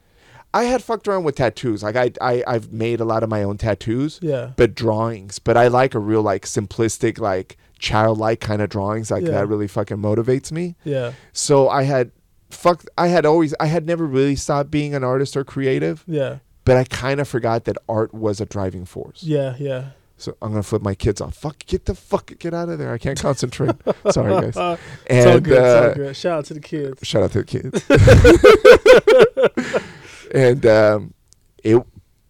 [0.55, 1.83] I had fucked around with tattoos.
[1.83, 4.19] Like I, I I've made a lot of my own tattoos.
[4.23, 4.53] Yeah.
[4.57, 5.39] but drawings.
[5.39, 9.11] But I like a real like simplistic, like childlike kind of drawings.
[9.11, 9.33] Like Yeah.
[9.33, 10.77] that really fucking motivates me.
[10.85, 11.13] Yeah.
[11.33, 12.11] So I had
[12.51, 16.39] fuck I had always I had never really stopped being an artist or creative, Yeah.
[16.65, 19.23] but I kind of forgot that art was a driving force.
[19.23, 19.57] Yeah.
[19.59, 19.91] Yeah.
[20.19, 21.35] So I'm gonna flip my kids off.
[21.37, 22.93] Fuck, get the fuck, get out of there.
[22.93, 23.73] I can't concentrate.
[24.11, 24.57] Sorry, guys.
[24.57, 24.77] Uh,
[25.09, 25.53] And it's all good.
[25.59, 26.17] it's all uh, good.
[26.17, 27.07] Shout out to the kids.
[27.07, 27.85] shout out to the kids.
[30.35, 31.15] and um,
[31.63, 31.83] it,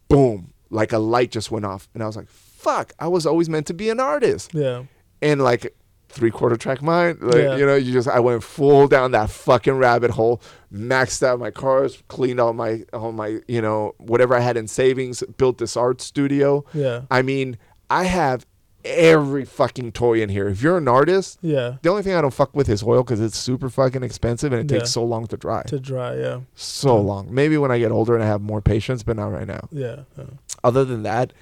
[0.08, 3.48] boom, like a light just went off, and I was like, "Fuck!" I was always
[3.48, 4.84] meant to be an artist, Yeah.
[5.22, 5.74] and like
[6.08, 7.56] three quarter track mind, like Yeah.
[7.56, 10.40] you know, you just I went full down that fucking rabbit hole,
[10.72, 14.66] maxed out my cars, cleaned out my all my you know whatever I had in
[14.66, 16.64] savings, built this art studio.
[16.74, 17.02] Yeah.
[17.10, 17.58] I mean,
[17.90, 18.46] I have
[18.84, 20.48] every fucking toy in here.
[20.48, 21.76] If you're an artist, Yeah.
[21.82, 24.60] the only thing I don't fuck with is oil because it's super fucking expensive and
[24.68, 24.78] it Yeah.
[24.80, 25.62] takes so long to dry.
[25.64, 26.16] To dry.
[26.16, 26.40] Yeah.
[26.54, 27.26] so long.
[27.34, 29.68] Maybe when I get older and I have more patience, but not right now.
[29.72, 30.00] Yeah.
[30.16, 30.24] yeah.
[30.62, 31.32] Other than that,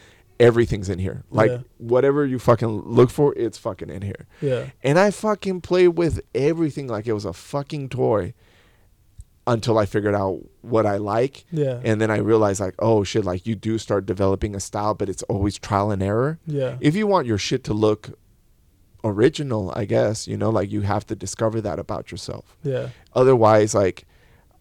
[0.40, 1.22] everything's in here.
[1.30, 1.58] Like Yeah.
[1.78, 4.26] whatever you fucking look for, it's fucking in here.
[4.40, 4.64] Yeah.
[4.82, 8.32] And I fucking play with everything like it was a fucking toy
[9.46, 11.44] until I figured out what I like.
[11.50, 11.80] Yeah.
[11.84, 15.08] And then I realized like, oh shit, like you do start developing a style, but
[15.08, 16.38] it's always trial and error.
[16.46, 16.76] Yeah.
[16.80, 18.18] If you want your shit to look
[19.04, 22.56] original, I guess, you know, like you have to discover that about yourself.
[22.62, 22.88] Yeah.
[23.14, 24.06] Otherwise, like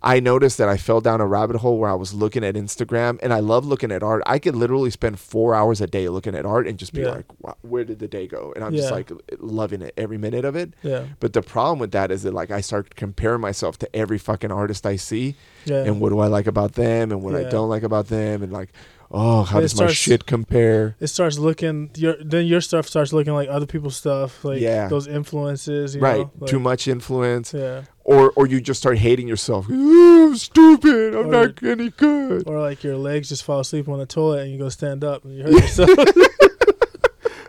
[0.05, 3.19] I noticed that I fell down a rabbit hole where I was looking at Instagram
[3.23, 4.21] and I love looking at art.
[4.25, 7.11] I could literally spend four hours a day looking at art and just be Yeah.
[7.11, 8.51] like, wow, where did the day go?
[8.53, 9.09] And I'm just like
[9.39, 10.73] loving it every minute of it.
[10.84, 11.05] Yeah.
[11.21, 14.51] But the problem with that is that like I start comparing myself to every fucking
[14.51, 15.35] artist I see
[15.65, 15.84] Yeah.
[15.84, 18.51] and what do I like about them and what I don't like about them and
[18.51, 18.69] like,
[19.14, 20.95] oh, how It does my starts- shit compare?
[20.99, 24.88] it starts looking your then your stuff starts looking like other people's stuff like Yeah.
[24.88, 26.19] those influences you Right.
[26.22, 26.31] know?
[26.40, 27.53] like, Too much influence.
[27.53, 29.69] yeah Or or you just start hating yourself.
[29.69, 31.15] Ooh, stupid.
[31.15, 32.44] I'm Or- not any good.
[32.48, 35.23] or like your legs just fall asleep on the toilet and you go stand up
[35.23, 35.90] and you hurt yourself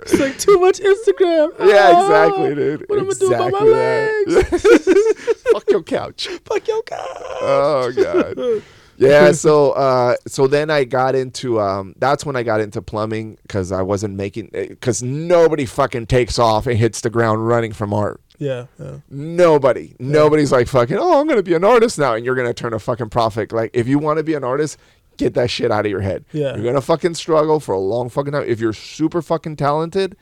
[0.03, 2.85] it's like too much instagram Yeah, Ah, exactly, dude.
[2.89, 5.35] what am I doing about my that.
[5.53, 6.29] Fuck your couch.
[6.45, 7.09] fuck your couch.
[7.41, 8.63] Oh god.
[8.97, 13.39] Yeah, so uh so then I got into um that's when I got into plumbing
[13.49, 14.51] cuz I wasn't making
[14.81, 18.21] cuz nobody fucking takes off and hits the ground running from art.
[18.39, 19.95] yeah yeah Nobody.
[19.99, 22.55] Nobody's like fucking, "Oh, I'm going to be an artist now." And you're going to
[22.55, 23.53] turn a fucking profit.
[23.53, 24.77] Like if you want to be an artist,
[25.17, 26.25] get that shit out of your head.
[26.33, 26.55] Yeah.
[26.55, 28.45] You're going to fucking struggle for a long fucking time.
[28.47, 30.17] If you're super fucking talented,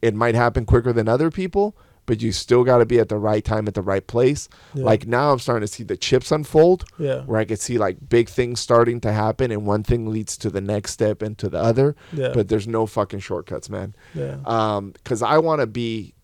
[0.00, 1.76] it might happen quicker than other people,
[2.06, 4.48] but you still got to be at the right time at the right place.
[4.74, 4.84] Yeah.
[4.84, 7.96] Like now I'm starting to see the chips unfold yeah where I could see like
[8.08, 11.48] big things starting to happen and one thing leads to the next step and to
[11.48, 13.94] the other, yeah but there's no fucking shortcuts, man.
[14.14, 16.14] yeah Um cuz I want to be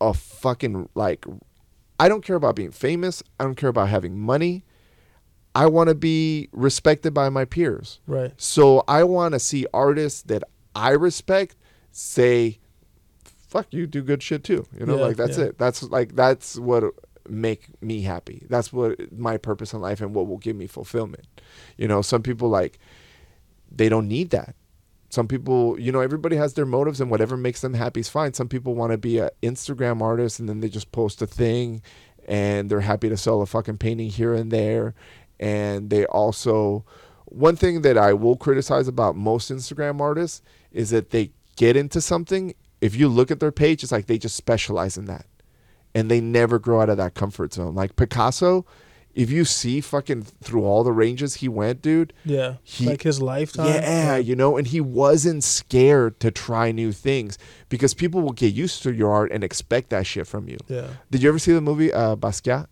[0.00, 1.24] a fucking like
[1.98, 3.22] I don't care about being famous.
[3.38, 4.64] I don't care about having money.
[5.54, 8.00] I want to be respected by my peers.
[8.06, 10.42] right So I want to see artists that
[10.74, 11.56] I respect
[11.92, 12.58] say,
[13.54, 15.44] "Fuck you, do good shit too." You know, Yeah, like that's yeah.
[15.46, 15.58] it.
[15.58, 16.84] That's like that's what
[17.28, 18.44] make me happy.
[18.50, 21.26] That's what my purpose in life and what will give me fulfillment.
[21.78, 22.78] You know, some people like
[23.70, 24.54] they don't need that.
[25.10, 28.34] Some people, you know, everybody has their motives and whatever makes them happy is fine.
[28.34, 31.82] Some people want to be an Instagram artist and then they just post a thing
[32.26, 34.94] and they're happy to sell a fucking painting here and there.
[35.38, 36.84] And they also,
[37.26, 42.00] one thing that I will criticize about most Instagram artists is that they get into
[42.00, 42.54] something.
[42.84, 45.26] If you look at their page, it's like they just specialize in that.
[45.94, 47.74] And they never grow out of that comfort zone.
[47.74, 48.66] Like Picasso,
[49.14, 53.22] if you see fucking through all the ranges he went, dude, yeah He- like his
[53.22, 53.68] lifetime?
[53.68, 57.38] Yeah, you know, and he wasn't scared to try new things
[57.68, 60.58] because people will get used to your art and expect that shit from you.
[60.68, 60.88] yeah.
[61.12, 62.66] Did you ever see the movie uh, Basquiat?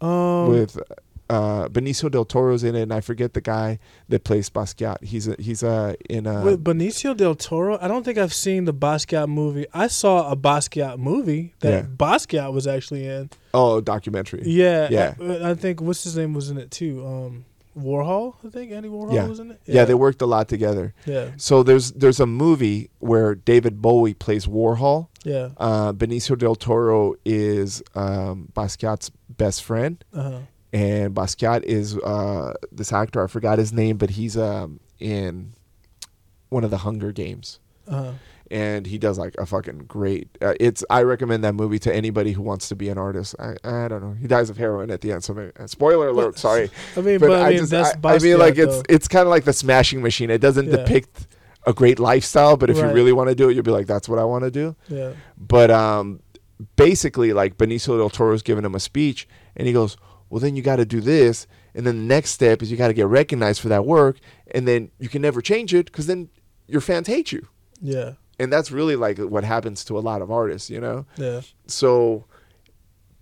[0.00, 0.78] Um with
[1.28, 3.78] uh, Benicio del Toro's in it, and I forget the guy
[4.08, 5.02] that plays Basquiat.
[5.02, 8.64] He's a, he's uh, in a With Benicio del Toro, I don't think I've seen
[8.64, 9.66] the Basquiat movie.
[9.74, 11.82] I saw a Basquiat movie that Yeah.
[11.82, 13.30] Basquiat was actually in.
[13.54, 14.42] oh documentary.
[14.46, 15.14] Yeah, Yeah.
[15.20, 17.04] I, I think what's his name was in it too.
[17.06, 17.44] Um,
[17.78, 19.26] Warhol, I think Andy Warhol Yeah.
[19.26, 19.60] was in it.
[19.66, 20.94] Yeah, they worked a lot together.
[21.04, 25.08] Yeah, So there's there's a movie where David Bowie plays Warhol.
[25.24, 30.02] yeah, Uh, Benicio del Toro is um, Basquiat's best friend.
[30.14, 30.38] uh-huh.
[30.76, 33.24] And Basquiat is uh, this actor.
[33.24, 35.54] I forgot his name, but he's um, in
[36.50, 37.58] one of the Hunger Games,
[37.88, 38.12] Uh,
[38.50, 40.28] and he does like a fucking great.
[40.40, 43.34] Uh, it's I recommend that movie to anybody who wants to be an artist.
[43.38, 44.14] I I don't know.
[44.20, 45.24] He dies of heroin at the end.
[45.24, 46.38] So maybe, uh, spoiler alert.
[46.38, 48.76] Sorry, I mean, but, but, I mean, just that's I, I mean like Basquiat, it's
[48.76, 48.94] though.
[48.94, 50.30] it's kind of like the Smashing Machine.
[50.30, 50.76] It doesn't Yeah.
[50.76, 51.26] depict
[51.66, 54.08] a great lifestyle, but if you really want to do it, you'll be like, that's
[54.08, 54.76] what I want to do.
[54.88, 56.20] yeah, But um,
[56.76, 59.26] basically, like Benicio del Toro's giving him a speech,
[59.56, 59.96] and he goes,
[60.30, 62.88] "Well, then you got to do this, and then the next step is you got
[62.88, 64.18] to get recognized for that work,
[64.54, 66.28] and then you can never change it because then
[66.66, 67.48] your fans hate you."
[67.82, 71.04] yeah, And that's really like what happens to a lot of artists, you know.
[71.18, 72.24] yeah, So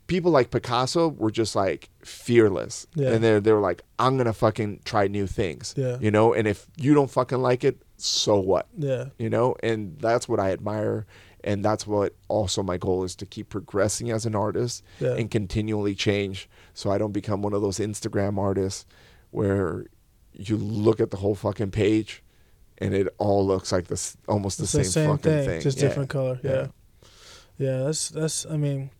[0.07, 3.11] people like Picasso were just like fearless, Yeah.
[3.13, 5.97] and they they were like, "I'm gonna fucking try new things," Yeah.
[6.01, 6.33] you know.
[6.35, 8.67] And if you don't fucking like it, so what?
[8.77, 11.07] yeah, you know and that's what i admire
[11.45, 15.15] and that's what also my goal is to keep progressing as an artist Yeah.
[15.15, 18.85] and continually change so i don't become one of those instagram artists
[19.31, 19.87] where
[20.33, 22.23] you look at the whole fucking page
[22.79, 25.79] and it all looks like this almost the same, the same fucking thing, thing, just
[25.79, 25.89] Yeah.
[25.89, 26.41] different color.
[26.43, 26.51] Yeah.
[26.51, 26.67] Yeah.
[27.59, 28.45] yeah, That's that's.
[28.47, 28.91] I mean,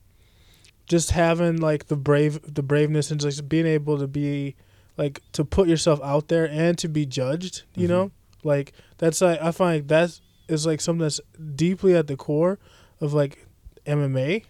[0.87, 4.55] just having like the brave, the braveness, and just being able to be
[4.97, 7.63] like to put yourself out there and to be judged.
[7.75, 7.91] You Mhm.
[7.91, 8.11] know,
[8.45, 11.21] like that's like I find that is like something that's
[11.57, 12.61] deeply at the core
[13.01, 13.45] of like
[13.87, 14.45] MMA,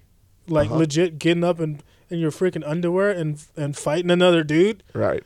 [0.49, 0.79] like Uh-huh.
[0.81, 1.83] legit getting up and
[2.15, 4.83] in your freaking underwear and and fighting another dude.
[4.95, 5.23] Right.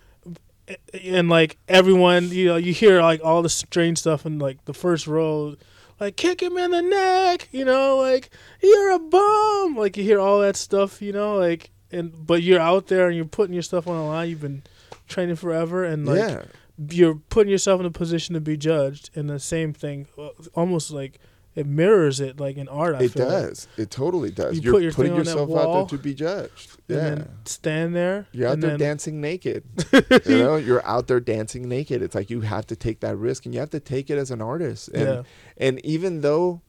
[1.03, 4.75] And like everyone, you know, you hear like all the strange stuff in like the
[4.75, 5.57] first row,
[5.99, 8.31] like kick him in the neck, you know, like
[8.63, 12.61] you're a bum, like you hear all that stuff, you know, like and but you're
[12.61, 14.29] out there and you're putting your stuff on the line.
[14.29, 14.63] You've been
[15.07, 16.43] training forever, and like yeah.
[16.91, 19.11] you're putting yourself in a position to be judged.
[19.15, 21.19] And the same thing, uh, almost like
[21.59, 22.95] it mirrors it, like in art.
[22.95, 23.33] I it feel like.
[23.33, 26.03] does it totally does You you're put putting thing on that yourself out there to
[26.03, 28.29] be judged And yeah stand there.
[28.31, 29.65] You're out and there then, dancing naked.
[30.27, 32.01] you know, you're out there dancing naked.
[32.01, 34.31] It's like you have to take that risk and you have to take it as
[34.31, 34.89] an artist.
[34.89, 35.23] And Yeah,
[35.57, 36.63] and even though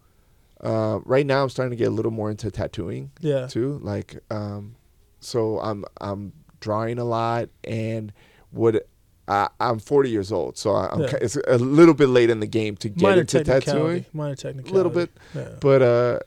[0.61, 3.79] uh, right now I'm starting to get a little more into tattooing yeah, too.
[3.83, 4.75] Like um
[5.19, 8.11] so I'm I'm drawing a lot and
[8.51, 8.81] would
[9.29, 11.17] I, I'm 40 years old, so I- I'm Yeah.
[11.21, 14.05] it's a little bit late in the game to get minor into tattooing.
[14.11, 15.11] minor technicality, A little bit.
[15.35, 15.49] Yeah.
[15.61, 16.19] But uh,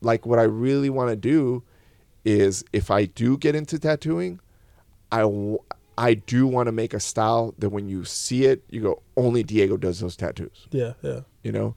[0.00, 1.62] like what I really want to do
[2.24, 4.40] is if I do get into tattooing,
[5.10, 5.58] I w-
[5.98, 9.42] I do want to make a style that when you see it, you go, only
[9.42, 11.74] Diego does those tattoos, Yeah, yeah, you know?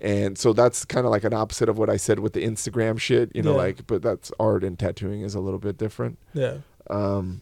[0.00, 2.98] And so that's kind of like an opposite of what I said with the Instagram
[2.98, 3.56] shit, you know, Yeah.
[3.56, 6.18] like, but that's art and tattooing is a little bit different.
[6.34, 6.58] yeah.
[6.90, 7.40] Um,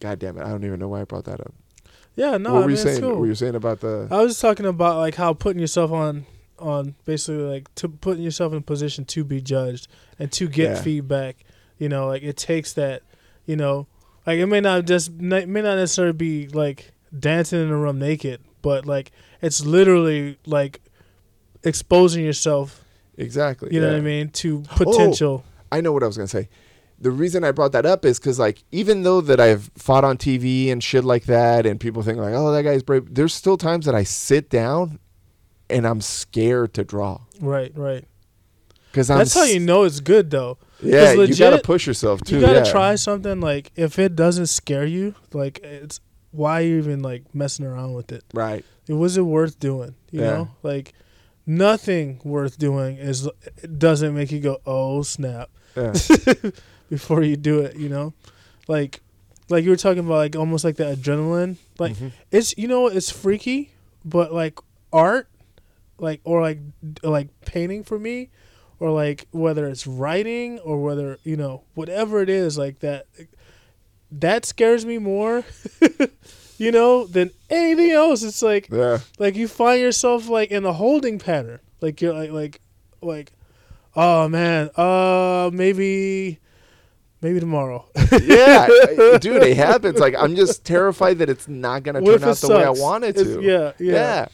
[0.00, 0.42] God damn it.
[0.44, 1.54] I don't even know why I brought that up.
[2.16, 3.00] Yeah, no, what I were mean, you saying?
[3.00, 3.10] cool.
[3.10, 5.90] What were you saying about the, I was just talking about like how putting yourself
[5.92, 6.26] on
[6.58, 10.70] on basically like to putting yourself in a position to be judged and to get
[10.76, 10.82] Yeah.
[10.82, 11.36] feedback.
[11.78, 13.02] You know, like it takes that.
[13.44, 13.86] You know,
[14.26, 18.40] like it may not just may not necessarily be like dancing in a room naked,
[18.62, 19.12] but like
[19.42, 20.80] it's literally like
[21.64, 22.82] exposing yourself.
[23.18, 23.72] exactly.
[23.74, 25.44] You know what I mean to potential.
[25.46, 26.48] Oh, I know what I was gonna say.
[26.98, 30.16] The reason I brought that up is because, like, even though that I've fought on
[30.16, 33.56] TV and shit like that, and people think like, "Oh, that guy's brave," there's still
[33.58, 34.98] times that I sit down
[35.68, 38.04] and I'm scared to draw Right, right.
[38.92, 40.56] because That's how you know it's good though.
[40.80, 42.36] Yeah, you gotta push yourself too.
[42.36, 42.70] you gotta yeah.
[42.70, 46.00] try something like if it doesn't scare you, like it's
[46.30, 48.24] why you even like messing around with it.
[48.32, 48.64] Right.
[48.88, 50.30] It wasn't worth doing, you Yeah.
[50.30, 50.48] know?
[50.62, 50.92] Like
[51.46, 53.28] nothing worth doing is
[53.76, 55.92] doesn't make you go, "Oh, snap." Yeah.
[56.90, 58.14] before you do it, you know?
[58.68, 59.00] Like
[59.48, 61.56] like you were talking about like almost like the adrenaline.
[61.78, 62.12] Like Mhm.
[62.30, 63.70] it's you know it's freaky,
[64.04, 64.58] but like
[64.92, 65.28] art
[65.98, 66.58] like or like
[67.02, 68.30] like painting for me
[68.80, 73.06] or like whether it's writing or whether, you know, whatever it is like that
[74.12, 75.44] that scares me more.
[76.58, 78.22] you know, than anything else.
[78.22, 78.98] It's like yeah.
[79.18, 81.60] like you find yourself like in a holding pattern.
[81.80, 82.60] Like you're like like
[83.02, 83.32] like
[83.94, 86.38] oh man, uh maybe
[87.20, 87.84] maybe tomorrow.
[88.22, 88.66] yeah,
[89.20, 89.98] dude, it happens.
[89.98, 93.04] Like I'm just terrified that it's not gonna What turn out the way I want
[93.04, 93.40] it to.
[93.42, 94.26] yeah, yeah.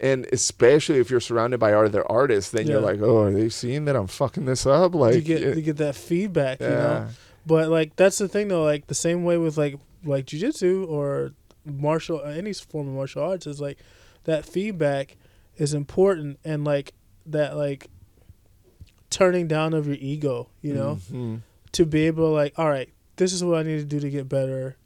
[0.00, 3.84] And especially if you're surrounded by other artists, then you're like, oh, are they seeing
[3.86, 4.94] that I'm fucking this up?
[4.94, 6.74] Like, you get you get that feedback, you know.
[6.74, 7.08] yeah.
[7.44, 11.32] But like that's the thing though, like the same way with like like jujitsu or
[11.64, 13.78] martial any form of martial arts is like
[14.24, 15.16] that feedback
[15.56, 16.92] is important and like
[17.26, 17.88] that like
[19.10, 21.40] turning down of your ego, you know, Mhm.
[21.78, 24.10] To be able to like, all right, this is what I need to do to
[24.10, 24.76] get better.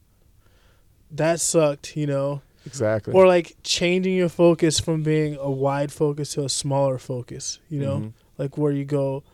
[1.10, 3.14] That sucked, you know, exactly.
[3.14, 7.80] or like changing your focus from being a wide focus to a smaller focus, you
[7.80, 8.12] know, Mhm.
[8.38, 9.24] like where you go,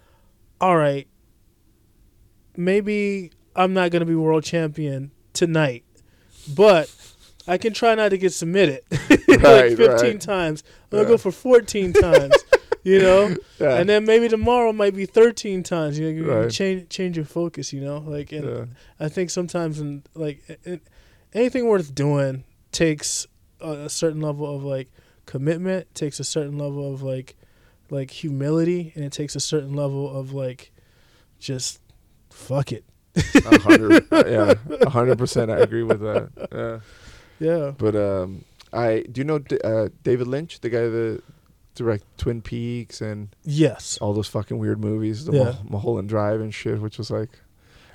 [0.60, 1.08] all right,
[2.56, 5.84] maybe I'm not gonna be world champion tonight,
[6.54, 6.92] but
[7.46, 10.20] I can try not to get submitted like 15 right.
[10.20, 10.62] times.
[10.92, 11.08] I'm gonna Yeah.
[11.08, 12.34] go for 14 times.
[12.88, 13.78] You know, Yeah.
[13.78, 15.98] and then maybe tomorrow might be 13 times.
[15.98, 16.50] You know, you Right.
[16.50, 17.72] change change your focus.
[17.72, 18.64] You know, like and yeah.
[18.98, 20.80] I think sometimes in like it,
[21.32, 23.26] anything worth doing takes
[23.60, 24.88] a, a certain level of like
[25.26, 27.36] commitment, takes a certain level of like
[27.90, 30.70] like humility, and it takes a certain level of like
[31.38, 31.80] just
[32.30, 32.84] fuck it.
[33.44, 35.50] A hundred, yeah, a hundred percent.
[35.50, 36.30] I agree with that.
[36.52, 36.78] Yeah,
[37.40, 37.72] Yeah.
[37.76, 41.22] but um, I do you know D- uh, David Lynch, the guy that
[41.78, 43.98] direct Twin Peaks and Yes.
[44.00, 45.44] all those fucking weird movies, the Yeah.
[45.44, 47.30] Mul- Mulholland Drive and shit, which was like,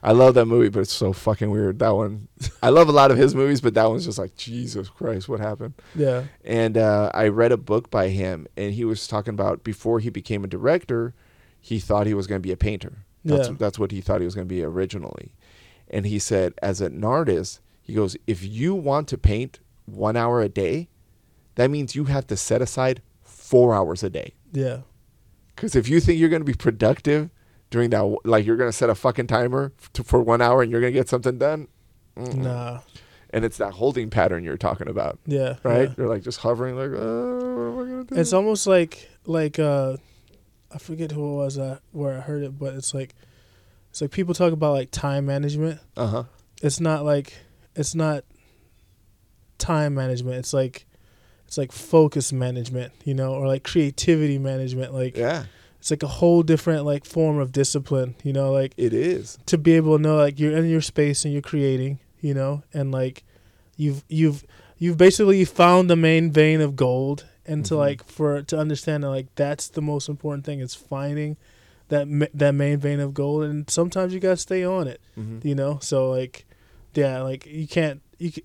[0.01, 1.80] I love that movie, but it's so fucking weird.
[1.80, 2.27] That one,
[2.61, 5.39] I love a lot of his movies, but that one's just like Jesus Christ, what
[5.39, 5.76] happened?
[5.95, 6.23] Yeah.
[6.43, 10.10] And uh, I read a book by him, and he was talking about before he
[10.10, 11.14] became a director,
[11.61, 13.05] he thought he was going to be a painter.
[13.23, 13.55] That's Yeah.
[13.57, 15.31] that's what he thought he was going to be originally.
[15.89, 20.41] And he said, as an artist, he goes, if you want to paint one hour
[20.41, 20.89] a day,
[21.55, 23.01] that means you have to set aside
[23.54, 24.34] four hours a day.
[24.52, 24.80] Yeah.
[25.56, 27.30] Because if you think you're going to be productive
[27.70, 30.72] during that, like you're going to set a fucking timer to, for one hour and
[30.72, 31.68] you're going to get something done,
[32.18, 32.36] mm-mm.
[32.38, 32.80] Nah.
[33.30, 35.58] and it's that holding pattern you're talking about, Yeah.
[35.62, 35.90] right?
[35.90, 35.96] yeah.
[35.98, 38.20] You're like just hovering, like, oh, what am I going to do?
[38.20, 39.98] It's almost like like uh
[40.74, 43.14] I forget who it was uh, where I heard it, but it's like
[43.92, 45.80] it's like people talk about like time management.
[45.96, 46.24] uh huh.
[46.64, 47.34] It's not like
[47.76, 48.24] it's not
[49.60, 50.38] time management.
[50.38, 50.88] It's like
[51.54, 54.92] it's like focus management, you know, or like creativity management.
[54.92, 55.44] Like Yeah,
[55.80, 59.38] it's like a whole different like form of discipline, you know, like it is.
[59.46, 62.64] to be able to know like you're in your space and you're creating, you know,
[62.74, 63.24] and like
[63.78, 64.44] you've you've
[64.80, 67.78] you've basically found the main vein of gold and to Mhm.
[67.78, 71.38] like for to understand that like that's the most important thing is finding
[71.90, 75.00] that ma- that main vein of gold and sometimes you got to stay on it,
[75.16, 75.46] Mhm.
[75.46, 75.78] you know?
[75.84, 76.46] So like
[76.96, 78.44] yeah, like you can't you can,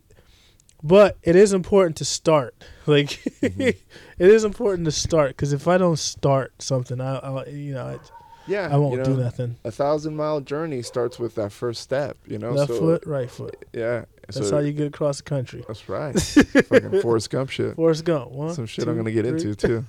[0.83, 2.55] but it is important to start.
[2.89, 3.09] Like
[3.43, 3.61] Mhm.
[4.19, 7.85] it is important to start cuz if I don't start something, I I you know,
[7.85, 7.99] I,
[8.47, 9.57] Yeah, I won't you do nothing.
[9.65, 12.17] A thousand mile journey starts with that first step.
[12.27, 13.57] You know, Left so, foot, right foot.
[13.75, 15.63] Yeah, That's so- how you get across the country.
[15.69, 16.19] That's right.
[16.71, 17.77] fucking Forrest Gump shit.
[17.77, 18.31] Forrest Gump.
[18.31, 19.51] One, Some shit two, I'm gonna get three.
[19.51, 19.85] into too.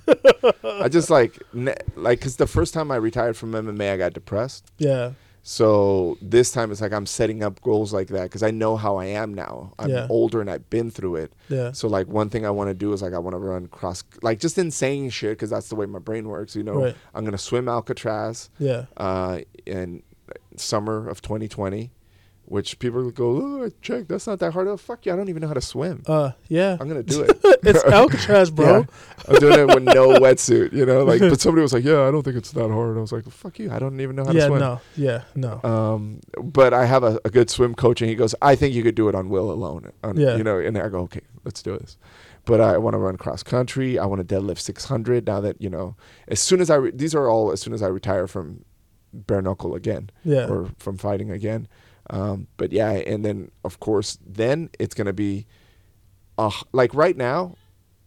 [0.62, 4.12] I just like ne- like because the first time I retired from MMA, I got
[4.12, 4.64] depressed.
[4.76, 5.12] Yeah,
[5.42, 8.96] So this time it's like I'm setting up goals like that because I know how
[8.96, 9.72] I am now.
[9.78, 10.06] I'm Yeah.
[10.10, 11.32] older and I've been through it.
[11.48, 13.66] yeah, So like one thing I want to do is like I want to run
[13.68, 16.54] cross like just insane shit because that's the way my brain works.
[16.54, 16.96] You know, right.
[17.14, 20.02] I'm gonna swim Alcatraz Yeah, uh, in
[20.56, 21.90] summer of 2020,
[22.50, 24.08] which people go, oh, I checked.
[24.08, 24.66] That's not that hard.
[24.66, 25.12] Oh, fuck you.
[25.12, 26.02] I don't even know how to swim.
[26.06, 26.76] uh, yeah.
[26.80, 27.38] I'm gonna do it.
[27.62, 28.86] it's Alcatraz, bro.
[29.28, 29.34] Yeah.
[29.34, 30.72] I'm doing it with no wetsuit.
[30.72, 32.96] You know, like but somebody was like, yeah, I don't think it's that hard.
[32.96, 33.70] I was like, fuck you.
[33.70, 34.60] I don't even know how Yeah, to swim.
[34.60, 35.22] Yeah, no, yeah,
[35.62, 35.70] no.
[35.70, 38.82] Um, but I have a, a good swim coach, and he goes, "I think you
[38.82, 40.36] could do it on will alone." On, Yeah.
[40.36, 41.96] you know, and I go, "Okay, let's do this."
[42.46, 43.98] But I want to run cross country.
[43.98, 45.26] I want to deadlift 600.
[45.26, 45.94] Now that you know,
[46.26, 48.64] as soon as I re- these are all as soon as I retire from
[49.12, 51.68] bare knuckle again yeah, or from fighting again.
[52.10, 55.46] Um, but yeah, and then of course, then it's gonna be,
[56.38, 57.54] uh, like right now,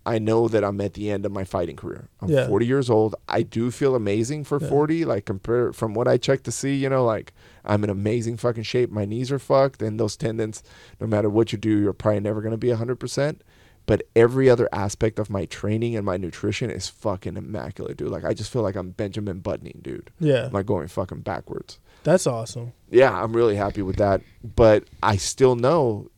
[0.06, 2.10] I know that I'm at the end of my fighting career.
[2.22, 2.48] I'm Yeah.
[2.50, 3.16] 40 years old.
[3.30, 4.68] I do feel amazing for Yeah.
[4.68, 5.06] 40.
[5.06, 7.32] Like compared from what I check to see, you know, like
[7.64, 8.92] I'm in amazing fucking shape.
[8.92, 10.62] My knees are fucked, and those tendons,
[11.00, 12.98] no matter what you do, you're probably never gonna be 100.
[13.00, 13.42] percent
[13.86, 18.10] But every other aspect of my training and my nutrition is fucking immaculate, dude.
[18.12, 20.10] Like I just feel like I'm Benjamin Buttoning, dude.
[20.20, 20.46] yeah.
[20.48, 22.74] I'm like going fucking backwards That's awesome.
[22.90, 24.22] yeah, I'm really happy with that.
[24.44, 26.10] But I still know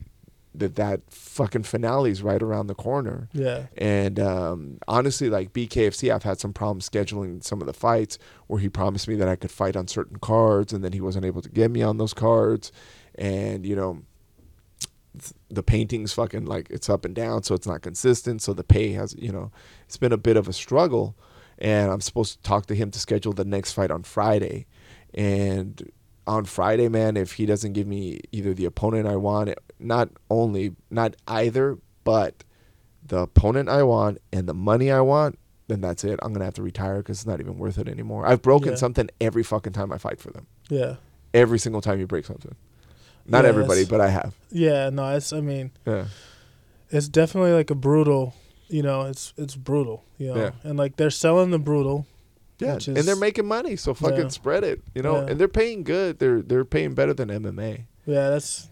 [0.57, 3.29] that that fucking finale is right around the corner.
[3.33, 8.17] Yeah, And um, honestly, like BKFC, I've had some problems scheduling some of the fights
[8.47, 11.25] where he promised me that I could fight on certain cards, and then he wasn't
[11.25, 12.71] able to get me on those cards.
[13.15, 14.01] And you know,
[15.49, 18.41] the painting's fucking like it's up and down, so it's not consistent.
[18.41, 19.51] So the pay has, you know,
[19.85, 21.15] it's been a bit of a struggle.
[21.57, 24.65] And I'm supposed to talk to him to schedule the next fight on Friday.
[25.15, 25.89] And
[26.27, 30.75] on Friday, man, if he doesn't give me either the opponent I want, not only,
[30.89, 32.43] not either, but
[33.05, 35.37] the opponent I want and the money I want,
[35.67, 36.19] then that's it.
[36.21, 38.25] I'm gonna have to retire because it's not even worth it anymore.
[38.27, 38.75] I've broken Yeah.
[38.75, 40.47] something every fucking time I fight for them.
[40.69, 40.95] yeah,
[41.33, 42.55] Every single time you break something.
[43.27, 44.35] Not Yeah, everybody, but I have.
[44.51, 44.89] yeah.
[44.91, 45.33] No, it's.
[45.33, 46.05] I mean, Yeah.
[46.91, 48.33] it's definitely like a brutal.
[48.67, 50.03] You know, it's it's brutal.
[50.17, 50.51] You know, Yeah.
[50.63, 52.05] and like they're selling the brutal.
[52.59, 54.27] Yeah, Which and they're making money, so fucking Yeah.
[54.29, 55.17] spread it, you know.
[55.17, 55.27] Yeah.
[55.31, 56.19] And they're paying good.
[56.19, 57.85] They're they're paying better than MMA.
[58.05, 58.69] Yeah, that's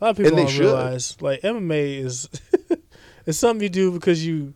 [0.00, 1.16] a lot of people they don't realize.
[1.20, 2.28] Like MMA is,
[3.26, 4.54] it's something you do because you,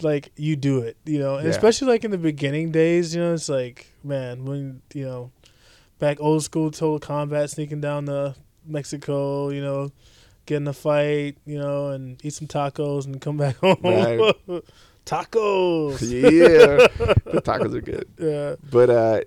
[0.00, 0.96] like you do it.
[1.04, 1.50] You know, and Yeah.
[1.50, 3.14] especially like in the beginning days.
[3.14, 5.32] You know, it's like man, when you know,
[5.98, 9.90] back old school total combat, sneaking down to Mexico, you know,
[10.46, 13.76] get in a fight, you know, and eat some tacos and come back home.
[13.82, 14.62] Right.
[15.06, 16.00] Tacos.
[16.02, 16.86] yeah,
[17.32, 18.08] the tacos are good.
[18.18, 18.56] Yeah.
[18.70, 19.20] But uh,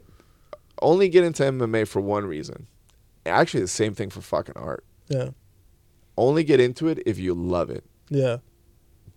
[0.82, 2.68] only get into MMA for one reason.
[3.26, 4.84] Actually, the same thing for fucking art.
[5.10, 5.30] Yeah.
[6.18, 7.84] Only get into it if you love it.
[8.10, 8.38] Yeah.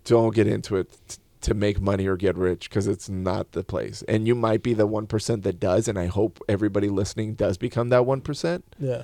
[0.04, 3.62] Don't get into it t- to make money or get rich because it's not the
[3.62, 4.02] place.
[4.08, 7.56] And you might be the one percent that does, and I hope everybody listening does
[7.58, 8.64] become that one percent.
[8.78, 9.02] Yeah.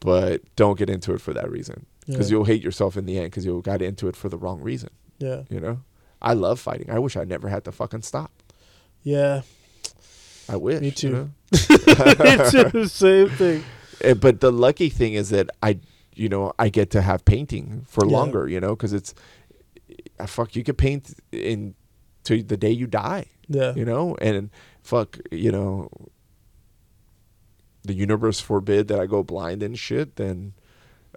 [0.00, 2.14] But don't get into it for that reason Yeah.
[2.14, 4.60] because you'll hate yourself in the end because you got into it for the wrong
[4.60, 4.90] reason.
[5.18, 5.42] yeah.
[5.48, 5.80] You know,
[6.22, 6.88] I love fighting.
[6.90, 8.30] I wish I never had to fucking stop.
[9.02, 9.42] Yeah.
[10.48, 10.80] I wish.
[10.80, 11.10] Me you too.
[11.10, 11.30] know?
[11.52, 13.64] it's the same thing.
[14.02, 15.80] Eh, but the lucky thing is that I,
[16.14, 18.12] you know, I get to have painting for Yeah.
[18.16, 19.14] longer, you know, because it's,
[20.18, 21.74] uh, fuck, you could paint in
[22.24, 23.74] to the day you die, Yeah.
[23.74, 24.50] you know, and
[24.82, 25.88] fuck, you know,
[27.82, 30.52] the universe forbid that I go blind and shit, then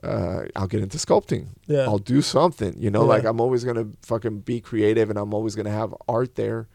[0.03, 1.47] uh, I'll get into sculpting.
[1.67, 1.81] Yeah.
[1.83, 3.07] I'll do something, you know, Yeah.
[3.09, 6.67] like I'm always gonna fucking be creative, and I'm always gonna have art there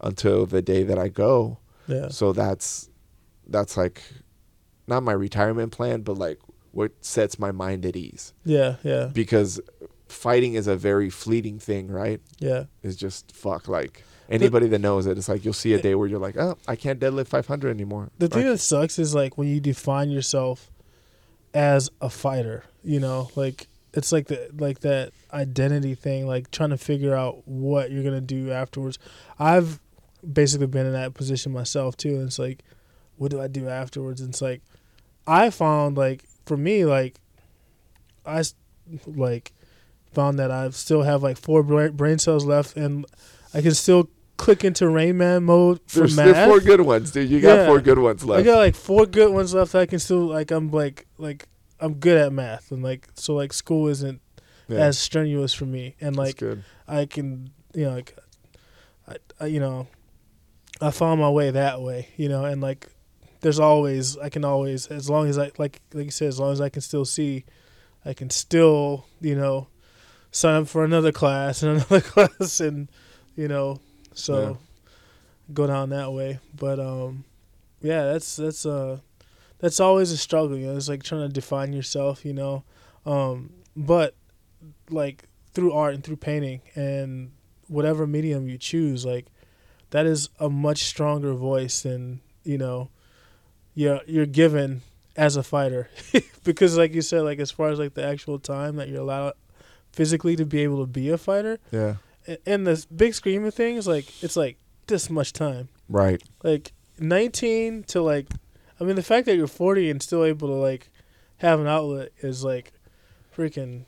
[0.00, 1.58] until the day that I go.
[1.86, 2.08] Yeah.
[2.08, 2.88] So that's
[3.46, 4.02] that's like
[4.86, 6.38] not my retirement plan, but like
[6.72, 8.32] what sets my mind at ease.
[8.44, 8.76] Yeah.
[8.82, 9.06] Yeah.
[9.12, 9.60] Because
[10.06, 12.20] fighting is a very fleeting thing, right?
[12.38, 12.64] Yeah.
[12.82, 16.06] It's just fuck like anybody that knows it, it's like you'll see a day where
[16.06, 18.10] you're like, oh, I can't deadlift 500 anymore.
[18.18, 20.70] The thing that sucks is like when you define yourself
[21.54, 26.70] as a fighter, you know, like it's like the like that identity thing, like trying
[26.70, 28.98] to figure out what you're gonna do afterwards.
[29.38, 29.80] I've
[30.32, 32.16] basically been in that position myself too.
[32.16, 32.60] And it's like,
[33.16, 34.20] what do I do afterwards?
[34.20, 34.62] And it's like,
[35.26, 37.20] I found like for me, like
[38.24, 38.42] I
[39.06, 39.52] like
[40.12, 43.04] found that I still have like four brain cells left, and
[43.54, 44.08] I can still
[44.38, 46.34] click into Rain Man mode for there's, math.
[46.34, 47.28] there's four good ones, dude.
[47.28, 47.66] You got Yeah.
[47.66, 48.40] four good ones left.
[48.40, 49.74] I got like four good ones left.
[49.74, 51.46] I can still like I'm like like
[51.80, 54.20] I'm good at math and like so like school isn't
[54.68, 56.42] yeah, as strenuous for me and like.
[56.88, 58.16] I can you know like
[59.06, 59.86] I, I you know
[60.80, 62.88] I found my way that way you know and like
[63.40, 66.52] there's always I can always as long as I like like you said as long
[66.52, 67.44] as I can still see
[68.06, 69.68] I can still you know
[70.30, 72.88] sign up for another class and another class and
[73.36, 73.80] you know
[74.18, 74.54] so Yeah.
[75.54, 76.38] go down that way.
[76.56, 77.24] But um
[77.80, 78.98] yeah that's that's uh
[79.60, 82.64] that's always a struggle you know it's like trying to define yourself you know.
[83.06, 84.14] Um but
[84.90, 85.24] like
[85.54, 87.30] through art and through painting and
[87.68, 89.26] whatever medium you choose like
[89.90, 92.90] that is a much stronger voice than you know
[93.74, 94.82] you're you're given
[95.16, 95.88] as a fighter.
[96.44, 99.34] Because like you said like as far as like the actual time that you're allowed
[99.92, 101.96] physically to be able to be a fighter Yeah,
[102.46, 106.22] in the big scheme of things like it's like this much time right.
[106.42, 108.26] like 19 to like
[108.80, 110.90] i mean the fact that you're 40 and still able to like
[111.38, 112.72] have an outlet is like
[113.36, 113.84] freaking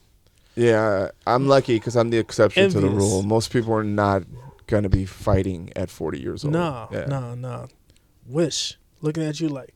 [0.55, 3.23] Yeah, I'm lucky because I'm the exception to the rule.
[3.23, 4.23] Most people are not
[4.66, 6.52] gonna be fighting at 40 years old.
[6.52, 7.07] no Yeah.
[7.07, 7.66] no no
[8.27, 9.74] wish looking at you like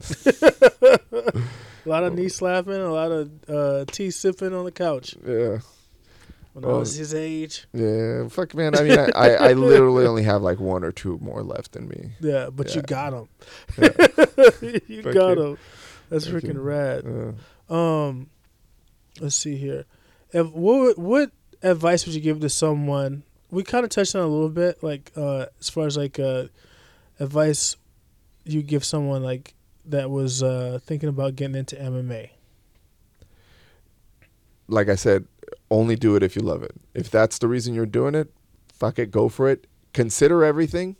[0.26, 1.40] a
[1.84, 5.58] lot of knee slapping a lot of uh, tea sipping on the couch Yeah.
[6.56, 8.74] When I was his age Yeah, fuck, man.
[8.74, 11.86] I mean, I, I, I literally only have like one or two more left in
[11.88, 12.12] me.
[12.20, 13.28] yeah but you got them.
[13.78, 13.88] Yeah.
[14.88, 15.58] you Thank got them.
[16.08, 16.60] that's Thank freaking you.
[16.60, 17.34] rad
[17.68, 18.30] Um,
[19.20, 19.84] let's see here.
[20.32, 21.30] If what what
[21.62, 23.22] advice would you give to someone?
[23.50, 26.18] We kind of touched on it a little bit, like uh, as far as like
[26.18, 26.44] uh,
[27.20, 27.76] advice
[28.44, 29.54] you give someone like
[29.84, 32.30] that was uh, thinking about getting into MMA.
[34.68, 35.26] like I said,
[35.70, 36.72] only do it if you love it.
[36.94, 38.32] If that's the reason you're doing it,
[38.72, 39.66] fuck it, go for it.
[39.92, 40.96] Consider everything.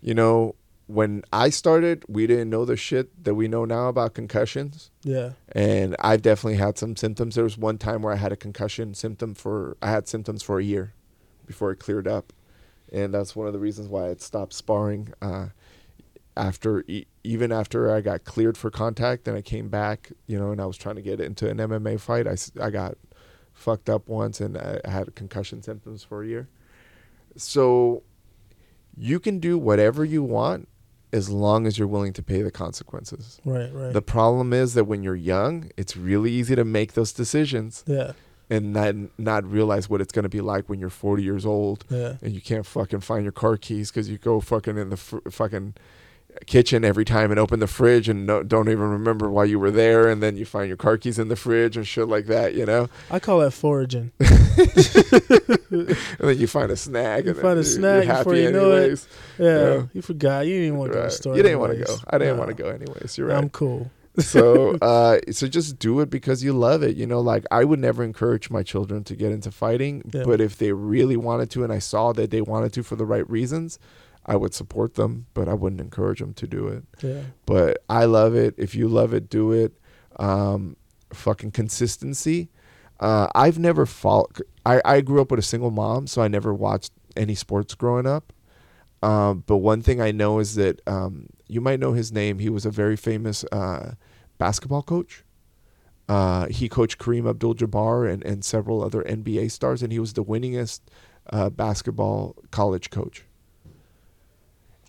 [0.00, 0.56] You know,
[0.86, 4.90] when I started, we didn't know the shit that we know now about concussions.
[5.02, 7.36] Yeah, And I've definitely had some symptoms.
[7.36, 10.58] There was one time where I had a concussion symptom for, I had symptoms for
[10.58, 10.92] a year
[11.46, 12.32] before it cleared up.
[12.92, 15.12] And that's one of the reasons why I stopped sparring.
[15.22, 15.48] Uh,
[16.36, 20.52] after, e- even after I got cleared for contact and I came back, you know,
[20.52, 22.96] and I was trying to get into an MMA fight, I, I got
[23.54, 26.48] fucked up once and I had concussion symptoms for a year.
[27.36, 28.02] So
[28.96, 30.68] you can do whatever you want
[31.12, 33.40] as long as you're willing to pay the consequences.
[33.44, 33.92] right, right.
[33.92, 38.12] The problem is that when you're young, it's really easy to make those decisions yeah,
[38.50, 41.84] and then not realize what it's going to be like when you're 40 years old
[41.88, 44.96] yeah, and you can't fucking find your car keys because you go fucking in the
[44.96, 45.74] f- fucking
[46.46, 49.70] kitchen every time and open the fridge and no, don't even remember why you were
[49.70, 52.54] there and then you find your car keys in the fridge and shit like that
[52.54, 54.10] you know I call that foraging.
[54.20, 58.72] and then you find a snag You and find a snag you're before you know
[58.72, 58.78] it.
[58.80, 59.08] anyways.
[59.38, 59.82] Yeah, Yeah.
[59.92, 60.46] you forgot.
[60.46, 61.36] You didn't want to go to the store.
[61.36, 62.44] you didn't want to go i didn't No.
[62.44, 63.90] want to go anyways you're right I'm cool.
[64.18, 67.80] so uh so just do it because you love it you know like i would
[67.80, 70.22] never encourage my children to get into fighting Yeah.
[70.24, 73.04] but if they really wanted to and i saw that they wanted to for the
[73.06, 73.78] right reasons
[74.26, 77.22] i would support them but i wouldn't encourage them to do it Yeah.
[77.46, 79.72] but i love it if you love it do it
[80.18, 80.76] um
[81.12, 82.48] fucking consistency
[83.00, 86.52] uh i've never fought i i grew up with a single mom so i never
[86.54, 88.32] watched any sports growing up
[89.02, 92.38] um, but one thing I know is that um, you might know his name.
[92.38, 93.96] He was a very famous uh,
[94.38, 95.24] basketball coach.
[96.08, 100.24] Uh, he coached Kareem Abdul-Jabbar and, and several other NBA stars, and he was the
[100.24, 100.80] winningest
[101.30, 103.24] uh, basketball college coach.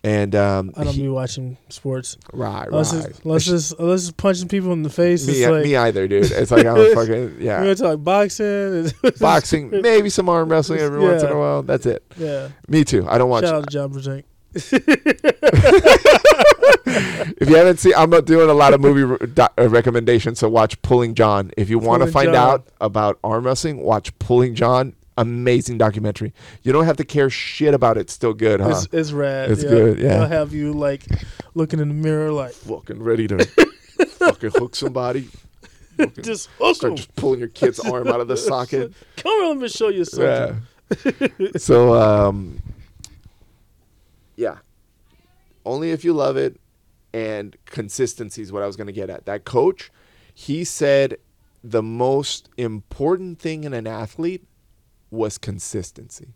[0.06, 2.16] And um, I don't he- be watching sports.
[2.32, 3.06] right, Unless, right.
[3.06, 5.26] it's, unless, it's, unless it's punching people in the face.
[5.26, 6.30] me, it's like, me either, dude.
[6.30, 7.64] It's like I'm fucking yeah.
[7.64, 8.92] to talk boxing?
[9.20, 11.62] Boxing, maybe some arm wrestling every once in a while.
[11.64, 12.04] That's it.
[12.16, 12.50] yeah.
[12.68, 13.04] Me too.
[13.08, 13.44] I don't watch.
[13.44, 14.22] Shout out to John Brzenk.
[17.36, 20.38] if you haven't seen, I'm doing a lot of movie re- do- uh, recommendations.
[20.38, 21.50] So watch Pulling John.
[21.56, 22.36] If you want to find John.
[22.36, 24.94] out about arm wrestling, watch Pulling John.
[25.18, 26.34] Amazing documentary.
[26.62, 28.00] You don't have to care shit about it.
[28.00, 28.70] It's still good, huh?
[28.70, 29.50] It's, it's rad.
[29.50, 29.70] It's yeah.
[29.70, 30.08] good, yeah.
[30.08, 31.04] They'll have you like
[31.54, 33.44] looking in the mirror, like fucking ready to
[34.06, 35.28] fucking hook somebody.
[35.96, 38.92] Fucking just hook start just pulling your kid's arm out of the socket.
[39.16, 40.62] Come on, let me show you something.
[41.04, 41.48] Yeah.
[41.56, 42.60] so um
[44.36, 44.58] yeah.
[45.64, 46.60] Only if you love it
[47.12, 49.24] and consistency is what I was going to get at.
[49.24, 49.90] That coach,
[50.34, 51.16] he said
[51.64, 54.44] the most important thing in an athlete
[55.10, 56.34] was consistency.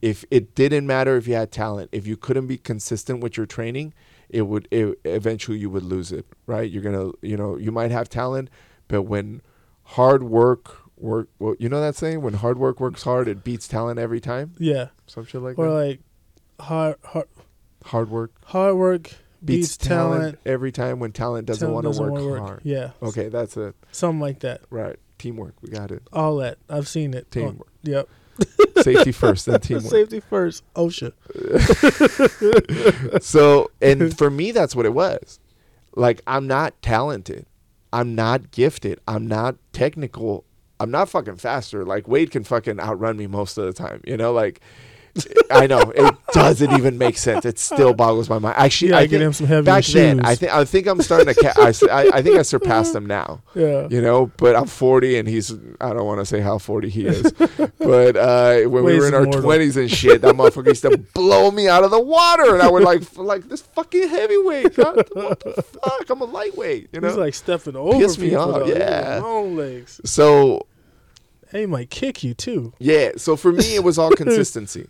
[0.00, 3.46] If it didn't matter if you had talent, if you couldn't be consistent with your
[3.46, 3.94] training,
[4.28, 6.70] it would it, eventually you would lose it, right?
[6.70, 8.48] You're to, you know, you might have talent,
[8.86, 9.42] but when
[9.82, 13.66] hard work work well, you know that saying when hard work works hard, it beats
[13.66, 14.52] talent every time?
[14.58, 14.88] Yeah.
[15.06, 15.72] Some shit like Or that.
[15.72, 16.00] like
[16.60, 17.28] hard, hard,
[17.84, 19.02] hard work hard work
[19.44, 20.38] beats, beats, talent, talent.
[20.46, 22.60] every time when talent doesn't want to doesn't work hard.
[22.64, 22.90] Yeah.
[23.02, 23.74] Okay, that's it.
[23.90, 24.60] Something like that.
[24.70, 24.96] Right.
[25.18, 25.54] Teamwork.
[25.62, 26.02] We got it.
[26.12, 26.58] All that.
[26.68, 27.26] I've seen it.
[27.28, 27.68] Oh, Teamwork.
[27.82, 28.08] yep.
[28.82, 29.90] Safety first, then teamwork.
[29.90, 30.62] Safety first.
[30.74, 31.12] OSHA.
[33.22, 35.40] so, and for me, that's what it was.
[35.96, 37.46] Like, I'm not talented.
[37.92, 39.00] I'm not gifted.
[39.08, 40.44] I'm not technical.
[40.78, 41.84] I'm not fucking faster.
[41.84, 44.00] Like, Wade can fucking outrun me most of the time.
[44.06, 44.60] You know, like,
[45.50, 47.44] I know it doesn't even make sense.
[47.44, 48.56] It still boggles my mind.
[48.58, 49.94] Actually, Yeah, I get him some heavier back shoes.
[49.94, 51.40] then, I think I think I'm starting to.
[51.40, 53.40] Ca- I, I- I think I surpassed him now.
[53.54, 53.86] yeah.
[53.90, 57.06] you know but i'm 40 and he's i don't want to say how 40 he
[57.06, 57.32] is
[57.78, 59.42] but uh when we were in our immortal.
[59.42, 62.70] 20s and shit that motherfucker used to blow me out of the water and i
[62.70, 67.08] would like like this fucking heavyweight God, what the fuck i'm a lightweight you know
[67.08, 68.66] He's like stepping over Piss me off.
[68.68, 69.20] Yeah.
[69.22, 70.00] Long legs.
[70.04, 70.66] so
[71.52, 72.72] And he might kick you too.
[72.78, 74.86] yeah so for me it was all consistency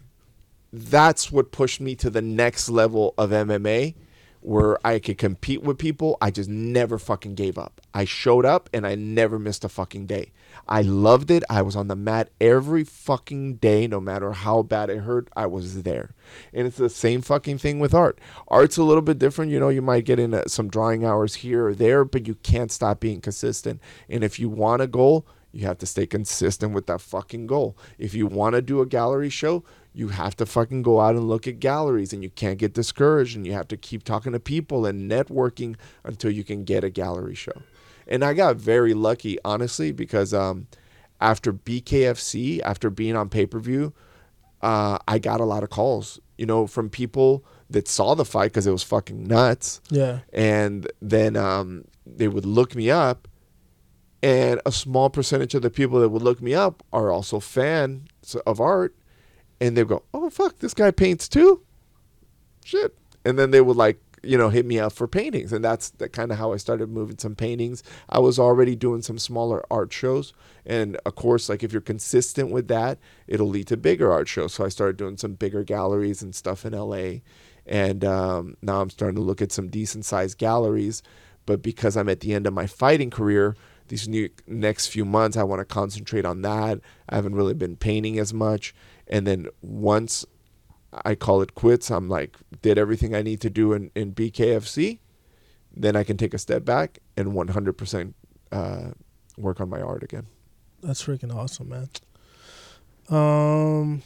[0.73, 3.95] that's what pushed me to the next level of mma
[4.41, 6.17] where I could compete with people.
[6.21, 7.81] I just never fucking gave up.
[7.93, 10.33] I showed up and I never missed a fucking day.
[10.69, 11.43] I loved it.
[11.51, 15.29] I was on the mat every fucking day, no matter how bad it hurt.
[15.35, 16.15] I was there.
[16.53, 18.21] And it's the same fucking thing with art.
[18.49, 19.51] Art's a little bit different.
[19.51, 22.35] You know, you might get in uh, some drawing hours here or there, but you
[22.37, 23.81] can't stop being consistent.
[24.09, 27.77] And if you want a goal, you have to stay consistent with that fucking goal.
[27.99, 29.65] If you want to do a gallery show,
[29.99, 33.35] you have to fucking go out and look at galleries and you can't get discouraged
[33.37, 36.91] and you have to keep talking to people and networking until you can get a
[36.91, 37.63] gallery show.
[38.07, 40.69] And I got very lucky, honestly, because um,
[41.21, 43.93] after BKFC, after being on pay per view,
[44.63, 48.53] uh, I got a lot of calls, you know, from people that saw the fight
[48.53, 50.21] because it was fucking nuts Yeah.
[50.33, 53.27] and then um, they would look me up
[54.23, 58.09] and a small percentage of the people that would look me up are also fans
[58.47, 58.95] of art
[59.61, 61.63] and they go oh fuck this guy paints too?
[62.65, 62.97] Shit.
[63.25, 66.09] And then they would like you know hit me up for paintings and that's the
[66.09, 67.83] kind of how i started moving some paintings.
[68.09, 70.33] I was already doing some smaller art shows
[70.67, 74.55] and of course like if you're consistent with that it'll lead to bigger art shows.
[74.55, 77.13] So i started doing some bigger galleries and stuff in la
[77.67, 81.03] and um, now i'm starting to look at some decent sized galleries.
[81.47, 83.57] But because i'm at the end of my fighting career
[83.89, 86.81] these new next few months i want to concentrate on that.
[87.09, 88.75] I haven't really been painting as much
[89.09, 90.25] and then once
[91.05, 91.91] I call it quits.
[91.91, 95.01] I'm like, did everything I need to do in, in BKFC.
[95.75, 98.15] Then I can take a step back and 100%
[98.53, 98.91] uh,
[99.37, 100.27] work on my art again.
[100.83, 101.89] That's freaking awesome, man.
[103.11, 104.03] Um,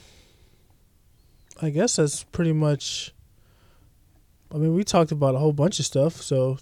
[1.60, 3.14] I guess that's pretty much
[4.54, 6.58] I mean, we talked about a whole bunch of stuff, so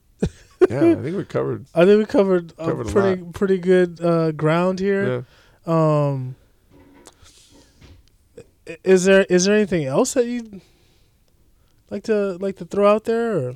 [0.69, 1.67] yeah, I think we covered.
[1.75, 5.25] I think we covered, Covered pretty pretty good uh, ground here.
[5.67, 6.07] Yeah.
[6.11, 6.37] Um,
[8.85, 10.61] is there is there anything else that you
[11.91, 13.37] like to like to throw out there?
[13.37, 13.55] Or?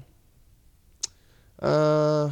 [1.61, 2.31] Uh,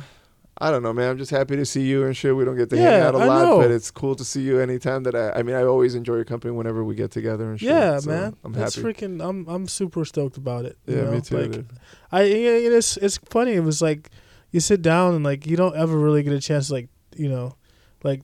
[0.58, 1.10] I don't know, man.
[1.10, 2.36] I'm just happy to see you and shit.
[2.36, 3.58] We don't get to hang out a I lot, know.
[3.58, 5.30] but it's cool to see you anytime that I.
[5.40, 7.70] I mean, I always enjoy your company whenever we get together and shit.
[7.70, 8.36] Yeah, so man.
[8.44, 8.92] I'm That's happy.
[8.92, 9.26] freaking.
[9.26, 10.76] I'm I'm super stoked about it.
[10.86, 11.10] you yeah, know?
[11.12, 11.38] me too.
[11.38, 11.70] Like, dude.
[12.10, 13.52] I yeah, it's it's funny.
[13.52, 14.10] It was like
[14.50, 17.28] you sit down and like you don't ever really get a chance to like you
[17.28, 17.56] know,
[18.04, 18.22] like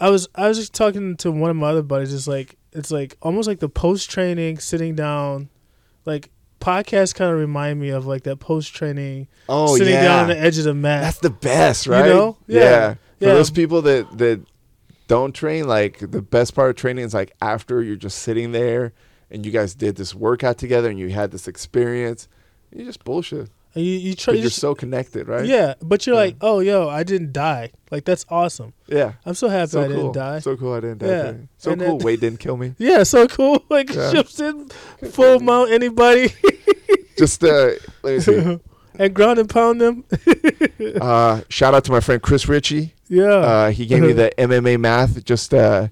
[0.00, 2.12] I was I was just talking to one of my other buddies.
[2.14, 5.48] It's like it's like almost like the post training sitting down,
[6.06, 6.30] like
[6.60, 10.28] podcasts kind of remind me of like that post training Oh sitting yeah, down on
[10.28, 11.02] the edge of the mat.
[11.02, 12.06] that's the best, You right?
[12.06, 12.36] know?
[12.46, 12.94] Yeah.
[13.18, 13.34] For Yeah.
[13.34, 14.40] those people that that
[15.08, 18.92] don't train, like the best part of training is like after you're just sitting there
[19.30, 22.28] and you guys did this workout together and you had this experience.
[22.74, 23.50] You just bullshit.
[23.74, 25.44] You you try you're just- so connected, right?
[25.46, 26.20] yeah, but you're Yeah.
[26.22, 27.70] like, oh yo, I didn't die.
[27.90, 28.72] Like that's awesome.
[28.88, 29.12] Yeah.
[29.24, 29.96] I'm so happy So I cool.
[29.96, 30.38] didn't die.
[30.40, 31.06] So cool I didn't die.
[31.06, 31.32] Yeah.
[31.58, 32.74] So And cool then- Wade didn't kill me.
[32.78, 33.62] yeah, so cool.
[33.70, 34.10] Like Yeah.
[34.10, 34.68] ships in
[35.10, 36.32] full mount anybody
[37.18, 37.70] Just uh
[38.02, 38.58] let me see.
[38.98, 40.04] and ground and pound them.
[41.00, 42.94] Uh shout out to my friend Chris Ritchie.
[43.08, 43.24] Yeah.
[43.34, 45.24] Uh he gave me the MMA math.
[45.24, 45.88] Just uh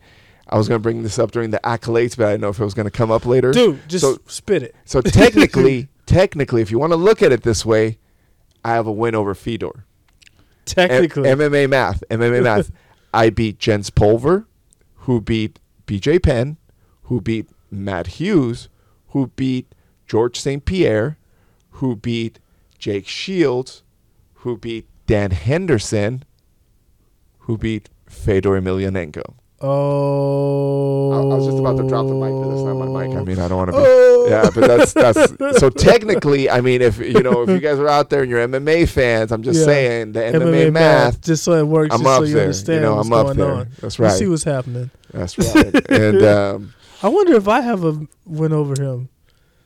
[0.48, 2.64] I was gonna bring this up during the accolades, but I didn't know if it
[2.64, 3.52] was gonna come up later.
[3.52, 4.74] Dude, just so- spit it.
[4.84, 7.98] So technically, technically, if you want to look at it this way,
[8.64, 9.72] I have a win over Fedor.
[9.76, 9.84] M-
[10.64, 11.28] Technically.
[11.28, 12.70] MMA math, MMA math.
[13.14, 14.46] I beat Jens Pulver,
[14.94, 16.56] who beat BJ Penn,
[17.04, 18.68] who beat Matt Hughes,
[19.08, 19.74] who beat
[20.06, 20.64] George St.
[20.64, 21.16] Pierre,
[21.70, 22.38] who beat
[22.78, 23.82] Jake Shields,
[24.34, 26.24] who beat Dan Henderson,
[27.40, 29.34] who beat Fedor Emelianenko.
[29.60, 31.10] Oh.
[31.12, 33.16] I, I was just about to drop the mic, but that's not my mic.
[33.16, 33.82] I mean, I don't want to be.
[33.84, 34.26] Oh.
[34.28, 36.50] Yeah, but that's that's so technically.
[36.50, 39.32] I mean, if you know, if you guys are out there and you're MMA fans,
[39.32, 39.64] I'm just Yeah.
[39.66, 41.22] saying the MMA, math.
[41.22, 42.42] just so it works, I'm just up so you there.
[42.44, 43.52] understand You know, what's I'm up going there.
[43.52, 43.68] on.
[43.80, 44.12] That's You right.
[44.18, 44.90] see what's happening.
[45.12, 45.90] That's right.
[45.90, 49.08] and um, I wonder if I have a win over him.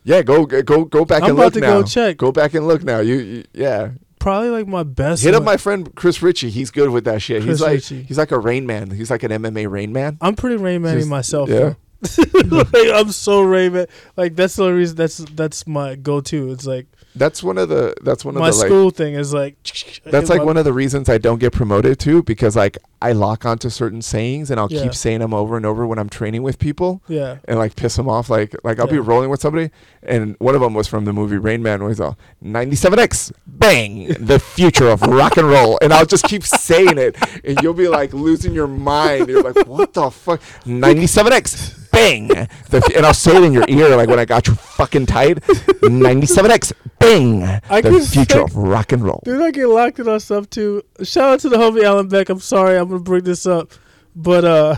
[0.05, 1.81] yeah, go go go back I'm and about look to now.
[1.81, 2.17] go check.
[2.19, 3.01] Go back and look now.
[3.01, 3.91] You, you yeah.
[4.23, 5.25] Probably like my best.
[5.25, 6.51] Hit up my friend Chris Ritchie.
[6.51, 7.43] He's good with that shit.
[7.43, 8.03] Chris he's like Ritchie.
[8.05, 8.91] he's like a rain man.
[8.91, 10.17] He's like an MMA rain man.
[10.21, 11.49] I'm pretty Rain Man myself.
[11.49, 11.75] yeah.
[12.51, 13.87] like, I'm so Rain Man.
[14.17, 14.97] Like that's the only reason.
[14.97, 16.53] That's that's my go-to.
[16.53, 19.35] It's like That's one of the that's one of my the like school thing is
[19.35, 19.57] like.
[20.05, 23.47] That's like one of the reasons I don't get promoted too, because like I lock
[23.47, 24.83] onto certain sayings and I'll Yeah.
[24.83, 27.37] keep saying them over and over when I'm training with people Yeah.
[27.47, 28.29] and like piss them off.
[28.29, 29.71] Like like I'll be rolling with somebody,
[30.03, 34.09] and one of them was from the movie Rain Man, where he's all 97x, bang,
[34.19, 37.87] the future of rock and roll, and I'll just keep saying it, and you'll be
[37.89, 39.29] like losing your mind.
[39.29, 43.95] You're like, what the fuck, 97x, bang, the, and I'll say it in your ear
[43.97, 45.39] like when I got you fucking tight,
[45.83, 46.73] 97x,
[47.03, 49.21] bang, I the future say- of rock and roll.
[49.25, 50.83] Dude, I get locked in on stuff too.
[51.03, 52.29] Shout out to the homie Alan Beck.
[52.29, 53.73] I'm sorry, I'm gonna bring this up,
[54.17, 54.77] but uh,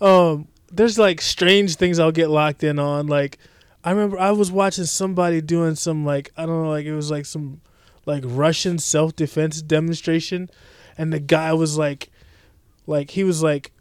[0.00, 3.06] um, there's like strange things I'll get locked in on.
[3.06, 3.38] Like,
[3.84, 7.10] I remember I was watching somebody doing some like I don't know, like it was
[7.10, 7.60] like some
[8.06, 10.50] like Russian self defense demonstration,
[10.98, 12.10] and the guy was like,
[12.86, 13.72] like he was like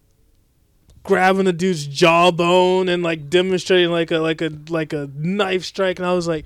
[1.04, 6.00] grabbing the dude's jawbone and like demonstrating like a like a like a knife strike,
[6.00, 6.46] and I was like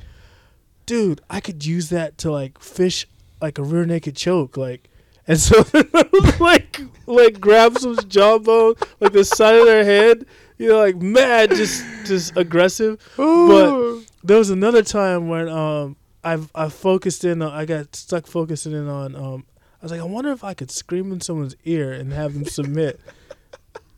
[0.87, 3.05] dude, I could use that to like fish
[3.39, 4.89] like a rear naked choke, like.
[5.29, 5.65] And so
[6.39, 10.25] like like grab some jawbone, like the side of their head,
[10.57, 12.97] you know, like mad, just just aggressive.
[13.17, 18.25] But there was another time when um I I focused in, on, I got stuck
[18.25, 19.43] focusing in on um
[19.81, 22.45] I was like, I wonder if I could scream in someone's ear and have them
[22.45, 23.01] submit.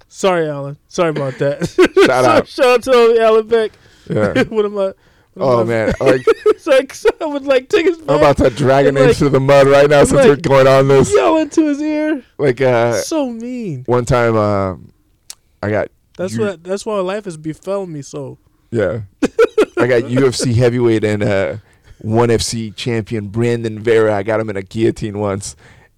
[0.07, 0.78] Sorry, Alan.
[0.88, 1.70] Sorry about that.
[2.06, 2.48] Shout out.
[2.48, 3.72] Shout out to Alan Beck.
[4.10, 4.44] Yeah.
[4.45, 4.94] one of my.
[5.38, 9.10] Oh man, like it's like someone like take his I'm about to drag him like-
[9.10, 11.14] inch the mud right now since like- we're going on this.
[11.14, 12.24] yell into his ear.
[12.38, 13.84] Like uh, so mean.
[13.86, 14.76] one time, uh,
[15.64, 16.64] I got That's you- what.
[16.64, 18.02] That's why life has befell me.
[18.02, 18.38] So
[18.72, 19.02] yeah,
[19.78, 21.58] I got UFC heavyweight and uh,
[22.00, 24.14] one FC champion Brandon Vera.
[24.16, 25.56] I got him in a guillotine once,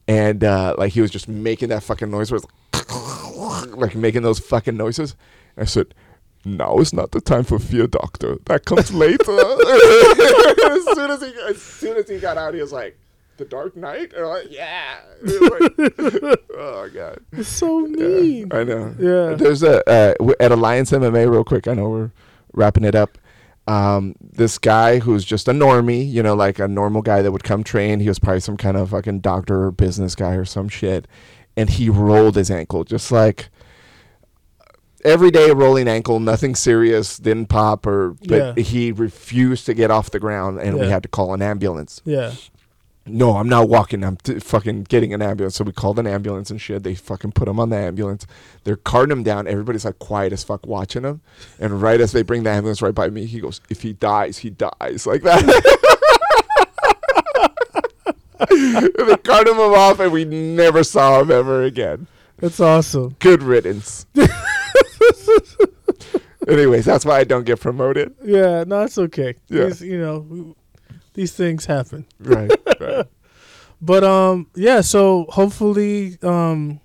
[0.07, 2.39] and uh, like he was just making that fucking noise, where
[2.73, 5.15] it's like making those fucking noises.
[5.57, 5.93] I said.
[6.43, 8.37] Now is not the time for fear, doctor.
[8.45, 9.21] That comes later.
[9.21, 12.97] as soon as he, as soon as he got out, he was like,
[13.37, 15.01] "The Dark Knight." And I'm like, yeah.
[15.21, 15.73] Like,
[16.57, 17.19] oh god.
[17.31, 18.49] it's so Yeah, mean.
[18.51, 18.95] I know.
[18.97, 19.35] Yeah.
[19.35, 21.67] There's a uh, at Alliance MMA real quick.
[21.67, 22.11] I know we're
[22.53, 23.19] wrapping it up.
[23.67, 27.43] Um, this guy who's just a normie, you know, like a normal guy that would
[27.43, 27.99] come train.
[27.99, 31.07] He was probably some kind of fucking doctor or business guy or some shit,
[31.55, 33.49] and he rolled his ankle just like
[35.03, 38.63] everyday rolling ankle, nothing serious, didn't pop or but Yeah.
[38.63, 42.01] he refused to get off the ground and we had to call an ambulance.
[42.05, 42.33] Yeah.
[43.07, 44.03] No, I'm not walking.
[44.03, 45.55] I'm t- fucking getting an ambulance.
[45.55, 46.83] So we called an ambulance and shit.
[46.83, 48.27] They fucking put him on the ambulance.
[48.63, 49.47] They're carting him down.
[49.47, 51.21] Everybody's like quiet as fuck watching him.
[51.59, 54.37] And right as they bring the ambulance right by me, he goes, "If he dies,
[54.37, 55.41] he dies." Like that.
[58.49, 62.07] they carted him off, and we never saw him ever again.
[62.37, 63.15] That's awesome.
[63.19, 64.05] Good riddance.
[66.51, 68.13] Anyways, that's why I don't get promoted.
[68.23, 69.35] Yeah, no, it's okay.
[69.47, 69.65] Yeah.
[69.65, 70.55] These, you know,
[71.13, 72.05] these things happen.
[72.19, 72.51] Right.
[72.79, 73.05] Right.
[73.83, 74.81] But um, yeah.
[74.81, 76.79] So hopefully, um,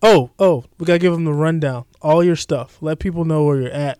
[0.00, 1.84] oh, oh, we gotta give them the rundown.
[2.00, 2.78] All your stuff.
[2.80, 3.98] Let people know where you're at,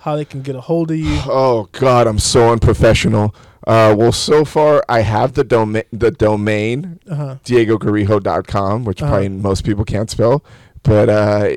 [0.00, 1.20] how they can get a hold of you.
[1.26, 3.32] Oh God, I'm so unprofessional.
[3.68, 7.36] Uh, well, so far I have the domain, the domain Uh huh.
[7.44, 9.10] diegogarijo.com, which Uh-huh.
[9.12, 10.42] probably most people can't spell,
[10.82, 11.50] but uh,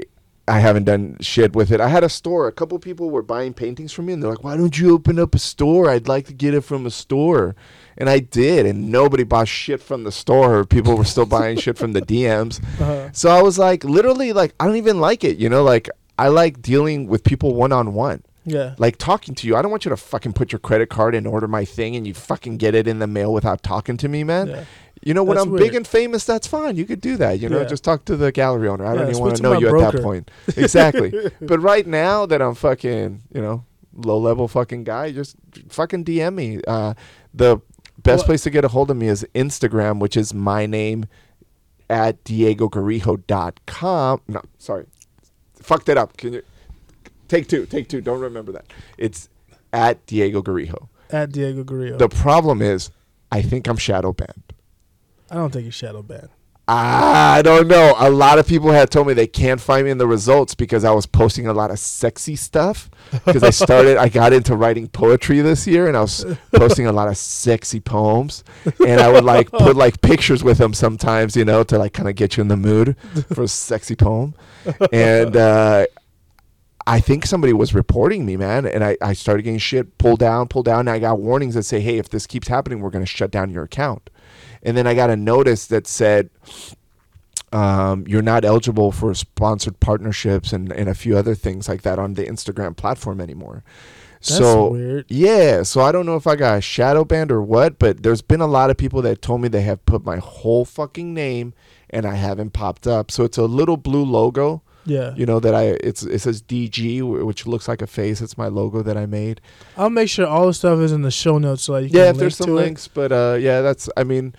[0.48, 1.80] I haven't done shit with it.
[1.80, 2.48] I had a store.
[2.48, 5.18] A couple people were buying paintings from me, and they're like, "Why don't you open
[5.18, 5.90] up a store?
[5.90, 7.56] I'd like to get it from a store."
[7.98, 10.66] And I did, and nobody bought shit from the store.
[10.66, 12.62] People were still buying shit from the DMs.
[12.82, 13.10] Uh-huh.
[13.14, 15.38] So I was like, literally, like, I don't even like it.
[15.38, 18.76] You know, like I like dealing with people one on one Yeah.
[18.78, 19.56] like talking to you.
[19.56, 22.06] I don't want you to fucking put your credit card and order my thing and
[22.06, 24.48] you fucking get it in the mail without talking to me, man.
[24.48, 24.64] Yeah.
[25.06, 25.76] You know, when That's I'm big weird.
[25.76, 26.78] and famous, that's fine.
[26.78, 27.40] You could do that.
[27.40, 27.66] You know, Yeah.
[27.66, 28.86] just talk to the gallery owner.
[28.86, 30.02] I Yeah, don't even speak want to to know my you at that broker.
[30.04, 30.32] point.
[30.58, 31.14] Exactly.
[31.42, 33.66] but right now that I'm fucking, you know,
[33.96, 35.36] low level fucking guy, just
[35.70, 36.62] fucking DM me.
[36.68, 36.94] Uh,
[37.34, 37.58] the
[38.02, 41.06] best Well- place to get a hold of me is Instagram, which is my name
[41.90, 44.22] at diegogarijo.com.
[44.28, 44.86] No, sorry.
[45.62, 46.18] Fucked it up.
[46.18, 46.42] Can you
[47.28, 47.66] take two?
[47.66, 48.02] Take two.
[48.02, 48.66] Don't remember that.
[48.98, 49.30] It's
[49.72, 50.88] at Diego Garijo.
[51.10, 51.98] At Diego Grillo.
[51.98, 52.90] The problem is,
[53.32, 54.53] I think I'm shadow banned.
[55.30, 56.30] I don't think you're shadow banned.
[56.66, 57.94] I don't know.
[57.98, 60.86] A lot of people had told me they can't find me in the results because
[60.86, 62.90] I was posting a lot of sexy stuff.
[63.26, 66.94] Because I started, I got into writing poetry this year, and I was posting a
[66.94, 68.46] lot of sexy poems.
[68.88, 72.08] And I would like put like pictures with them sometimes, you know, to like kind
[72.08, 72.96] of get you in the mood
[73.34, 74.34] for a sexy poem.
[74.94, 75.88] And uh,
[76.88, 80.48] I think somebody was reporting me, man, and I, I started getting shit pulled down,
[80.48, 80.82] pulled down.
[80.82, 83.32] And I got warnings that say, hey, if this keeps happening, we're going to shut
[83.32, 84.10] down your account.
[84.64, 86.30] And then I got a notice that said,
[87.52, 92.00] um, you're not eligible for sponsored partnerships and, and a few other things like that
[92.00, 93.64] on the Instagram platform anymore.
[94.22, 95.06] That's so weird.
[95.10, 98.22] yeah, so I don't know if I got a shadow banned or what, but there's
[98.22, 101.54] been a lot of people that told me they have put my whole fucking name
[101.90, 103.12] and I haven't popped up.
[103.12, 105.14] So it's a little blue logo Yeah.
[105.16, 108.22] you know that I it's it says DG which looks like a face.
[108.22, 109.42] It's my logo that I made.
[109.78, 112.18] I'll make sure all the stuff is in the show notes so you Yeah, if
[112.18, 112.62] there's some to it.
[112.62, 113.90] links, but uh, yeah, that's.
[113.98, 114.34] I mean,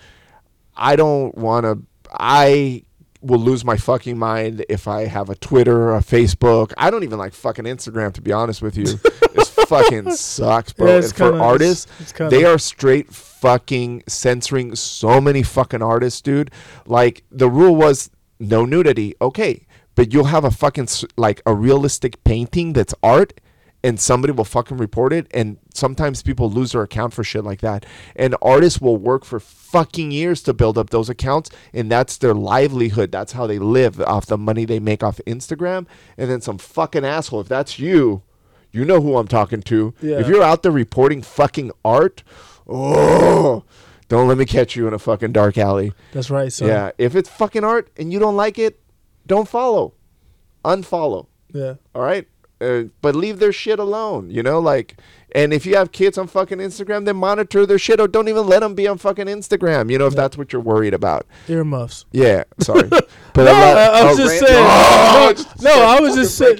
[0.75, 1.79] I don't want to.
[2.11, 2.83] I
[3.21, 6.73] will lose my fucking mind if I have a Twitter, or a Facebook.
[6.77, 8.85] I don't even like fucking Instagram to be honest with you.
[9.33, 10.87] this fucking sucks, bro.
[10.87, 15.43] Yeah, it's and for kinda- artists, it's, it's they are straight fucking censoring so many
[15.43, 16.51] fucking artists, dude.
[16.85, 19.15] Like the rule was no nudity.
[19.21, 19.65] Okay,
[19.95, 20.87] but you'll have a fucking
[21.17, 23.39] like a realistic painting that's art
[23.85, 27.61] and somebody will fucking report it and sometimes people lose their account for shit like
[27.61, 27.85] that.
[28.15, 32.33] And artists will work for fucking years to build up those accounts and that's their
[32.33, 33.11] livelihood.
[33.11, 35.85] That's how they live off the money they make off Instagram
[36.17, 38.23] and then some fucking asshole if that's you
[38.71, 39.93] you know who I'm talking to.
[40.01, 40.19] Yeah.
[40.19, 42.23] If you're out there reporting fucking art,
[42.67, 43.63] oh,
[44.09, 45.93] don't let me catch you in a fucking dark alley.
[46.11, 46.51] That's right.
[46.51, 48.81] So yeah, if it's fucking art and you don't like it,
[49.27, 49.93] don't follow,
[50.65, 51.27] unfollow.
[51.53, 51.75] yeah.
[51.93, 52.27] All right,
[52.61, 54.29] uh, but leave their shit alone.
[54.29, 54.97] You know, like,
[55.33, 58.47] and if you have kids on fucking Instagram, then monitor their shit or don't even
[58.47, 59.91] let them be on fucking Instagram.
[59.91, 60.21] You know, if Yeah.
[60.21, 61.25] that's what you're worried about.
[61.49, 62.05] Earmuffs.
[62.13, 65.85] Yeah, sorry, but No, not- I- I was oh, just rant- saying- Oh, no, no,
[65.85, 66.57] I was just saying-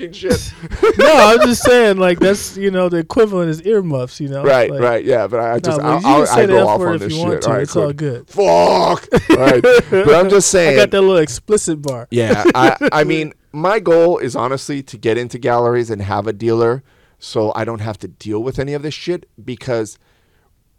[0.97, 4.19] no, I was just saying like that's you know the equivalent is earmuffs.
[4.19, 4.43] You know.
[4.43, 6.67] Right, Like, right, yeah, but I just I'll, but you can I'll, I the go
[6.67, 7.27] off on if this you shit.
[7.29, 7.47] want to.
[7.47, 8.27] All right, it's all good.
[8.29, 9.07] Fuck.
[9.37, 10.73] right, but I'm just saying.
[10.73, 12.07] I got that little explicit bar.
[12.11, 16.33] Yeah, I, I mean, my goal is honestly to get into galleries and have a
[16.33, 16.83] dealer
[17.19, 19.97] so I don't have to deal with any of this shit because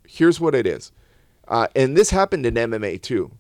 [0.07, 0.93] here's what it is.
[1.49, 3.33] Uh, and this happened in MMA too.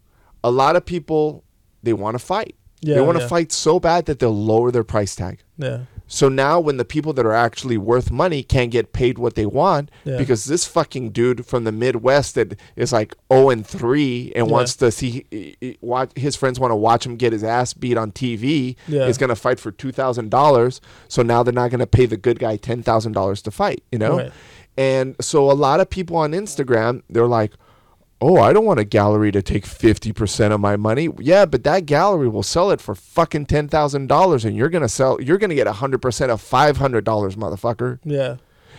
[0.42, 1.44] A lot of people,
[1.82, 2.56] they want to fight.
[2.80, 3.28] Yeah, they want to yeah.
[3.28, 5.42] fight so bad that they'll lower their price tag.
[5.58, 5.82] Yeah.
[6.08, 9.46] So now when the people that are actually worth money can't get paid what they
[9.46, 10.18] want Yeah.
[10.18, 14.52] because this fucking dude from the Midwest that is like 0 and 3 and Yeah.
[14.52, 17.96] wants to see he- watch his friends want to watch him get his ass beat
[17.98, 19.06] on TV Yeah.
[19.06, 22.38] is going to fight for $2,000 so now they're not going to pay the good
[22.38, 24.16] guy $10,000 to fight, you know?
[24.18, 24.32] Right.
[24.78, 27.52] And so a lot of people on Instagram they're like
[28.20, 31.08] oh, I don't want a gallery to take 50% of my money.
[31.18, 35.20] Yeah, but that gallery will sell it for fucking $10,000 and you're going to sell
[35.20, 37.98] you're going to get 100% of $500, motherfucker.
[38.04, 38.36] Yeah.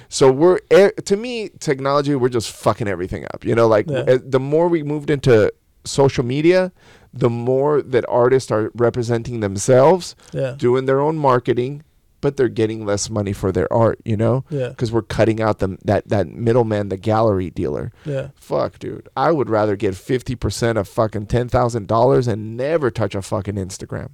[0.09, 3.43] So we're eh, to me technology we're just fucking everything up.
[3.43, 4.03] You know, like Yeah.
[4.07, 5.51] eh, the more we moved into
[5.84, 6.72] social media,
[7.14, 10.55] the more that artists are representing themselves, Yeah.
[10.57, 11.84] doing their own marketing,
[12.22, 14.44] but they're getting less money for their art, you know?
[14.49, 14.73] Yeah.
[14.77, 17.91] Cuz we're cutting out the that that middleman, the gallery dealer.
[18.06, 18.30] Yeah.
[18.35, 19.07] Fuck, dude.
[19.15, 24.10] I would rather get 50% of fucking $10,000 and never touch a fucking Instagram.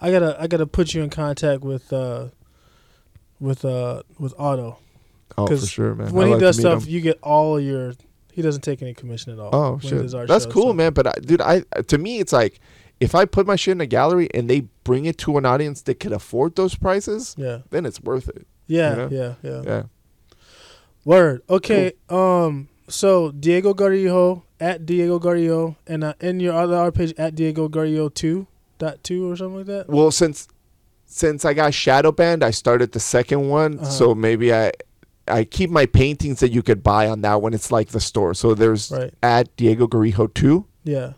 [0.00, 2.28] I gotta I gotta put you in contact with uh
[3.40, 4.78] with uh with Otto.
[5.38, 6.12] Oh, for sure, man.
[6.12, 6.90] when I'd he like does stuff, him.
[6.90, 7.94] you get all your.
[8.32, 9.50] He doesn't take any commission at all.
[9.54, 10.92] Oh shit, that's show, cool, so- man.
[10.92, 12.60] But I, dude, I to me it's like
[13.00, 15.82] if I put my shit in a gallery and they bring it to an audience
[15.82, 18.46] that can afford those prices, Yeah, then it's worth it.
[18.66, 19.08] yeah, You know?
[19.10, 19.82] yeah, yeah, Yeah.
[21.04, 21.42] Word.
[21.48, 21.92] Okay.
[22.08, 22.68] Um.
[22.88, 27.68] So Diego Garijo at Diego Garijo and uh, in your other art page at Diego
[27.68, 28.46] Garijo two
[28.78, 29.88] dot two or something like that.
[29.88, 30.48] Well, since
[31.06, 33.78] since I got shadow banned, I started the second one.
[33.78, 33.90] Uh-huh.
[33.90, 34.72] So maybe I
[35.28, 37.54] I keep my paintings that you could buy on that one.
[37.54, 38.34] It's like the store.
[38.34, 39.12] So there's Right.
[39.22, 40.66] at Diego Garijo two.
[40.84, 41.12] Yeah.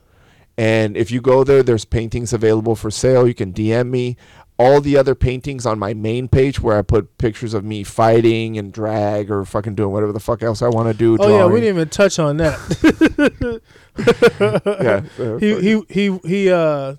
[0.58, 3.26] And if you go there, there's paintings available for sale.
[3.28, 4.16] You can DM me.
[4.58, 8.58] All the other paintings on my main page where I put pictures of me fighting
[8.58, 11.16] and drag or fucking doing whatever the fuck else I want to do.
[11.20, 13.62] Oh yeah, we didn't even touch on that.
[13.98, 15.02] Yeah.
[15.18, 16.96] uh, he he he he uh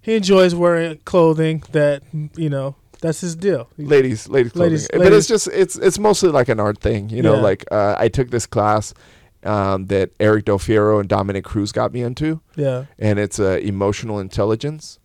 [0.00, 2.02] he enjoys wearing clothing that
[2.34, 3.68] you know that's his deal.
[3.76, 4.72] Ladies, ladies, clothing.
[4.72, 5.18] Ladies- but ladies.
[5.18, 7.34] it's just it's it's mostly like an art thing, you know.
[7.36, 7.40] Yeah.
[7.42, 8.94] Like uh, I took this class
[9.44, 12.84] um, that Eric Del Fierro and Dominic Cruz got me into, Yeah.
[12.98, 14.98] and it's uh, emotional intelligence.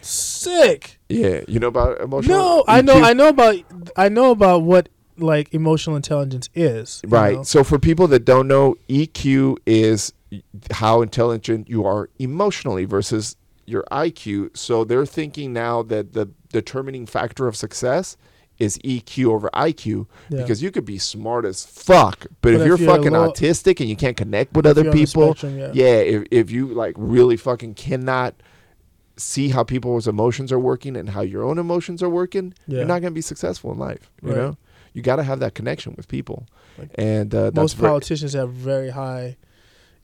[0.00, 0.98] Sick.
[1.08, 2.36] Yeah, you know about emotional.
[2.36, 3.56] No, I know I know about
[3.96, 7.00] I know about what like emotional intelligence is.
[7.06, 7.36] Right.
[7.36, 7.42] know?
[7.44, 10.12] So for people that don't know, EQ is
[10.72, 13.36] how intelligent you are emotionally versus
[13.66, 14.56] your IQ.
[14.56, 18.16] So they're thinking now that the determining factor of success
[18.62, 20.38] is EQ over IQ Yeah.
[20.42, 23.30] because you could be smart as fuck, but, But if if you're you're fucking low-
[23.30, 25.70] autistic and you can't connect with other you're on the people, spectrum, yeah.
[25.74, 28.34] yeah, if if you like really fucking cannot
[29.16, 32.78] see how people's emotions are working and how your own emotions are working, Yeah.
[32.78, 34.10] you're not going to be successful in life.
[34.22, 34.36] You Right.
[34.38, 34.56] know,
[34.94, 36.46] you got to have that connection with people,
[36.78, 39.36] Like, and uh, Most politicians have very high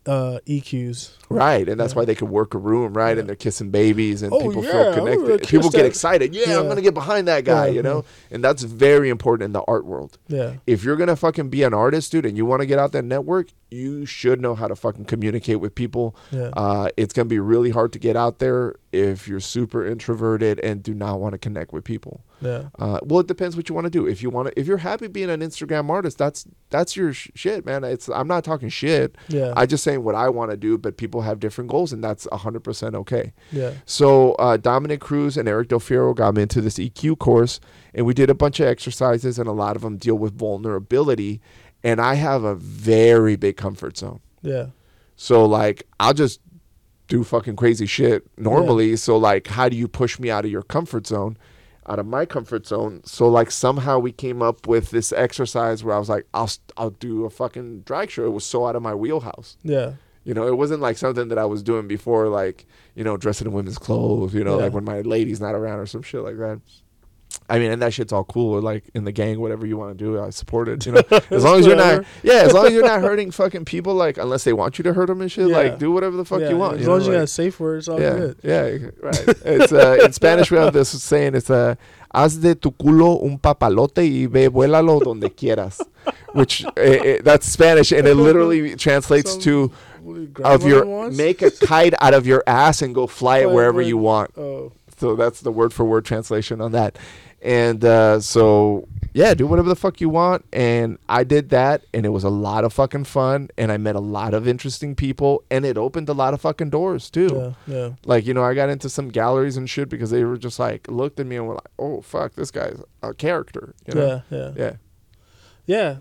[0.09, 1.11] uh, EQs.
[1.29, 1.99] right, and that's Yeah.
[1.99, 3.21] why they can work a room, right, Yeah.
[3.21, 5.47] and they're kissing babies, and Oh, people yeah, feel connected.
[5.49, 6.35] People get excited.
[6.35, 9.53] Yeah, I'm going to get behind that guy, you know, and that's very important in
[9.53, 10.17] the art world.
[10.29, 10.55] Yeah.
[10.67, 13.05] If you're gonna fucking be an artist, dude, and you want to get out that
[13.05, 16.17] network, you should know how to fucking communicate with people.
[16.31, 16.51] Yeah.
[16.57, 20.83] Uh, it's gonna be really hard to get out there if you're super introverted and
[20.83, 22.23] do not want to connect with people.
[22.40, 22.69] Yeah.
[22.78, 24.06] Uh, well, it depends what you want to do.
[24.06, 27.31] If you want to, if you're happy being an Instagram artist, that's that's your sh-
[27.35, 27.85] shit, man.
[27.85, 29.16] It's I'm not talking shit.
[29.28, 29.52] Yeah.
[29.56, 32.27] I just saying what I want to do, but people have different goals, and that's
[32.32, 33.32] hundred percent okay.
[33.51, 33.73] yeah.
[33.86, 37.60] So uh, Dominic Cruz and Eric Del got me into this EQ course,
[37.94, 41.40] and we did a bunch of exercises, and a lot of them deal with vulnerability.
[41.85, 44.20] And I have a very big comfort zone.
[44.43, 44.66] Yeah.
[45.16, 46.40] So like I'll just
[47.09, 48.94] do fucking crazy shit normally.
[48.97, 51.36] So like how do you push me out of your comfort zone?
[51.89, 53.01] Out of my comfort zone.
[53.05, 56.90] So like somehow we came up with this exercise where I was like I'll I'll
[56.90, 58.24] do a fucking drag show.
[58.27, 59.56] It was so out of my wheelhouse.
[59.62, 59.94] Yeah.
[60.24, 63.47] You know, it wasn't like something that I was doing before like, you know, dressing
[63.47, 64.65] in women's clothes, you know, Yeah.
[64.65, 66.60] like when my lady's not around or some shit like that.
[67.51, 68.61] I mean, and that shit's all cool.
[68.61, 70.85] Like in the gang, whatever you want to do, I support it.
[70.85, 73.65] You know, as long as you're not, yeah, as long as you're not hurting fucking
[73.65, 75.57] people, like unless they want you to hurt them and shit, Yeah.
[75.57, 76.51] like do whatever the fuck yeah.
[76.51, 76.75] you want.
[76.77, 78.37] As you long know, as you like- got safe words, all yeah, good.
[78.43, 78.61] yeah,
[79.03, 79.29] right.
[79.45, 80.51] It's uh, in Spanish.
[80.51, 81.35] We have this saying.
[81.37, 81.75] It's uh,
[82.15, 85.81] haz de tu culo un papalote y ve vuélalo donde quieras,
[86.35, 89.73] which uh, uh, that's Spanish, and it literally translates Some- to
[90.03, 91.16] What do you- of your wants?
[91.16, 93.87] make a kite out of your ass and go fly it Fly it wherever where-
[93.87, 94.37] you want.
[94.37, 94.73] Oh.
[94.99, 96.99] So that's the word for word translation on that.
[97.43, 100.44] And uh, so yeah, do whatever the fuck you want.
[100.52, 103.48] And I did that, and it was a lot of fucking fun.
[103.56, 106.70] And I met a lot of interesting people, and it opened a lot of fucking
[106.70, 107.55] doors too.
[107.66, 107.74] Yeah.
[107.74, 107.90] Yeah.
[108.05, 110.89] Like you know, I got into some galleries and shit because they were just like
[110.89, 114.23] looked at me and were like, "Oh fuck, this guy's a character." You know?
[114.31, 114.39] Yeah.
[114.39, 114.52] Yeah.
[114.56, 114.73] Yeah.
[115.66, 115.97] Yeah.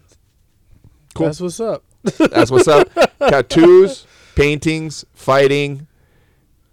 [1.14, 1.26] Cool.
[1.27, 1.84] That's what's up.
[2.03, 2.89] That's what's up.
[3.19, 4.05] Tattoos,
[4.35, 5.88] paintings, fighting,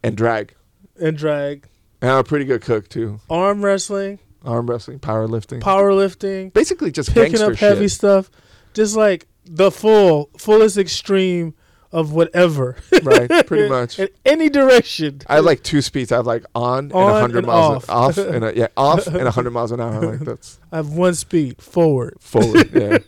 [0.03, 0.55] and drag.
[1.01, 1.67] And drag,
[2.01, 3.19] And I'm a pretty good cook too.
[3.29, 5.61] arm wrestling, Arm wrestling, powerlifting.
[5.61, 7.93] powerlifting, Basically just picking up heavy shit.
[7.93, 8.31] stuff,
[8.75, 11.55] just like the full, fullest extreme
[11.93, 14.01] of whatever right, pretty much.
[14.01, 15.21] in any direction.
[15.29, 16.11] I have like two speeds.
[16.11, 18.19] I have like on, and On 100 and miles off.
[18.19, 20.01] off, and a, yeah, off and 100 miles an hour.
[20.13, 22.17] Like that's I have one speed forward.
[22.21, 22.71] forward.
[22.73, 22.99] Yeah.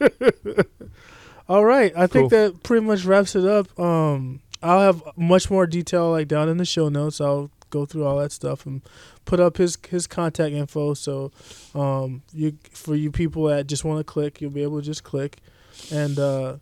[1.49, 3.79] All right, I think that pretty much wraps it up.
[3.79, 7.21] Um, I'll have much more detail like down in the show notes.
[7.21, 8.83] I'll go through all that stuff and
[9.27, 10.95] put up his his contact info.
[10.95, 11.31] So,
[11.75, 15.05] um, you for you people that just want to click, you'll be able to just
[15.05, 15.37] click.
[15.93, 16.57] And uh,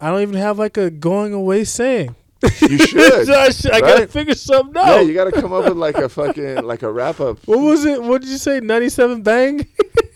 [0.00, 2.16] I don't even have like a going away saying.
[2.62, 3.30] You should.
[3.30, 4.86] I, sh- I gotta figure something out.
[4.86, 7.38] Yeah, you got to come up with like a fucking like a wrap up.
[7.46, 8.02] what was it?
[8.02, 8.60] What did you say?
[8.60, 9.66] Ninety seven bang,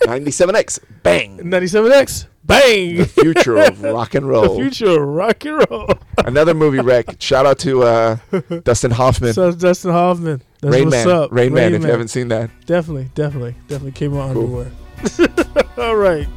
[0.03, 1.37] 97X, bang.
[1.49, 2.97] ninety seven X bang.
[2.97, 4.55] The future of rock and roll.
[4.55, 5.89] the future of rock and roll.
[6.19, 7.17] Another movie wreck.
[7.21, 8.17] Shout out to uh,
[8.65, 9.33] Dustin Hoffman.
[9.33, 10.43] So Dustin Hoffman.
[10.61, 11.09] That's Rain what's Man.
[11.17, 11.33] up.
[11.33, 12.51] Rain, Man, if you haven't seen that.
[12.67, 14.67] Definitely, definitely, definitely came out Cool.
[14.67, 15.65] underwear.
[15.79, 16.29] All right.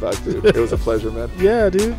[0.00, 0.44] Fuck, dude.
[0.44, 1.30] It was a pleasure, man.
[1.38, 1.94] Yeah, dude.